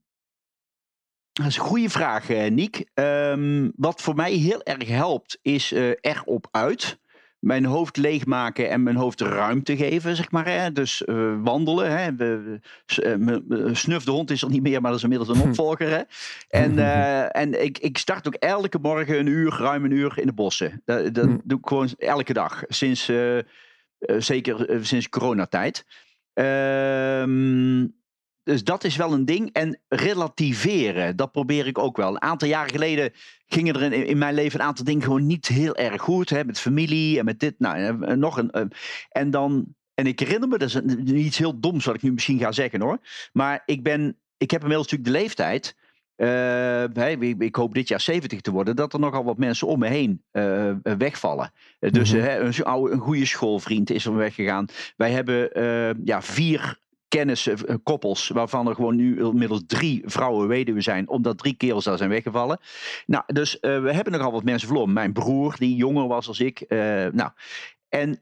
dat 1.34 1.46
is 1.46 1.56
een 1.58 1.64
goede 1.64 1.90
vraag, 1.90 2.30
eh, 2.30 2.52
Niek. 2.52 2.86
Ehm, 2.94 3.70
wat 3.76 4.02
voor 4.02 4.16
mij 4.16 4.32
heel 4.34 4.64
erg 4.64 4.88
helpt, 4.88 5.40
is 5.42 5.72
eh 5.72 5.90
erop 6.02 6.48
uit. 6.52 7.00
Mijn 7.40 7.66
hoofd 7.66 7.98
leegmaken 7.98 8.70
en 8.70 8.84
mijn 8.84 8.96
hoofd 8.96 9.22
ruimte 9.22 9.78
geven, 9.78 10.16
zeg 10.16 10.32
maar. 10.32 10.48
Hè? 10.48 10.72
Dus 10.72 11.06
eh, 11.06 11.34
wandelen. 11.44 11.92
Hè? 11.98 12.16
We, 12.16 12.60
we- 13.48 13.70
Snuf 13.76 14.04
de 14.04 14.12
hond 14.12 14.32
is 14.32 14.42
er 14.42 14.50
niet 14.50 14.62
meer, 14.62 14.82
maar 14.82 14.90
dat 14.92 15.00
is 15.04 15.04
inmiddels 15.10 15.38
een 15.38 15.44
opvolger. 15.50 15.90
Hè? 15.90 16.02
En, 16.50 16.78
en 17.42 17.64
ik, 17.64 17.78
ik 17.78 17.98
start 17.98 18.28
ook 18.28 18.34
elke 18.34 18.78
morgen 18.82 19.20
een 19.20 19.26
uur, 19.28 19.54
ruim 19.58 19.86
een 19.86 19.92
uur 19.92 20.14
in 20.20 20.26
de 20.28 20.34
bossen. 20.34 20.82
Dat, 20.86 21.14
dat 21.14 21.26
Hm. 21.26 21.38
doe 21.44 21.58
ik 21.60 21.68
gewoon 21.68 21.90
elke 21.98 22.34
dag. 22.34 22.64
Sinds, 22.68 23.12
zeker 24.18 24.86
sinds 24.86 25.10
coronatijd. 25.10 25.86
Ehm, 26.34 27.88
dus 28.44 28.64
dat 28.64 28.84
is 28.84 28.96
wel 28.96 29.14
een 29.14 29.26
ding. 29.26 29.50
En 29.54 29.80
relativeren, 29.88 31.16
dat 31.16 31.32
probeer 31.32 31.68
ik 31.68 31.78
ook 31.78 31.98
wel. 31.98 32.10
Een 32.10 32.22
aantal 32.22 32.48
jaren 32.48 32.70
geleden 32.72 33.12
gingen 33.48 33.76
er 33.76 33.82
in, 33.94 34.06
in 34.06 34.18
mijn 34.18 34.34
leven 34.34 34.60
een 34.60 34.66
aantal 34.66 34.86
dingen 34.86 35.04
gewoon 35.04 35.26
niet 35.26 35.48
heel 35.48 35.76
erg 35.76 36.02
goed. 36.02 36.30
Hè, 36.30 36.44
met 36.46 36.60
familie 36.60 37.20
en 37.20 37.26
met 37.26 37.40
dit. 37.40 37.56
Nou, 37.60 38.16
nog 38.18 38.38
een. 38.38 38.52
eh, 38.52 38.64
en 39.10 39.32
dan. 39.32 39.66
En 39.94 40.08
ik 40.08 40.20
herinner 40.20 40.48
me, 40.50 40.58
dat 40.58 40.70
is 40.70 40.82
iets 41.06 41.38
heel 41.38 41.60
doms 41.60 41.86
wat 41.86 41.96
ik 41.96 42.02
nu 42.02 42.12
misschien 42.12 42.40
ga 42.40 42.52
zeggen 42.52 42.82
hoor. 42.82 42.98
Maar 43.34 43.62
ik 43.66 43.84
ben. 43.84 44.18
Ik 44.38 44.52
heb 44.52 44.62
inmiddels 44.62 44.92
natuurlijk 44.92 45.16
de 45.18 45.24
leeftijd. 45.24 45.76
eh, 46.16 47.22
ik, 47.40 47.56
hoop 47.56 47.74
dit 47.74 47.88
jaar 47.88 48.02
70 48.02 48.42
te 48.42 48.52
worden. 48.52 48.76
Dat 48.76 48.94
er 48.94 49.00
nogal 49.00 49.24
wat 49.24 49.38
mensen 49.38 49.68
om 49.68 49.80
me 49.80 49.88
heen 49.88 50.24
eh, 50.32 50.72
wegvallen. 50.84 51.52
Dus 51.80 52.14
Mhm. 52.14 52.26
een, 52.26 52.64
oude- 52.64 52.94
een 52.94 53.00
goede 53.00 53.26
schoolvriend 53.26 53.90
is 53.90 54.06
er 54.06 54.16
weggegaan. 54.16 54.66
Wij 54.98 55.12
hebben 55.12 55.50
ja, 56.06 56.22
vier 56.22 56.80
kennissen, 57.12 57.68
eh, 57.68 57.76
koppels, 57.84 58.28
waarvan 58.28 58.68
er 58.68 58.76
gewoon 58.76 58.96
nu 58.96 59.24
inmiddels 59.24 59.62
drie 59.68 60.02
vrouwen 60.06 60.48
weduwe 60.48 60.82
zijn, 60.82 61.10
omdat 61.10 61.38
drie 61.38 61.54
kerels 61.54 61.84
daar 61.84 61.98
zijn 61.98 62.10
weggevallen. 62.10 62.60
Nou, 63.06 63.24
dus 63.28 63.60
eh, 63.60 63.82
we 63.82 63.94
hebben 63.94 64.14
nogal 64.14 64.32
wat 64.32 64.44
mensen 64.44 64.68
verloren. 64.68 64.94
Mijn 64.94 65.14
broer, 65.14 65.56
die 65.58 65.76
jonger 65.76 66.08
was 66.08 66.28
als 66.28 66.40
ik. 66.40 66.62
eh, 66.62 66.78
nou, 67.12 67.32
en 67.90 68.20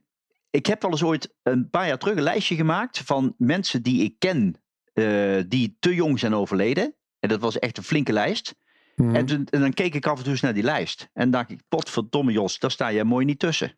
ik 0.50 0.66
heb 0.66 0.82
wel 0.82 0.92
eens 0.92 1.04
ooit 1.04 1.36
een 1.44 1.70
paar 1.70 1.88
jaar 1.88 1.98
terug 1.98 2.16
een 2.16 2.24
lijstje 2.24 2.56
gemaakt 2.56 2.98
van 2.98 3.36
mensen 3.38 3.82
die 3.84 4.04
ik 4.04 4.16
ken, 4.20 4.56
eh, 4.94 5.38
die 5.48 5.78
te 5.80 5.96
jong 5.96 6.20
zijn 6.20 6.34
overleden. 6.36 6.96
En 7.20 7.30
dat 7.30 7.40
was 7.40 7.60
echt 7.60 7.78
een 7.78 7.84
flinke 7.84 8.14
lijst. 8.14 8.56
Mhm. 8.96 9.16
En, 9.16 9.26
toen, 9.26 9.48
en 9.50 9.60
dan 9.60 9.74
keek 9.74 9.96
ik 9.96 10.08
af 10.08 10.18
en 10.18 10.24
toe 10.24 10.32
eens 10.32 10.42
naar 10.42 10.54
die 10.54 10.64
lijst. 10.64 11.10
En 11.14 11.32
dacht 11.32 11.52
ik, 11.52 11.62
potverdomme 11.68 12.32
Jos, 12.32 12.60
daar 12.60 12.72
sta 12.72 12.92
jij 12.92 13.04
mooi 13.04 13.26
niet 13.26 13.40
tussen. 13.40 13.78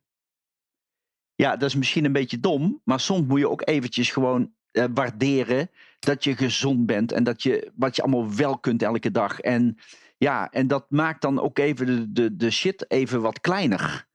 Ja, 1.35 1.55
dat 1.55 1.69
is 1.69 1.75
misschien 1.75 2.05
een 2.05 2.11
beetje 2.11 2.39
dom. 2.39 2.81
Maar 2.83 2.99
soms 2.99 3.27
moet 3.27 3.39
je 3.39 3.49
ook 3.49 3.67
eventjes 3.67 4.11
gewoon 4.11 4.53
eh, 4.71 4.85
waarderen 4.93 5.69
dat 5.99 6.23
je 6.23 6.35
gezond 6.35 6.85
bent. 6.85 7.11
En 7.11 7.23
dat 7.23 7.43
je 7.43 7.71
wat 7.75 7.95
je 7.95 8.01
allemaal 8.01 8.35
wel 8.35 8.57
kunt 8.59 8.81
elke 8.83 9.11
dag. 9.11 9.39
En 9.39 9.77
ja, 10.17 10.49
en 10.51 10.67
dat 10.67 10.85
maakt 10.89 11.21
dan 11.21 11.39
ook 11.41 11.57
even 11.57 11.85
de, 11.85 12.11
de, 12.11 12.35
de 12.35 12.49
shit 12.51 12.91
even 12.91 13.21
wat 13.21 13.41
kleiner. 13.41 14.09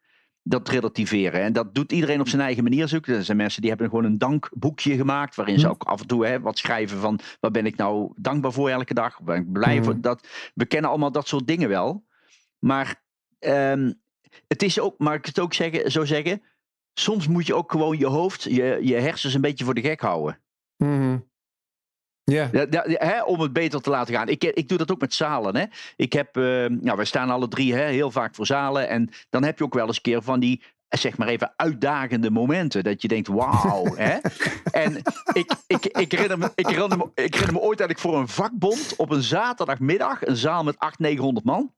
Dat 0.49 0.69
relativeren. 0.69 1.41
En 1.41 1.53
dat 1.53 1.75
doet 1.75 1.93
iedereen 1.93 2.21
op 2.21 2.29
zijn 2.29 2.43
eigen 2.43 2.63
manier. 2.63 2.89
Zoeken. 2.89 3.15
Er 3.15 3.25
zijn 3.25 3.37
mensen 3.37 3.61
die 3.61 3.71
hebben 3.71 3.89
gewoon 3.89 4.05
een 4.05 4.19
dankboekje 4.19 4.97
gemaakt. 4.97 5.35
Waarin 5.35 5.59
ze 5.59 5.67
Hm. 5.67 5.73
ook 5.73 5.83
af 5.83 6.01
en 6.01 6.07
toe 6.07 6.27
hè, 6.27 6.41
wat 6.41 6.59
schrijven 6.59 6.99
van. 6.99 7.19
Wat 7.41 7.53
ben 7.53 7.67
ik 7.67 7.77
nou 7.77 8.13
dankbaar 8.17 8.53
voor 8.53 8.69
elke 8.69 8.95
dag? 8.95 9.23
Ben 9.23 9.37
ik 9.37 9.53
blij 9.53 9.77
Hm. 9.77 9.83
voor 9.83 10.01
dat? 10.01 10.27
We 10.55 10.67
kennen 10.67 10.91
allemaal 10.91 11.13
dat 11.13 11.29
soort 11.29 11.47
dingen 11.47 11.69
wel. 11.69 12.05
Maar 12.59 13.03
ehm, 13.39 13.93
het 14.49 14.63
is 14.63 14.81
ook, 14.81 14.99
mag 14.99 15.15
ik 15.15 15.27
het 15.27 15.39
ook 15.39 15.55
zeggen, 15.55 15.91
zo 15.91 16.05
zeggen. 16.05 16.43
Soms 16.95 17.29
moet 17.29 17.47
je 17.47 17.55
ook 17.55 17.71
gewoon 17.71 17.99
je 17.99 18.07
hoofd, 18.07 18.43
je, 18.43 18.79
je 18.83 18.95
hersens 18.95 19.35
een 19.35 19.41
beetje 19.41 19.65
voor 19.65 19.75
de 19.75 19.81
gek 19.81 20.01
houden. 20.01 20.39
Mhm. 20.77 21.19
Ja. 22.25 22.49
Ja, 22.53 22.67
ja, 22.71 22.85
ja, 22.87 23.07
hè, 23.07 23.23
om 23.23 23.41
het 23.41 23.53
beter 23.53 23.81
te 23.81 23.91
laten 23.91 24.15
gaan. 24.15 24.29
Ik, 24.29 24.45
ik 24.45 24.69
doe 24.69 24.79
dat 24.79 24.91
ook 24.91 25.01
met 25.01 25.15
zalen. 25.15 25.57
Hè. 25.57 25.65
Ik 25.97 26.13
heb, 26.13 26.37
eh, 26.37 26.43
nou, 26.67 26.97
wij 26.97 27.05
staan 27.05 27.31
alle 27.31 27.49
drie 27.49 27.75
hè, 27.75 27.85
heel 27.85 28.11
vaak 28.11 28.35
voor 28.35 28.47
zalen. 28.47 28.89
En 28.89 29.11
dan 29.31 29.45
heb 29.45 29.59
je 29.59 29.65
ook 29.65 29.75
wel 29.75 29.87
eens 29.87 29.97
een 29.97 30.03
keer 30.03 30.23
van 30.23 30.41
die, 30.41 30.63
eh, 30.89 31.01
zeg 31.01 31.19
maar 31.19 31.29
even, 31.29 31.53
uitdagende 31.57 32.31
momenten. 32.31 32.85
Dat 32.85 33.03
je 33.03 33.09
denkt, 33.09 33.29
wauw. 33.29 33.95
hè. 33.97 34.19
En 34.71 34.97
ik, 35.33 35.55
ik, 35.67 35.85
ik, 35.87 36.13
herinner 36.13 36.39
me, 36.39 36.53
ik, 36.55 36.67
herinner 36.67 36.99
me, 36.99 37.11
ik 37.15 37.35
herinner 37.35 37.61
me 37.61 37.67
ooit 37.67 37.79
dat 37.79 37.91
ik 37.91 37.99
voor 37.99 38.19
een 38.19 38.29
vakbond 38.29 38.97
op 38.97 39.11
een 39.11 39.23
zaterdagmiddag, 39.23 40.27
een 40.27 40.37
zaal 40.37 40.65
met 40.65 40.79
800, 40.79 40.99
900 40.99 41.47
man. 41.47 41.73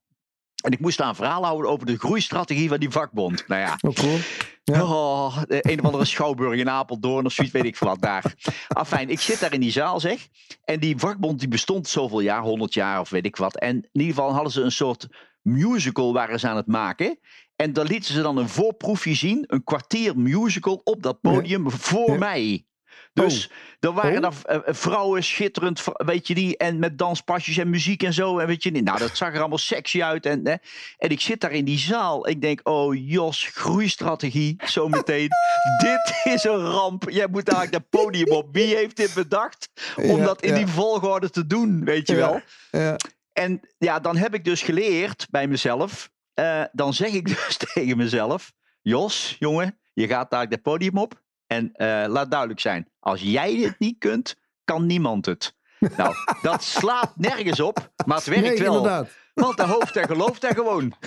En 0.61 0.71
ik 0.71 0.79
moest 0.79 0.97
daar 0.97 1.07
een 1.09 1.15
verhaal 1.15 1.43
houden 1.45 1.71
over 1.71 1.85
de 1.85 1.97
groeistrategie 1.97 2.69
van 2.69 2.79
die 2.79 2.89
vakbond. 2.89 3.47
Nou 3.47 3.61
ja, 3.61 3.77
Oh, 3.81 3.93
cool. 3.95 4.17
Ja. 4.63 4.83
Oh, 4.83 5.37
een 5.47 5.79
of 5.79 5.85
andere 5.85 6.05
schouwburg 6.05 6.59
in 6.59 6.69
Apeldoorn 6.69 7.25
of 7.25 7.31
zoiets, 7.33 7.53
weet 7.53 7.65
ik 7.65 7.77
wat 7.77 8.01
daar. 8.01 8.33
Afijn, 8.67 9.09
ik 9.09 9.19
zit 9.19 9.39
daar 9.39 9.53
in 9.53 9.59
die 9.59 9.71
zaal 9.71 9.99
zeg. 9.99 10.27
En 10.65 10.79
die 10.79 10.97
vakbond 10.97 11.39
die 11.39 11.47
bestond 11.47 11.87
zoveel 11.87 12.19
jaar, 12.19 12.41
100 12.41 12.73
jaar 12.73 12.99
of 12.99 13.09
weet 13.09 13.25
ik 13.25 13.35
wat. 13.35 13.57
En 13.57 13.75
in 13.75 13.89
ieder 13.91 14.15
geval 14.15 14.33
hadden 14.33 14.51
ze 14.51 14.61
een 14.61 14.71
soort 14.71 15.07
musical 15.41 16.13
waren 16.13 16.39
ze 16.39 16.47
aan 16.47 16.55
het 16.55 16.67
maken. 16.67 17.19
En 17.55 17.73
daar 17.73 17.85
lieten 17.85 18.13
ze 18.13 18.21
dan 18.21 18.37
een 18.37 18.49
voorproefje 18.49 19.13
zien, 19.15 19.43
een 19.47 19.63
kwartier 19.63 20.17
musical 20.17 20.81
op 20.83 21.03
dat 21.03 21.21
podium 21.21 21.71
voor 21.71 22.11
Ja. 22.11 22.17
mij. 22.17 22.65
Dus 23.13 23.49
er 23.79 23.91
waren 23.93 24.15
Oh. 24.15 24.21
daar 24.21 24.33
eh, 24.43 24.55
eh, 24.67 24.73
vrouwen 24.75 25.23
schitterend, 25.23 25.83
weet 25.93 26.27
je 26.27 26.33
die, 26.33 26.57
en 26.57 26.79
met 26.79 26.97
danspasjes 26.97 27.57
en 27.57 27.69
muziek 27.69 28.03
en 28.03 28.13
zo. 28.13 28.37
En 28.39 28.47
weet 28.47 28.63
je 28.63 28.71
niet, 28.71 28.83
nou 28.83 28.99
dat 28.99 29.17
zag 29.17 29.33
er 29.33 29.39
allemaal 29.39 29.57
sexy 29.57 30.03
uit. 30.03 30.25
En, 30.25 30.47
hè. 30.47 30.55
en 30.97 31.09
ik 31.09 31.21
zit 31.21 31.41
daar 31.41 31.51
in 31.51 31.65
die 31.65 31.77
zaal. 31.77 32.27
Ik 32.27 32.41
denk, 32.41 32.59
oh 32.63 32.95
Jos, 33.09 33.49
groeistrategie, 33.53 34.55
zometeen. 34.65 35.29
dit 35.83 36.21
is 36.23 36.43
een 36.43 36.65
ramp. 36.65 37.09
Jij 37.09 37.27
moet 37.27 37.47
eigenlijk 37.49 37.83
dat 37.91 38.01
podium 38.01 38.31
op. 38.31 38.47
Wie 38.51 38.75
heeft 38.75 38.97
dit 38.97 39.13
bedacht? 39.13 39.69
Om 39.95 40.17
Ja, 40.17 40.25
dat 40.25 40.41
in 40.41 40.49
ja. 40.49 40.55
die 40.55 40.67
volgorde 40.67 41.29
te 41.29 41.45
doen, 41.47 41.83
weet 41.85 42.07
je 42.07 42.15
wel. 42.15 42.41
Ja. 42.71 42.95
En 43.33 43.59
ja, 43.77 43.99
dan 43.99 44.17
heb 44.17 44.33
ik 44.33 44.43
dus 44.43 44.61
geleerd 44.61 45.27
bij 45.29 45.47
mezelf. 45.47 46.09
eh, 46.33 46.63
dan 46.71 46.93
zeg 46.93 47.11
ik 47.11 47.27
dus 47.35 47.57
tegen 47.73 47.97
mezelf: 47.97 48.51
Jos, 48.81 49.35
jongen, 49.39 49.79
je 49.93 50.07
gaat 50.07 50.31
daar 50.31 50.45
het 50.49 50.61
podium 50.61 50.97
op. 50.97 51.21
En 51.49 51.69
eh, 51.73 52.03
laat 52.07 52.29
duidelijk 52.31 52.59
zijn: 52.59 52.87
als 52.99 53.21
jij 53.21 53.55
dit 53.55 53.75
niet 53.79 53.95
kunt, 53.99 54.35
kan 54.63 54.85
niemand 54.85 55.25
het. 55.25 55.55
Nou, 55.97 56.13
dat 56.41 56.63
slaat 56.63 57.11
nergens 57.15 57.59
op, 57.59 57.91
maar 58.05 58.17
het 58.17 58.25
werkt 58.25 58.43
Nee, 58.47 58.57
wel. 58.57 58.75
inderdaad. 58.75 59.09
Want 59.33 59.57
de 59.57 59.63
hoofd 59.63 59.95
en 59.95 60.07
gelooft 60.07 60.41
daar 60.41 60.53
gewoon. 60.55 60.93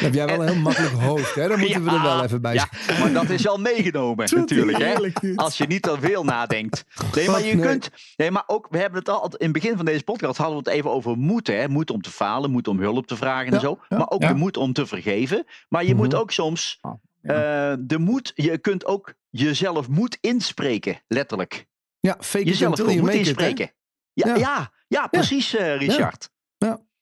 Dan 0.00 0.08
heb 0.10 0.14
jij 0.14 0.26
wel 0.26 0.40
een 0.42 0.48
heel 0.52 0.60
makkelijk 0.62 0.94
hoofd, 0.94 1.34
hè? 1.34 1.48
Dan 1.48 1.58
moeten 1.58 1.84
we 1.84 1.90
er 1.90 2.02
wel 2.02 2.22
even 2.24 2.40
bij 2.40 2.54
Ja, 2.54 2.68
maar 3.00 3.12
dat 3.12 3.28
is 3.30 3.48
al 3.48 3.56
meegenomen 3.58 4.28
natuurlijk. 4.34 4.78
Hè? 4.78 5.32
Als 5.36 5.56
je 5.58 5.66
niet 5.66 5.82
te 5.82 5.96
veel 6.00 6.24
nadenkt. 6.24 6.84
Nee, 7.14 7.28
maar 7.30 7.42
je 7.42 7.54
Nee. 7.54 7.66
kunt. 7.66 7.90
Nee, 8.16 8.30
maar 8.30 8.42
ook, 8.46 8.66
we 8.70 8.78
hebben 8.78 8.98
het 8.98 9.08
al. 9.08 9.24
In 9.24 9.34
het 9.38 9.52
begin 9.52 9.76
van 9.76 9.84
deze 9.84 10.04
podcast 10.04 10.36
hadden 10.38 10.56
we 10.56 10.62
het 10.70 10.78
even 10.78 10.90
over 10.90 11.16
moed. 11.16 11.46
Hè? 11.46 11.68
Moed 11.68 11.90
om 11.90 12.02
te 12.02 12.10
falen, 12.10 12.50
moed 12.50 12.68
om 12.68 12.80
hulp 12.80 13.06
te 13.06 13.16
vragen 13.16 13.52
en 13.52 13.60
zo. 13.60 13.78
maar 13.88 14.08
ook 14.10 14.20
de 14.20 14.34
moed 14.34 14.56
om 14.56 14.72
te 14.72 14.86
vergeven. 14.86 15.44
Maar 15.68 15.82
je 15.84 15.88
Mhm. 15.94 15.96
moet 16.02 16.14
ook 16.14 16.30
soms. 16.30 16.80
Ja. 17.22 17.70
eh, 17.72 17.76
de 17.80 17.98
moed, 17.98 18.32
je 18.34 18.58
kunt 18.58 18.84
ook 18.86 19.14
jezelf 19.30 19.88
moed 19.88 20.18
inspreken, 20.20 21.02
letterlijk. 21.06 21.66
Ja, 22.00 22.16
fake 22.20 22.44
it 22.44 22.48
Jezelf 22.48 22.78
until 22.78 22.98
it, 22.98 23.06
hè? 23.06 23.12
inspreken. 23.12 23.72
Ja, 24.12 24.26
ja. 24.28 24.36
Ja. 24.36 24.72
Ja, 24.88 25.06
precies, 25.06 25.56
eh, 25.56 25.76
Richard. 25.76 26.30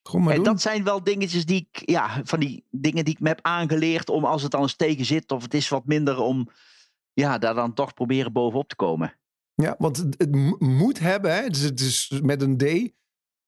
Gewoon 0.03 0.25
maar 0.25 0.35
En 0.35 0.43
doen. 0.43 0.53
dat 0.53 0.63
zijn 0.63 0.85
wel 0.85 1.05
dingetjes 1.05 1.45
die 1.47 1.69
ik, 1.71 1.91
ja, 1.91 2.21
van 2.25 2.41
die 2.41 2.65
dingen 2.71 3.05
die 3.05 3.15
ik 3.15 3.21
me 3.21 3.29
heb 3.29 3.39
aangeleerd 3.43 4.09
om 4.09 4.25
als 4.25 4.43
het 4.43 4.51
dan 4.51 4.61
eens 4.63 4.77
tegen 4.77 5.05
zit 5.05 5.31
of 5.33 5.43
het 5.43 5.55
is 5.55 5.69
wat 5.69 5.87
minder 5.87 6.19
om, 6.19 6.49
ja, 7.13 7.39
daar 7.39 7.55
dan 7.55 7.75
toch 7.75 7.95
proberen 7.95 8.33
bovenop 8.33 8.69
te 8.69 8.77
komen. 8.77 9.19
Ja, 9.55 9.75
want 9.79 9.97
het, 9.97 10.15
het 10.19 10.35
mo- 10.35 10.57
moet 10.59 10.99
hebben, 10.99 11.35
hè? 11.35 11.49
Dus 11.49 11.61
het 11.61 11.81
is 11.81 12.21
met 12.23 12.43
een 12.43 12.57
D. 12.57 12.63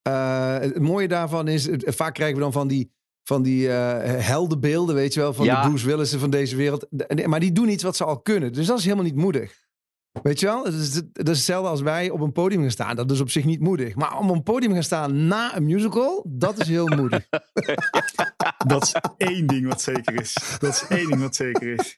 Eh, 0.03 0.59
het 0.59 0.79
mooie 0.79 1.09
daarvan 1.09 1.49
is, 1.49 1.67
het- 1.67 1.85
vaak 1.95 2.15
krijgen 2.15 2.37
we 2.37 2.43
dan 2.43 2.53
van 2.53 2.69
die, 2.69 2.93
van 3.25 3.43
die 3.43 3.69
eh, 3.73 4.25
heldenbeelden, 4.27 4.95
weet 4.95 5.15
je 5.15 5.21
wel, 5.21 5.35
van 5.35 5.45
Ja. 5.45 5.63
de 5.63 5.69
Bruce 5.69 6.19
van 6.19 6.31
deze 6.31 6.57
wereld. 6.57 6.87
Maar 7.27 7.41
die 7.41 7.53
doen 7.53 7.69
iets 7.69 7.83
wat 7.83 7.97
ze 7.97 8.05
al 8.05 8.21
kunnen. 8.21 8.53
Dus 8.53 8.67
dat 8.67 8.79
is 8.79 8.85
helemaal 8.85 9.05
niet 9.05 9.17
moedig. 9.17 9.69
Weet 10.23 10.41
je 10.41 10.47
wel? 10.47 10.65
Dat 10.65 10.73
is, 10.73 10.93
dat 11.13 11.29
is 11.29 11.37
hetzelfde 11.37 11.69
als 11.71 11.81
wij 11.81 12.11
op 12.11 12.21
een 12.21 12.33
podium 12.33 12.61
gaan 12.61 12.71
staan. 12.71 12.97
Dat 12.97 13.11
is 13.11 13.21
op 13.21 13.31
zich 13.31 13.45
niet 13.45 13.61
moedig. 13.61 13.95
Maar 13.95 14.19
om 14.19 14.31
op 14.31 14.37
een 14.37 14.43
podium 14.43 14.73
gaan 14.73 14.83
staan 14.83 15.27
na 15.27 15.57
een 15.57 15.65
musical, 15.65 16.25
dat 16.29 16.59
is 16.59 16.69
heel 16.69 16.87
moedig. 16.87 17.27
Dat 18.67 18.83
is 18.83 18.95
één 19.17 19.47
ding 19.47 19.67
wat 19.67 19.83
zeker 19.83 20.21
is. 20.21 20.37
Dat 20.59 20.75
is 20.75 20.85
één 20.89 21.09
ding 21.09 21.21
wat 21.21 21.37
zeker 21.37 21.79
is. 21.79 21.97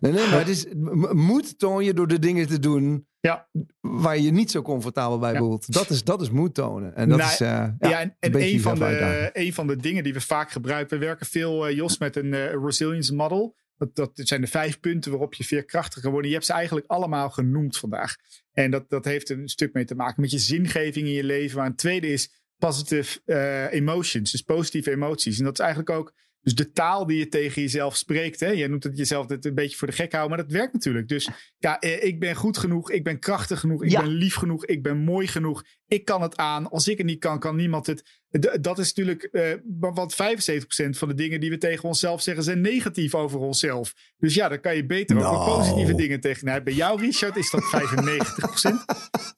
Nee, 0.00 0.12
nee, 0.12 0.26
maar 0.28 0.38
het 0.38 0.48
is 0.48 0.66
moed 1.12 1.58
toon 1.58 1.84
je 1.84 1.94
door 1.94 2.08
de 2.08 2.18
dingen 2.18 2.46
te 2.46 2.58
doen 2.58 3.06
Ja. 3.20 3.48
waar 3.80 4.18
je 4.18 4.30
niet 4.30 4.50
zo 4.50 4.62
comfortabel 4.62 5.18
bij 5.18 5.32
Ja. 5.32 5.38
voelt. 5.38 5.72
Dat 5.72 5.90
is, 5.90 6.04
dat 6.04 6.20
is 6.20 6.30
moed 6.30 6.54
tonen. 6.54 6.94
En 6.96 7.08
dat 7.08 7.18
Nou, 7.18 7.30
is, 7.30 7.40
eh, 7.40 7.48
ja, 7.48 7.76
Ja, 7.78 8.00
en, 8.00 8.16
een, 8.20 8.60
van 8.60 8.78
de, 8.78 9.30
een 9.32 9.52
van 9.54 9.66
de 9.66 9.76
dingen 9.76 10.04
die 10.04 10.12
we 10.12 10.20
vaak 10.20 10.50
gebruiken. 10.50 10.98
We 10.98 11.04
werken 11.04 11.26
veel, 11.26 11.66
eh, 11.66 11.76
Jos, 11.76 11.98
met 11.98 12.16
een 12.16 12.34
eh, 12.34 12.52
resilience 12.64 13.14
model. 13.14 13.56
Dat, 13.78 13.94
dat 13.94 14.10
zijn 14.14 14.40
de 14.40 14.46
vijf 14.46 14.80
punten 14.80 15.10
waarop 15.10 15.34
je 15.34 15.44
veerkrachtiger 15.44 16.10
worden. 16.10 16.28
Je 16.28 16.34
hebt 16.36 16.46
ze 16.46 16.52
eigenlijk 16.52 16.86
allemaal 16.86 17.30
genoemd 17.30 17.78
vandaag. 17.78 18.14
En 18.52 18.70
dat, 18.70 18.88
dat 18.88 19.04
heeft 19.04 19.30
een 19.30 19.48
stuk 19.48 19.72
mee 19.72 19.84
te 19.84 19.94
maken 19.94 20.20
met 20.20 20.30
je 20.30 20.38
zingeving 20.38 21.06
in 21.06 21.12
je 21.12 21.24
leven. 21.24 21.58
Maar 21.58 21.66
een 21.66 21.74
tweede 21.76 22.06
is 22.06 22.30
positive 22.58 23.20
eh, 23.24 23.72
emotions. 23.72 24.30
Dus 24.30 24.42
positieve 24.42 24.90
emoties. 24.90 25.38
En 25.38 25.44
dat 25.44 25.52
is 25.58 25.64
eigenlijk 25.64 25.90
ook 25.90 26.12
Dus 26.40 26.54
de 26.54 26.70
taal 26.70 27.06
die 27.06 27.18
je 27.18 27.28
tegen 27.28 27.62
jezelf 27.62 27.96
spreekt. 27.96 28.40
Hè? 28.40 28.50
Jij 28.50 28.66
noemt 28.68 28.84
het 28.84 28.96
jezelf 28.98 29.28
het 29.28 29.44
een 29.44 29.54
beetje 29.54 29.76
voor 29.76 29.88
de 29.88 29.94
gek 29.94 30.12
houden, 30.12 30.36
maar 30.36 30.46
dat 30.46 30.56
werkt 30.56 30.72
natuurlijk. 30.72 31.08
Dus 31.08 31.28
ja, 31.58 31.78
eh, 31.78 32.04
ik 32.04 32.20
ben 32.20 32.34
goed 32.34 32.58
genoeg, 32.58 32.90
ik 32.90 33.04
ben 33.04 33.18
krachtig 33.18 33.60
genoeg, 33.60 33.84
ik 33.84 33.90
Ja. 33.90 34.00
ben 34.00 34.10
lief 34.10 34.34
genoeg, 34.34 34.66
ik 34.66 34.82
ben 34.82 34.96
mooi 34.98 35.26
genoeg. 35.26 35.64
Ik 35.88 36.04
kan 36.04 36.22
het 36.22 36.36
aan. 36.36 36.70
Als 36.70 36.88
ik 36.88 36.96
het 36.98 37.06
niet 37.06 37.18
kan, 37.20 37.38
kan 37.38 37.56
niemand 37.56 37.86
het. 37.86 38.04
D- 38.40 38.58
Dat 38.60 38.78
is 38.78 38.86
natuurlijk, 38.94 39.22
eh, 39.22 39.52
want 39.80 40.14
75% 40.14 40.98
van 40.98 41.08
de 41.08 41.14
dingen 41.14 41.40
die 41.40 41.50
we 41.50 41.58
tegen 41.58 41.84
onszelf 41.84 42.22
zeggen 42.22 42.44
zijn 42.44 42.60
negatief 42.60 43.14
over 43.14 43.38
onszelf. 43.38 43.92
Dus 44.18 44.34
ja, 44.34 44.48
dan 44.48 44.60
kan 44.60 44.76
je 44.76 44.86
beter 44.86 45.16
ook 45.16 45.22
Nou. 45.22 45.56
positieve 45.58 45.94
dingen 45.94 46.20
tegen. 46.20 46.46
Nou, 46.46 46.62
bij 46.62 46.72
jou, 46.72 47.00
Richard, 47.00 47.36
is 47.36 47.50
dat 47.50 47.64
95%. 47.64 48.84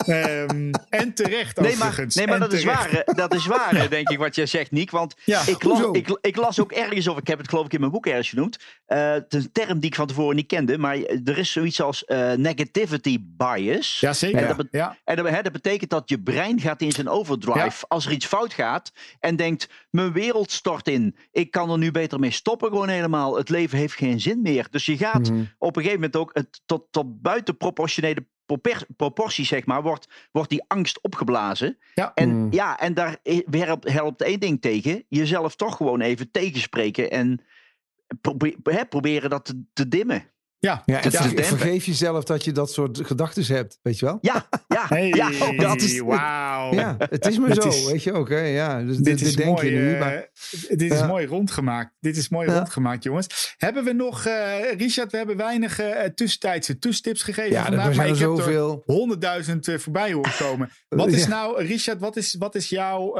Ehm, 0.07 0.71
en 0.89 1.15
terecht 1.15 1.61
Nee, 1.61 1.77
maar, 1.77 2.05
nee, 2.15 2.27
maar 2.27 2.39
dat 2.39 2.53
is 2.53 2.65
waar, 2.65 3.03
dat 3.05 3.35
is 3.35 3.47
waar, 3.47 3.87
denk 3.91 4.09
ik, 4.09 4.19
wat 4.19 4.35
jij 4.35 4.47
zegt, 4.47 4.71
Niek. 4.71 4.91
Want 4.91 5.15
Ja, 5.25 5.47
ik, 5.47 5.63
las, 5.63 5.89
ik, 5.93 6.19
ik 6.21 6.37
las 6.37 6.61
ook 6.61 6.73
ergens, 6.73 7.09
of 7.09 7.19
ik 7.19 7.27
heb 7.27 7.39
het 7.39 7.49
geloof 7.49 7.65
ik 7.65 7.73
in 7.73 7.81
mijn 7.81 7.93
boek 7.93 8.07
ergens 8.07 8.29
genoemd. 8.29 8.59
eh, 8.87 9.13
het 9.13 9.35
is 9.35 9.45
een 9.45 9.53
term 9.53 9.79
die 9.81 9.91
ik 9.91 9.97
van 9.97 10.07
tevoren 10.07 10.37
niet 10.37 10.47
kende, 10.47 10.79
maar 10.79 10.97
er 11.25 11.39
is 11.39 11.53
zoiets 11.53 11.81
als 11.81 12.05
eh, 12.05 12.33
negativity 12.33 13.19
bias. 13.37 14.01
Ja, 14.01 14.13
zeker. 14.13 14.37
En 14.37 14.43
Ja, 14.43 14.49
dat, 14.49 14.57
bet- 14.57 14.67
ja. 14.71 14.99
en 15.05 15.17
dat, 15.17 15.29
hè, 15.29 15.43
dat 15.43 15.53
betekent 15.53 15.91
dat 15.91 16.09
je 16.09 16.21
brein 16.23 16.37
gaat 16.61 16.83
in 16.83 16.93
zijn 16.93 17.09
overdrive 17.09 17.85
als 17.89 18.07
er 18.07 18.13
iets 18.13 18.27
fout 18.27 18.53
gaat. 18.53 18.93
En 19.21 19.37
denkt, 19.37 19.69
mijn 19.91 20.13
wereld 20.13 20.51
stort 20.51 20.89
in. 20.89 21.17
Ik 21.33 21.51
kan 21.51 21.71
er 21.71 21.79
nu 21.79 21.91
beter 21.91 22.19
mee 22.19 22.31
stoppen 22.31 22.69
gewoon 22.69 22.89
helemaal. 22.89 23.37
Het 23.37 23.49
leven 23.49 23.79
heeft 23.79 23.95
geen 23.95 24.21
zin 24.21 24.43
meer. 24.43 24.67
Dus 24.71 24.87
je 24.87 24.97
gaat 24.97 25.31
Mhm. 25.31 25.45
op 25.59 25.77
een 25.77 25.83
gegeven 25.83 26.01
moment 26.01 26.17
ook 26.17 26.31
het, 26.35 26.61
tot, 26.67 26.87
tot 26.91 27.23
buitenproportionele 27.23 28.27
proporties, 28.97 29.49
zeg 29.49 29.67
maar, 29.67 29.83
wordt, 29.83 30.09
wordt 30.33 30.51
die 30.51 30.65
angst 30.67 31.01
opgeblazen. 31.03 31.79
Ja. 31.95 32.13
En 32.15 32.29
Mm. 32.37 32.53
ja, 32.53 32.79
en 32.79 32.95
daar 32.95 33.17
helpt, 33.51 33.89
helpt 33.93 34.23
één 34.23 34.41
ding 34.41 34.61
tegen. 34.61 35.05
Jezelf 35.09 35.57
toch 35.57 35.77
gewoon 35.77 36.01
even 36.01 36.31
tegenspreken 36.31 37.11
en 37.11 37.41
probe- 38.21 38.57
hè, 38.63 38.85
proberen 38.87 39.31
dat 39.31 39.45
te, 39.45 39.63
te 39.73 39.89
dimmen. 39.89 40.25
Ja, 40.61 40.83
Ja, 40.87 41.03
en 41.03 41.11
vergeef 41.45 41.85
jezelf 41.85 42.25
dat 42.25 42.45
je 42.45 42.53
dat 42.53 42.73
soort 42.73 43.01
gedachten 43.03 43.55
hebt, 43.55 43.79
weet 43.83 43.99
je 43.99 44.05
wel? 44.07 44.19
Ja, 44.21 44.49
ja, 44.69 44.87
Hey, 44.97 45.09
ja. 45.09 45.31
Dat 45.57 45.81
is, 45.81 46.01
wauw. 46.01 46.73
Ja, 46.75 46.97
het 46.99 47.27
is 47.27 47.39
maar 47.39 47.55
zo, 47.55 47.69
is- 47.69 47.85
weet 47.91 48.03
je 48.03 48.13
ook. 48.13 48.29
Hè? 48.29 48.39
Ja, 48.41 48.83
dus 48.83 48.97
Dit 48.97 49.05
dit, 49.05 49.21
is 49.21 49.37
denk 49.37 49.49
mooi, 49.57 49.71
je 49.71 49.77
nu. 49.81 49.93
eh, 49.95 50.01
Maar, 50.01 50.29
dit 50.69 50.93
is 50.93 50.99
Ja. 50.99 51.07
mooi 51.07 51.27
rondgemaakt. 51.27 51.93
Dit 52.01 52.17
is 52.17 52.29
mooi 52.29 52.49
Ja. 52.49 52.55
rondgemaakt, 52.57 53.03
jongens. 53.03 53.55
Hebben 53.57 53.85
we 53.85 53.93
nog, 53.93 54.25
eh, 54.25 54.73
Richard, 54.77 55.11
we 55.11 55.17
hebben 55.17 55.37
weinig 55.37 55.79
eh, 55.79 56.05
tussentijdse 56.15 56.79
tussentips 56.79 57.23
gegeven 57.23 57.51
ja, 57.51 57.63
vandaag. 57.63 57.81
er 57.81 57.87
maar 57.87 57.95
zijn 57.95 58.09
ik 58.15 58.19
heb 58.21 58.29
er 58.31 58.37
zoveel. 58.37 58.83
honderdduizend 58.85 59.69
eh, 59.69 59.79
voorbij 59.79 60.13
horen 60.13 60.33
komen. 60.39 60.71
Wat 60.89 61.09
is 61.09 61.23
Ja. 61.23 61.29
nou, 61.29 61.63
Richard, 61.65 62.01
wat 62.01 62.17
is, 62.17 62.35
wat 62.39 62.55
is 62.55 62.69
jouw, 62.69 63.13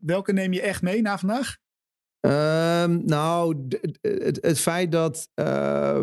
welke 0.00 0.32
neem 0.32 0.52
je 0.52 0.60
echt 0.62 0.82
mee 0.82 1.02
na 1.02 1.18
vandaag? 1.18 1.56
Ehm, 2.20 3.00
nou, 3.04 3.66
het, 4.00 4.38
het 4.40 4.60
feit 4.60 4.92
dat 4.92 5.28
eh, 5.34 5.44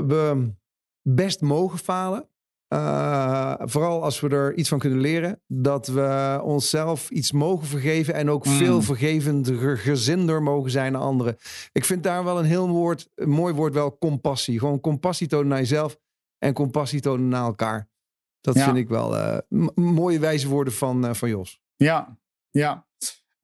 we 0.07 0.51
best 1.01 1.41
mogen 1.41 1.77
falen. 1.79 2.29
eh, 2.67 3.53
vooral 3.59 4.03
als 4.03 4.19
we 4.19 4.29
er 4.29 4.55
iets 4.55 4.69
van 4.69 4.79
kunnen 4.79 4.99
leren. 4.99 5.41
Dat 5.47 5.87
we 5.87 6.39
onszelf 6.43 7.09
iets 7.09 7.31
mogen 7.31 7.67
vergeven. 7.67 8.13
En 8.13 8.29
ook 8.29 8.45
Mm. 8.45 8.51
veel 8.51 8.81
vergevender, 8.81 9.77
gezinder 9.77 10.43
mogen 10.43 10.71
zijn 10.71 10.91
naar 10.91 11.01
anderen. 11.01 11.37
Ik 11.71 11.85
vind 11.85 12.03
daar 12.03 12.23
wel 12.23 12.39
een 12.39 12.45
heel 12.45 12.67
woord, 12.69 13.09
een 13.15 13.29
mooi 13.29 13.53
woord 13.53 13.73
wel 13.73 13.97
compassie. 13.97 14.59
Gewoon 14.59 14.79
compassie 14.79 15.27
tonen 15.27 15.47
naar 15.47 15.57
jezelf. 15.59 15.97
En 16.37 16.53
compassie 16.53 17.01
tonen 17.01 17.27
naar 17.27 17.43
elkaar. 17.45 17.89
Dat 18.41 18.55
Ja. 18.55 18.63
vind 18.65 18.77
ik 18.77 18.87
wel 18.89 19.17
eh, 19.17 19.37
mooie 19.75 20.19
wijze 20.19 20.47
woorden 20.47 20.73
van, 20.73 21.15
van 21.15 21.29
Jos. 21.29 21.61
Ja, 21.75 22.17
ja. 22.49 22.87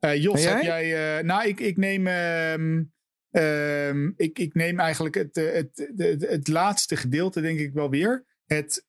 Eh, 0.04 0.22
Jos, 0.22 0.46
heb 0.46 0.62
jij? 0.62 1.18
eh, 1.18 1.24
nou, 1.24 1.48
ik, 1.48 1.60
ik 1.60 1.78
neem... 1.78 2.08
ehm, 2.08 2.84
ehm, 3.32 4.12
ik, 4.16 4.40
ik 4.40 4.54
neem 4.54 4.80
eigenlijk 4.80 5.16
het, 5.16 5.38
eh, 5.38 5.54
het, 5.54 5.92
het, 5.96 6.30
het 6.30 6.48
laatste 6.48 6.96
gedeelte, 6.96 7.42
denk 7.42 7.60
ik 7.60 7.74
wel 7.74 7.90
weer. 7.90 8.26
Het 8.46 8.86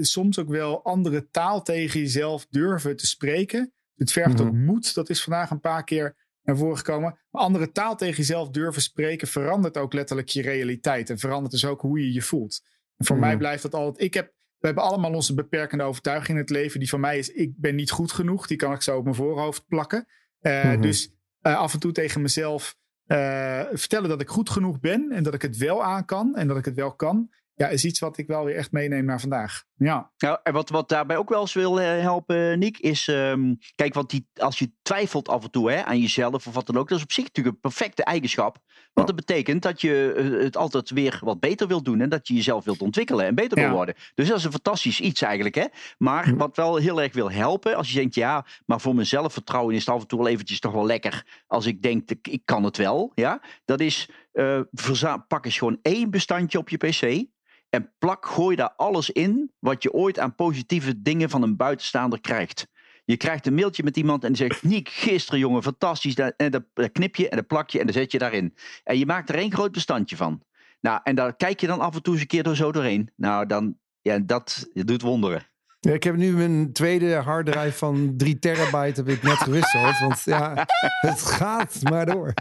soms 0.00 0.38
ook 0.38 0.48
wel 0.48 0.84
andere 0.84 1.28
taal 1.30 1.62
tegen 1.62 2.00
jezelf 2.00 2.46
durven 2.50 2.96
te 2.96 3.06
spreken. 3.06 3.72
Het 3.96 4.12
vergt 4.12 4.40
ook 4.40 4.52
Mhm. 4.52 4.64
moed. 4.64 4.94
Dat 4.94 5.10
is 5.10 5.22
vandaag 5.22 5.50
een 5.50 5.60
paar 5.60 5.84
keer 5.84 6.16
naar 6.42 6.56
voren 6.56 6.76
gekomen. 6.76 7.18
Maar 7.30 7.42
andere 7.42 7.72
taal 7.72 7.96
tegen 7.96 8.16
jezelf 8.16 8.50
durven 8.50 8.82
spreken 8.82 9.28
verandert 9.28 9.76
ook 9.76 9.92
letterlijk 9.92 10.28
je 10.28 10.42
realiteit. 10.42 11.10
En 11.10 11.18
verandert 11.18 11.52
dus 11.52 11.64
ook 11.64 11.80
hoe 11.80 12.00
je 12.00 12.12
je 12.12 12.22
voelt. 12.22 12.60
En 12.96 13.04
voor 13.06 13.16
Mhm. 13.16 13.24
mij 13.26 13.36
blijft 13.36 13.62
dat 13.62 13.74
altijd... 13.74 14.06
Ik 14.06 14.14
heb 14.14 14.32
we 14.60 14.66
hebben 14.66 14.84
allemaal 14.84 15.12
onze 15.12 15.34
beperkende 15.34 15.84
overtuiging 15.84 16.36
in 16.36 16.42
het 16.42 16.50
leven. 16.50 16.80
Die 16.80 16.88
van 16.88 17.00
mij 17.00 17.18
is, 17.18 17.30
ik 17.30 17.52
ben 17.56 17.74
niet 17.74 17.90
goed 17.90 18.12
genoeg. 18.12 18.46
Die 18.46 18.56
kan 18.56 18.72
ik 18.72 18.82
zo 18.82 18.96
op 18.96 19.02
mijn 19.04 19.16
voorhoofd 19.16 19.66
plakken. 19.66 20.06
Eh, 20.40 20.64
Mhm. 20.64 20.80
Dus 20.80 21.14
eh, 21.40 21.56
af 21.56 21.72
en 21.72 21.80
toe 21.80 21.92
tegen 21.92 22.22
mezelf 22.22 22.76
eh, 23.06 23.62
vertellen 23.72 24.08
dat 24.08 24.20
ik 24.20 24.28
goed 24.28 24.50
genoeg 24.50 24.80
ben. 24.80 25.10
En 25.12 25.22
dat 25.22 25.34
ik 25.34 25.42
het 25.42 25.56
wel 25.56 25.84
aan 25.84 26.04
kan. 26.04 26.36
En 26.36 26.48
dat 26.48 26.56
ik 26.56 26.64
het 26.64 26.74
wel 26.74 26.94
kan. 26.94 27.30
Ja, 27.60 27.68
is 27.68 27.84
iets 27.84 27.98
wat 27.98 28.18
ik 28.18 28.26
wel 28.26 28.44
weer 28.44 28.56
echt 28.56 28.72
meeneem 28.72 29.04
naar 29.04 29.20
vandaag. 29.20 29.62
Ja, 29.76 30.10
Nou, 30.18 30.38
en 30.42 30.52
wat, 30.52 30.68
wat 30.70 30.88
daarbij 30.88 31.16
ook 31.16 31.28
wel 31.28 31.40
eens 31.40 31.52
wil 31.52 31.80
eh, 31.80 31.86
helpen, 32.00 32.58
Niek, 32.58 32.78
is... 32.78 33.08
ehm, 33.08 33.54
kijk, 33.74 33.94
want 33.94 34.10
die, 34.10 34.28
als 34.34 34.58
je 34.58 34.72
twijfelt 34.82 35.28
af 35.28 35.42
en 35.44 35.50
toe 35.50 35.70
hè, 35.70 35.84
aan 35.84 36.00
jezelf 36.00 36.46
of 36.46 36.54
wat 36.54 36.66
dan 36.66 36.76
ook... 36.78 36.88
dat 36.88 36.98
is 36.98 37.04
op 37.04 37.12
zich 37.12 37.24
natuurlijk 37.24 37.54
een 37.54 37.60
perfecte 37.60 38.04
eigenschap. 38.04 38.58
Want 38.92 39.06
dat 39.06 39.16
betekent 39.16 39.62
dat 39.62 39.80
je 39.80 40.12
eh, 40.16 40.42
het 40.44 40.56
altijd 40.56 40.90
weer 40.90 41.18
wat 41.22 41.40
beter 41.40 41.66
wilt 41.68 41.84
doen... 41.84 42.00
en 42.00 42.08
dat 42.08 42.28
je 42.28 42.34
jezelf 42.34 42.64
wilt 42.64 42.80
ontwikkelen 42.82 43.26
en 43.26 43.34
beter 43.34 43.58
Ja. 43.58 43.66
wil 43.66 43.74
worden. 43.76 43.94
Dus 44.14 44.28
dat 44.28 44.38
is 44.38 44.44
een 44.44 44.50
fantastisch 44.52 45.00
iets 45.00 45.22
eigenlijk. 45.22 45.54
Hè? 45.54 45.64
Maar 45.98 46.36
wat 46.36 46.56
wel 46.56 46.76
heel 46.76 47.02
erg 47.02 47.12
wil 47.12 47.30
helpen... 47.30 47.76
als 47.76 47.88
je 47.90 47.98
denkt, 47.98 48.14
ja, 48.14 48.46
maar 48.66 48.80
voor 48.80 48.94
mijn 48.94 49.06
zelfvertrouwen... 49.06 49.74
is 49.74 49.80
het 49.86 49.94
af 49.94 50.00
en 50.00 50.06
toe 50.06 50.18
wel 50.18 50.28
eventjes 50.28 50.60
toch 50.60 50.72
wel 50.72 50.86
lekker... 50.86 51.42
als 51.46 51.66
ik 51.66 51.82
denk, 51.82 52.10
ik, 52.10 52.40
kan 52.44 52.64
het 52.64 52.76
wel. 52.76 53.12
Ja? 53.14 53.40
Dat 53.64 53.80
is, 53.80 54.08
eh, 54.32 54.60
verza- 54.72 55.16
pak 55.28 55.44
eens 55.44 55.58
gewoon 55.58 55.78
één 55.82 56.10
bestandje 56.10 56.58
op 56.58 56.68
je 56.68 56.76
pc... 56.76 57.28
En 57.70 57.92
plak, 57.98 58.26
gooi 58.26 58.56
daar 58.56 58.72
alles 58.76 59.10
in 59.10 59.52
wat 59.58 59.82
je 59.82 59.92
ooit 59.92 60.18
aan 60.18 60.34
positieve 60.34 61.02
dingen 61.02 61.30
van 61.30 61.42
een 61.42 61.56
buitenstaander 61.56 62.20
krijgt. 62.20 62.68
Je 63.04 63.16
krijgt 63.16 63.46
een 63.46 63.54
mailtje 63.54 63.82
met 63.82 63.96
iemand 63.96 64.24
en 64.24 64.32
die 64.32 64.48
zegt: 64.48 64.62
Niek, 64.62 64.88
gisteren 64.88 65.40
jongen, 65.40 65.62
fantastisch. 65.62 66.14
En 66.14 66.50
dat 66.50 66.92
knip 66.92 67.16
je 67.16 67.28
en 67.28 67.36
dat 67.36 67.46
plak 67.46 67.70
je 67.70 67.78
en 67.78 67.84
dan 67.84 67.94
zet 67.94 68.12
je 68.12 68.18
daarin. 68.18 68.54
En 68.84 68.98
je 68.98 69.06
maakt 69.06 69.28
er 69.28 69.34
één 69.34 69.52
groot 69.52 69.72
bestandje 69.72 70.16
van. 70.16 70.42
Nou, 70.80 71.00
en 71.04 71.14
daar 71.14 71.36
kijk 71.36 71.60
je 71.60 71.66
dan 71.66 71.80
af 71.80 71.94
en 71.94 72.02
toe 72.02 72.12
eens 72.12 72.22
een 72.22 72.28
keer 72.28 72.42
door 72.42 72.56
zo 72.56 72.72
doorheen. 72.72 73.10
Nou, 73.16 73.46
dan, 73.46 73.76
ja, 74.00 74.18
dat 74.18 74.68
doet 74.72 75.02
wonderen. 75.02 75.49
Ja, 75.80 75.92
ik 75.92 76.02
heb 76.04 76.16
nu 76.16 76.32
mijn 76.32 76.72
tweede 76.72 77.14
harddrive 77.14 77.72
van 77.72 78.14
3 78.16 78.38
terabyte 78.38 79.00
heb 79.00 79.08
ik 79.08 79.22
net 79.22 79.36
gewisseld. 79.36 79.98
Want 79.98 80.22
ja, 80.24 80.66
het 81.00 81.22
gaat 81.22 81.80
maar 81.82 82.06
door. 82.06 82.32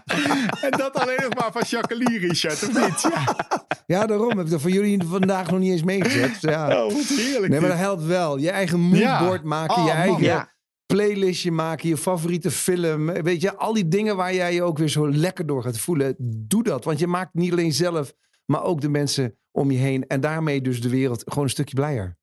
en 0.62 0.72
dat 0.72 0.94
alleen 0.94 1.22
nog 1.22 1.36
maar 1.36 1.52
van 1.52 1.62
Jacqueline, 1.66 2.18
Richard, 2.28 2.54
of 2.70 2.86
niet? 2.88 3.02
Ja. 3.02 3.36
Ja, 3.86 4.06
daarom 4.06 4.30
heb 4.30 4.46
ik 4.46 4.52
dat 4.52 4.62
voor 4.62 4.70
jullie 4.70 5.04
vandaag 5.04 5.50
nog 5.52 5.60
niet 5.60 5.72
eens 5.72 5.84
meegezet. 5.84 6.38
Ja. 6.42 6.86
Oh, 6.86 6.94
heerlijk. 7.08 7.52
Nee, 7.52 7.60
maar 7.60 7.70
dat 7.70 7.78
helpt 7.78 8.04
wel. 8.04 8.38
Je 8.38 8.50
eigen 8.50 8.80
moodboard 8.80 9.42
Ja. 9.42 9.48
maken, 9.48 9.76
Oh, 9.76 9.86
je 9.86 9.94
man. 9.94 10.02
eigen 10.02 10.50
playlistje 10.86 11.52
maken, 11.52 11.90
je 11.90 11.98
favoriete 11.98 12.52
film. 12.52 13.06
Weet 13.06 13.42
je, 13.42 13.56
al 13.56 13.74
die 13.74 13.88
dingen 13.88 14.16
waar 14.16 14.34
jij 14.34 14.54
je 14.54 14.64
ook 14.64 14.78
weer 14.78 14.88
zo 14.90 15.10
lekker 15.12 15.46
door 15.46 15.64
gaat 15.64 15.78
voelen. 15.80 16.16
Doe 16.48 16.64
dat, 16.64 16.84
want 16.84 17.00
je 17.00 17.08
maakt 17.08 17.34
niet 17.34 17.52
alleen 17.52 17.74
zelf, 17.74 18.14
maar 18.46 18.64
ook 18.64 18.82
de 18.82 18.90
mensen 18.90 19.36
om 19.52 19.72
je 19.72 19.78
heen. 19.78 20.08
En 20.08 20.22
daarmee 20.22 20.62
dus 20.62 20.82
de 20.82 20.90
wereld 20.90 21.24
gewoon 21.26 21.44
een 21.44 21.50
stukje 21.50 21.76
blijer. 21.76 22.18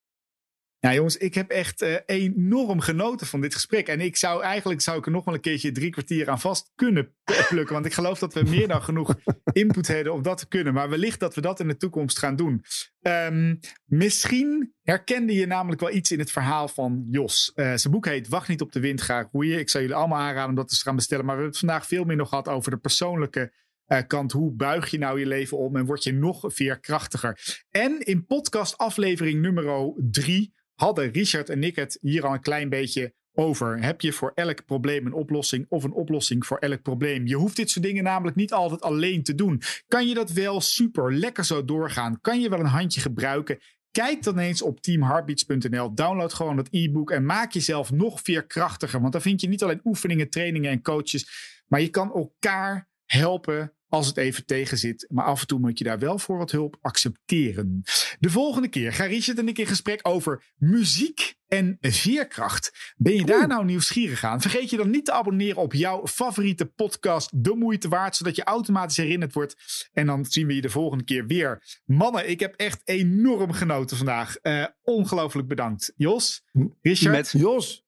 Ja, 0.79 0.95
jongens, 0.95 1.17
ik 1.17 1.35
heb 1.35 1.51
echt 1.51 1.83
eh, 1.83 1.95
enorm 2.07 2.81
genoten 2.81 3.27
van 3.27 3.41
dit 3.41 3.55
gesprek. 3.55 3.89
En 3.89 4.01
ik 4.01 4.17
zou 4.17 4.43
eigenlijk 4.43 4.81
zou 4.81 4.99
ik 4.99 5.07
er 5.07 5.13
nog 5.13 5.25
wel 5.25 5.35
een 5.35 5.41
keertje 5.41 5.73
drie 5.73 5.91
kwartier 5.91 6.31
aan 6.31 6.41
vast 6.41 6.73
kunnen 6.75 7.15
plukken. 7.49 7.75
Want 7.75 7.87
ik 7.87 7.93
geloof 7.93 8.19
dat 8.19 8.35
we 8.35 8.43
meer 8.43 8.69
dan 8.69 8.83
genoeg 8.83 9.15
input 9.53 9.87
hebben 9.87 10.13
om 10.13 10.23
dat 10.23 10.39
te 10.39 10.49
kunnen. 10.49 10.75
Maar 10.75 10.89
wellicht 10.89 11.21
dat 11.21 11.35
we 11.35 11.41
dat 11.41 11.61
in 11.61 11.69
de 11.69 11.77
toekomst 11.77 12.19
gaan 12.19 12.37
doen. 12.37 12.63
Ehm, 13.01 13.55
misschien 13.85 14.75
herkende 14.83 15.33
je 15.33 15.47
namelijk 15.47 15.81
wel 15.81 15.93
iets 15.93 16.11
in 16.11 16.19
het 16.19 16.31
verhaal 16.31 16.69
van 16.69 17.07
Jos. 17.11 17.53
Eh, 17.55 17.75
zijn 17.75 17.93
boek 17.93 18.07
heet 18.07 18.29
Wacht 18.29 18.49
niet 18.49 18.61
op 18.61 18.73
de 18.73 18.81
wind, 18.81 19.03
ga 19.03 19.29
roeien. 19.33 19.59
Ik 19.59 19.69
zou 19.69 19.83
jullie 19.83 19.99
allemaal 19.99 20.21
aanraden 20.21 20.49
om 20.49 20.55
dat 20.55 20.69
te 20.69 20.77
gaan 20.77 20.97
bestellen. 20.97 21.25
Maar 21.25 21.35
we 21.37 21.41
hebben 21.43 21.61
het 21.61 21.71
vandaag 21.71 21.89
veel 21.89 22.05
meer 22.05 22.17
nog 22.17 22.29
gehad 22.29 22.49
over 22.49 22.71
de 22.71 22.79
persoonlijke 22.79 23.53
eh, 23.87 23.99
kant. 24.07 24.33
Hoe 24.33 24.53
buig 24.53 24.91
je 24.91 24.99
nou 24.99 25.19
je 25.19 25.27
leven 25.27 25.59
om 25.59 25.77
en 25.77 25.85
word 25.85 26.05
je 26.05 26.13
nog 26.13 26.45
veerkrachtiger? 26.47 27.65
En 27.71 28.01
in 28.01 28.27
podcast 28.27 28.79
aflevering 28.79 29.41
nummer 29.41 29.93
drie 29.97 30.55
hadden 30.77 31.11
Richard 31.11 31.49
en 31.49 31.63
ik 31.63 31.77
het 31.77 31.99
hier 32.01 32.27
al 32.27 32.33
een 32.33 32.41
klein 32.41 32.69
beetje 32.69 33.15
over. 33.35 33.83
Heb 33.83 34.01
je 34.01 34.13
voor 34.13 34.33
elk 34.35 34.65
probleem 34.65 35.07
een 35.07 35.13
oplossing 35.13 35.67
of 35.69 35.85
een 35.85 35.93
oplossing 35.93 36.47
voor 36.47 36.59
elk 36.59 36.83
probleem? 36.83 37.27
Je 37.27 37.37
hoeft 37.37 37.57
dit 37.57 37.71
soort 37.71 37.85
dingen 37.85 38.05
namelijk 38.05 38.37
niet 38.37 38.53
altijd 38.53 38.83
alleen 38.83 39.23
te 39.23 39.35
doen. 39.35 39.63
Kan 39.89 40.09
je 40.09 40.15
dat 40.15 40.31
wel 40.31 40.61
super 40.61 41.15
lekker 41.15 41.45
zo 41.45 41.65
doorgaan? 41.65 42.21
Kan 42.21 42.41
je 42.41 42.49
wel 42.49 42.61
een 42.61 42.67
handje 42.67 43.01
gebruiken? 43.01 43.59
Kijk 43.91 44.23
dan 44.23 44.39
eens 44.39 44.63
op 44.63 44.81
teamheartbeats.nl. 44.81 45.95
Download 45.95 46.33
gewoon 46.33 46.57
dat 46.57 46.69
e-book 46.71 47.11
en 47.11 47.25
maak 47.25 47.53
jezelf 47.53 47.93
nog 47.93 48.21
veerkrachtiger. 48.23 49.01
Want 49.01 49.13
dan 49.13 49.23
vind 49.23 49.41
je 49.41 49.49
niet 49.49 49.63
alleen 49.63 49.81
oefeningen, 49.85 50.31
trainingen 50.31 50.71
en 50.71 50.83
coaches, 50.83 51.29
maar 51.67 51.81
je 51.81 51.89
kan 51.89 52.13
elkaar 52.13 52.89
helpen 53.05 53.76
als 53.89 54.07
het 54.07 54.17
even 54.17 54.47
tegen 54.47 54.79
zit. 54.79 55.07
Maar 55.09 55.25
af 55.25 55.41
en 55.41 55.47
toe 55.47 55.59
moet 55.59 55.79
je 55.79 55.85
daar 55.85 55.99
wel 55.99 56.19
voor 56.19 56.39
wat 56.39 56.51
hulp 56.51 56.77
accepteren. 56.81 57.83
De 58.19 58.31
volgende 58.31 58.69
keer 58.69 58.93
gaan 58.93 59.09
Richard 59.09 59.39
en 59.39 59.49
ik 59.49 59.59
in 59.59 59.67
gesprek 59.67 60.01
over 60.03 60.53
muziek 60.57 61.35
en 61.49 61.79
veerkracht. 61.81 62.95
Ben 62.97 63.15
je 63.15 63.25
daar 63.25 63.47
nou 63.47 63.65
nieuwsgierig 63.65 64.25
aan? 64.25 64.41
Vergeet 64.41 64.71
je 64.71 64.77
dan 64.77 64.91
niet 64.91 65.05
te 65.05 65.13
abonneren 65.13 65.63
op 65.63 65.73
jouw 65.73 66.07
favoriete 66.07 66.67
podcast 66.67 67.45
De 67.45 67.55
Moeite 67.55 67.89
Waard, 67.89 68.17
zodat 68.17 68.37
je 68.37 68.45
automatisch 68.45 68.97
herinnerd 68.97 69.33
wordt. 69.33 69.89
En 69.93 70.07
dan 70.07 70.25
zien 70.25 70.47
we 70.47 70.55
je 70.55 70.61
de 70.61 70.71
volgende 70.71 71.05
keer 71.05 71.27
weer. 71.27 71.81
Mannen, 71.85 72.31
ik 72.31 72.41
heb 72.41 72.55
echt 72.55 72.81
enorm 72.85 73.53
genoten 73.53 73.97
vandaag. 73.97 74.37
Uh, 74.43 74.67
ongelooflijk 74.83 75.49
bedankt. 75.49 75.93
Jos, 75.97 76.45
Richard. 76.83 77.15
Met 77.15 77.35
Jos. 77.43 77.85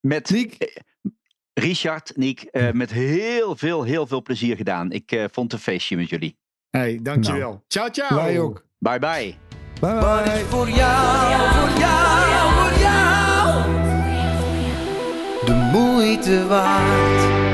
Met 0.00 0.30
Niek. 0.30 0.82
Richard, 1.54 2.12
Niek, 2.16 2.48
uh, 2.52 2.70
met 2.70 2.90
heel 2.90 3.56
veel, 3.56 3.82
heel 3.82 4.06
veel 4.06 4.22
plezier 4.22 4.56
gedaan. 4.56 4.92
Ik 4.92 5.12
uh, 5.12 5.24
vond 5.32 5.52
het 5.52 5.52
een 5.52 5.72
feestje 5.72 5.96
met 5.96 6.08
jullie. 6.08 6.36
Hey, 6.70 6.98
dankjewel. 7.02 7.50
Nou, 7.50 7.60
ciao, 7.68 7.88
ciao. 7.88 8.14
Wij 8.14 8.40
ook. 8.40 8.64
Bye, 8.78 8.98
bye. 8.98 9.34
Bye, 9.80 9.94
Wat 9.94 10.26
is 10.26 10.42
voor 10.42 10.68
jou, 10.68 11.50
voor 11.50 11.78
jou, 11.78 12.52
voor 12.52 12.80
jou 12.80 13.80
de 15.46 15.54
moeite 15.72 16.46
waard? 16.46 17.51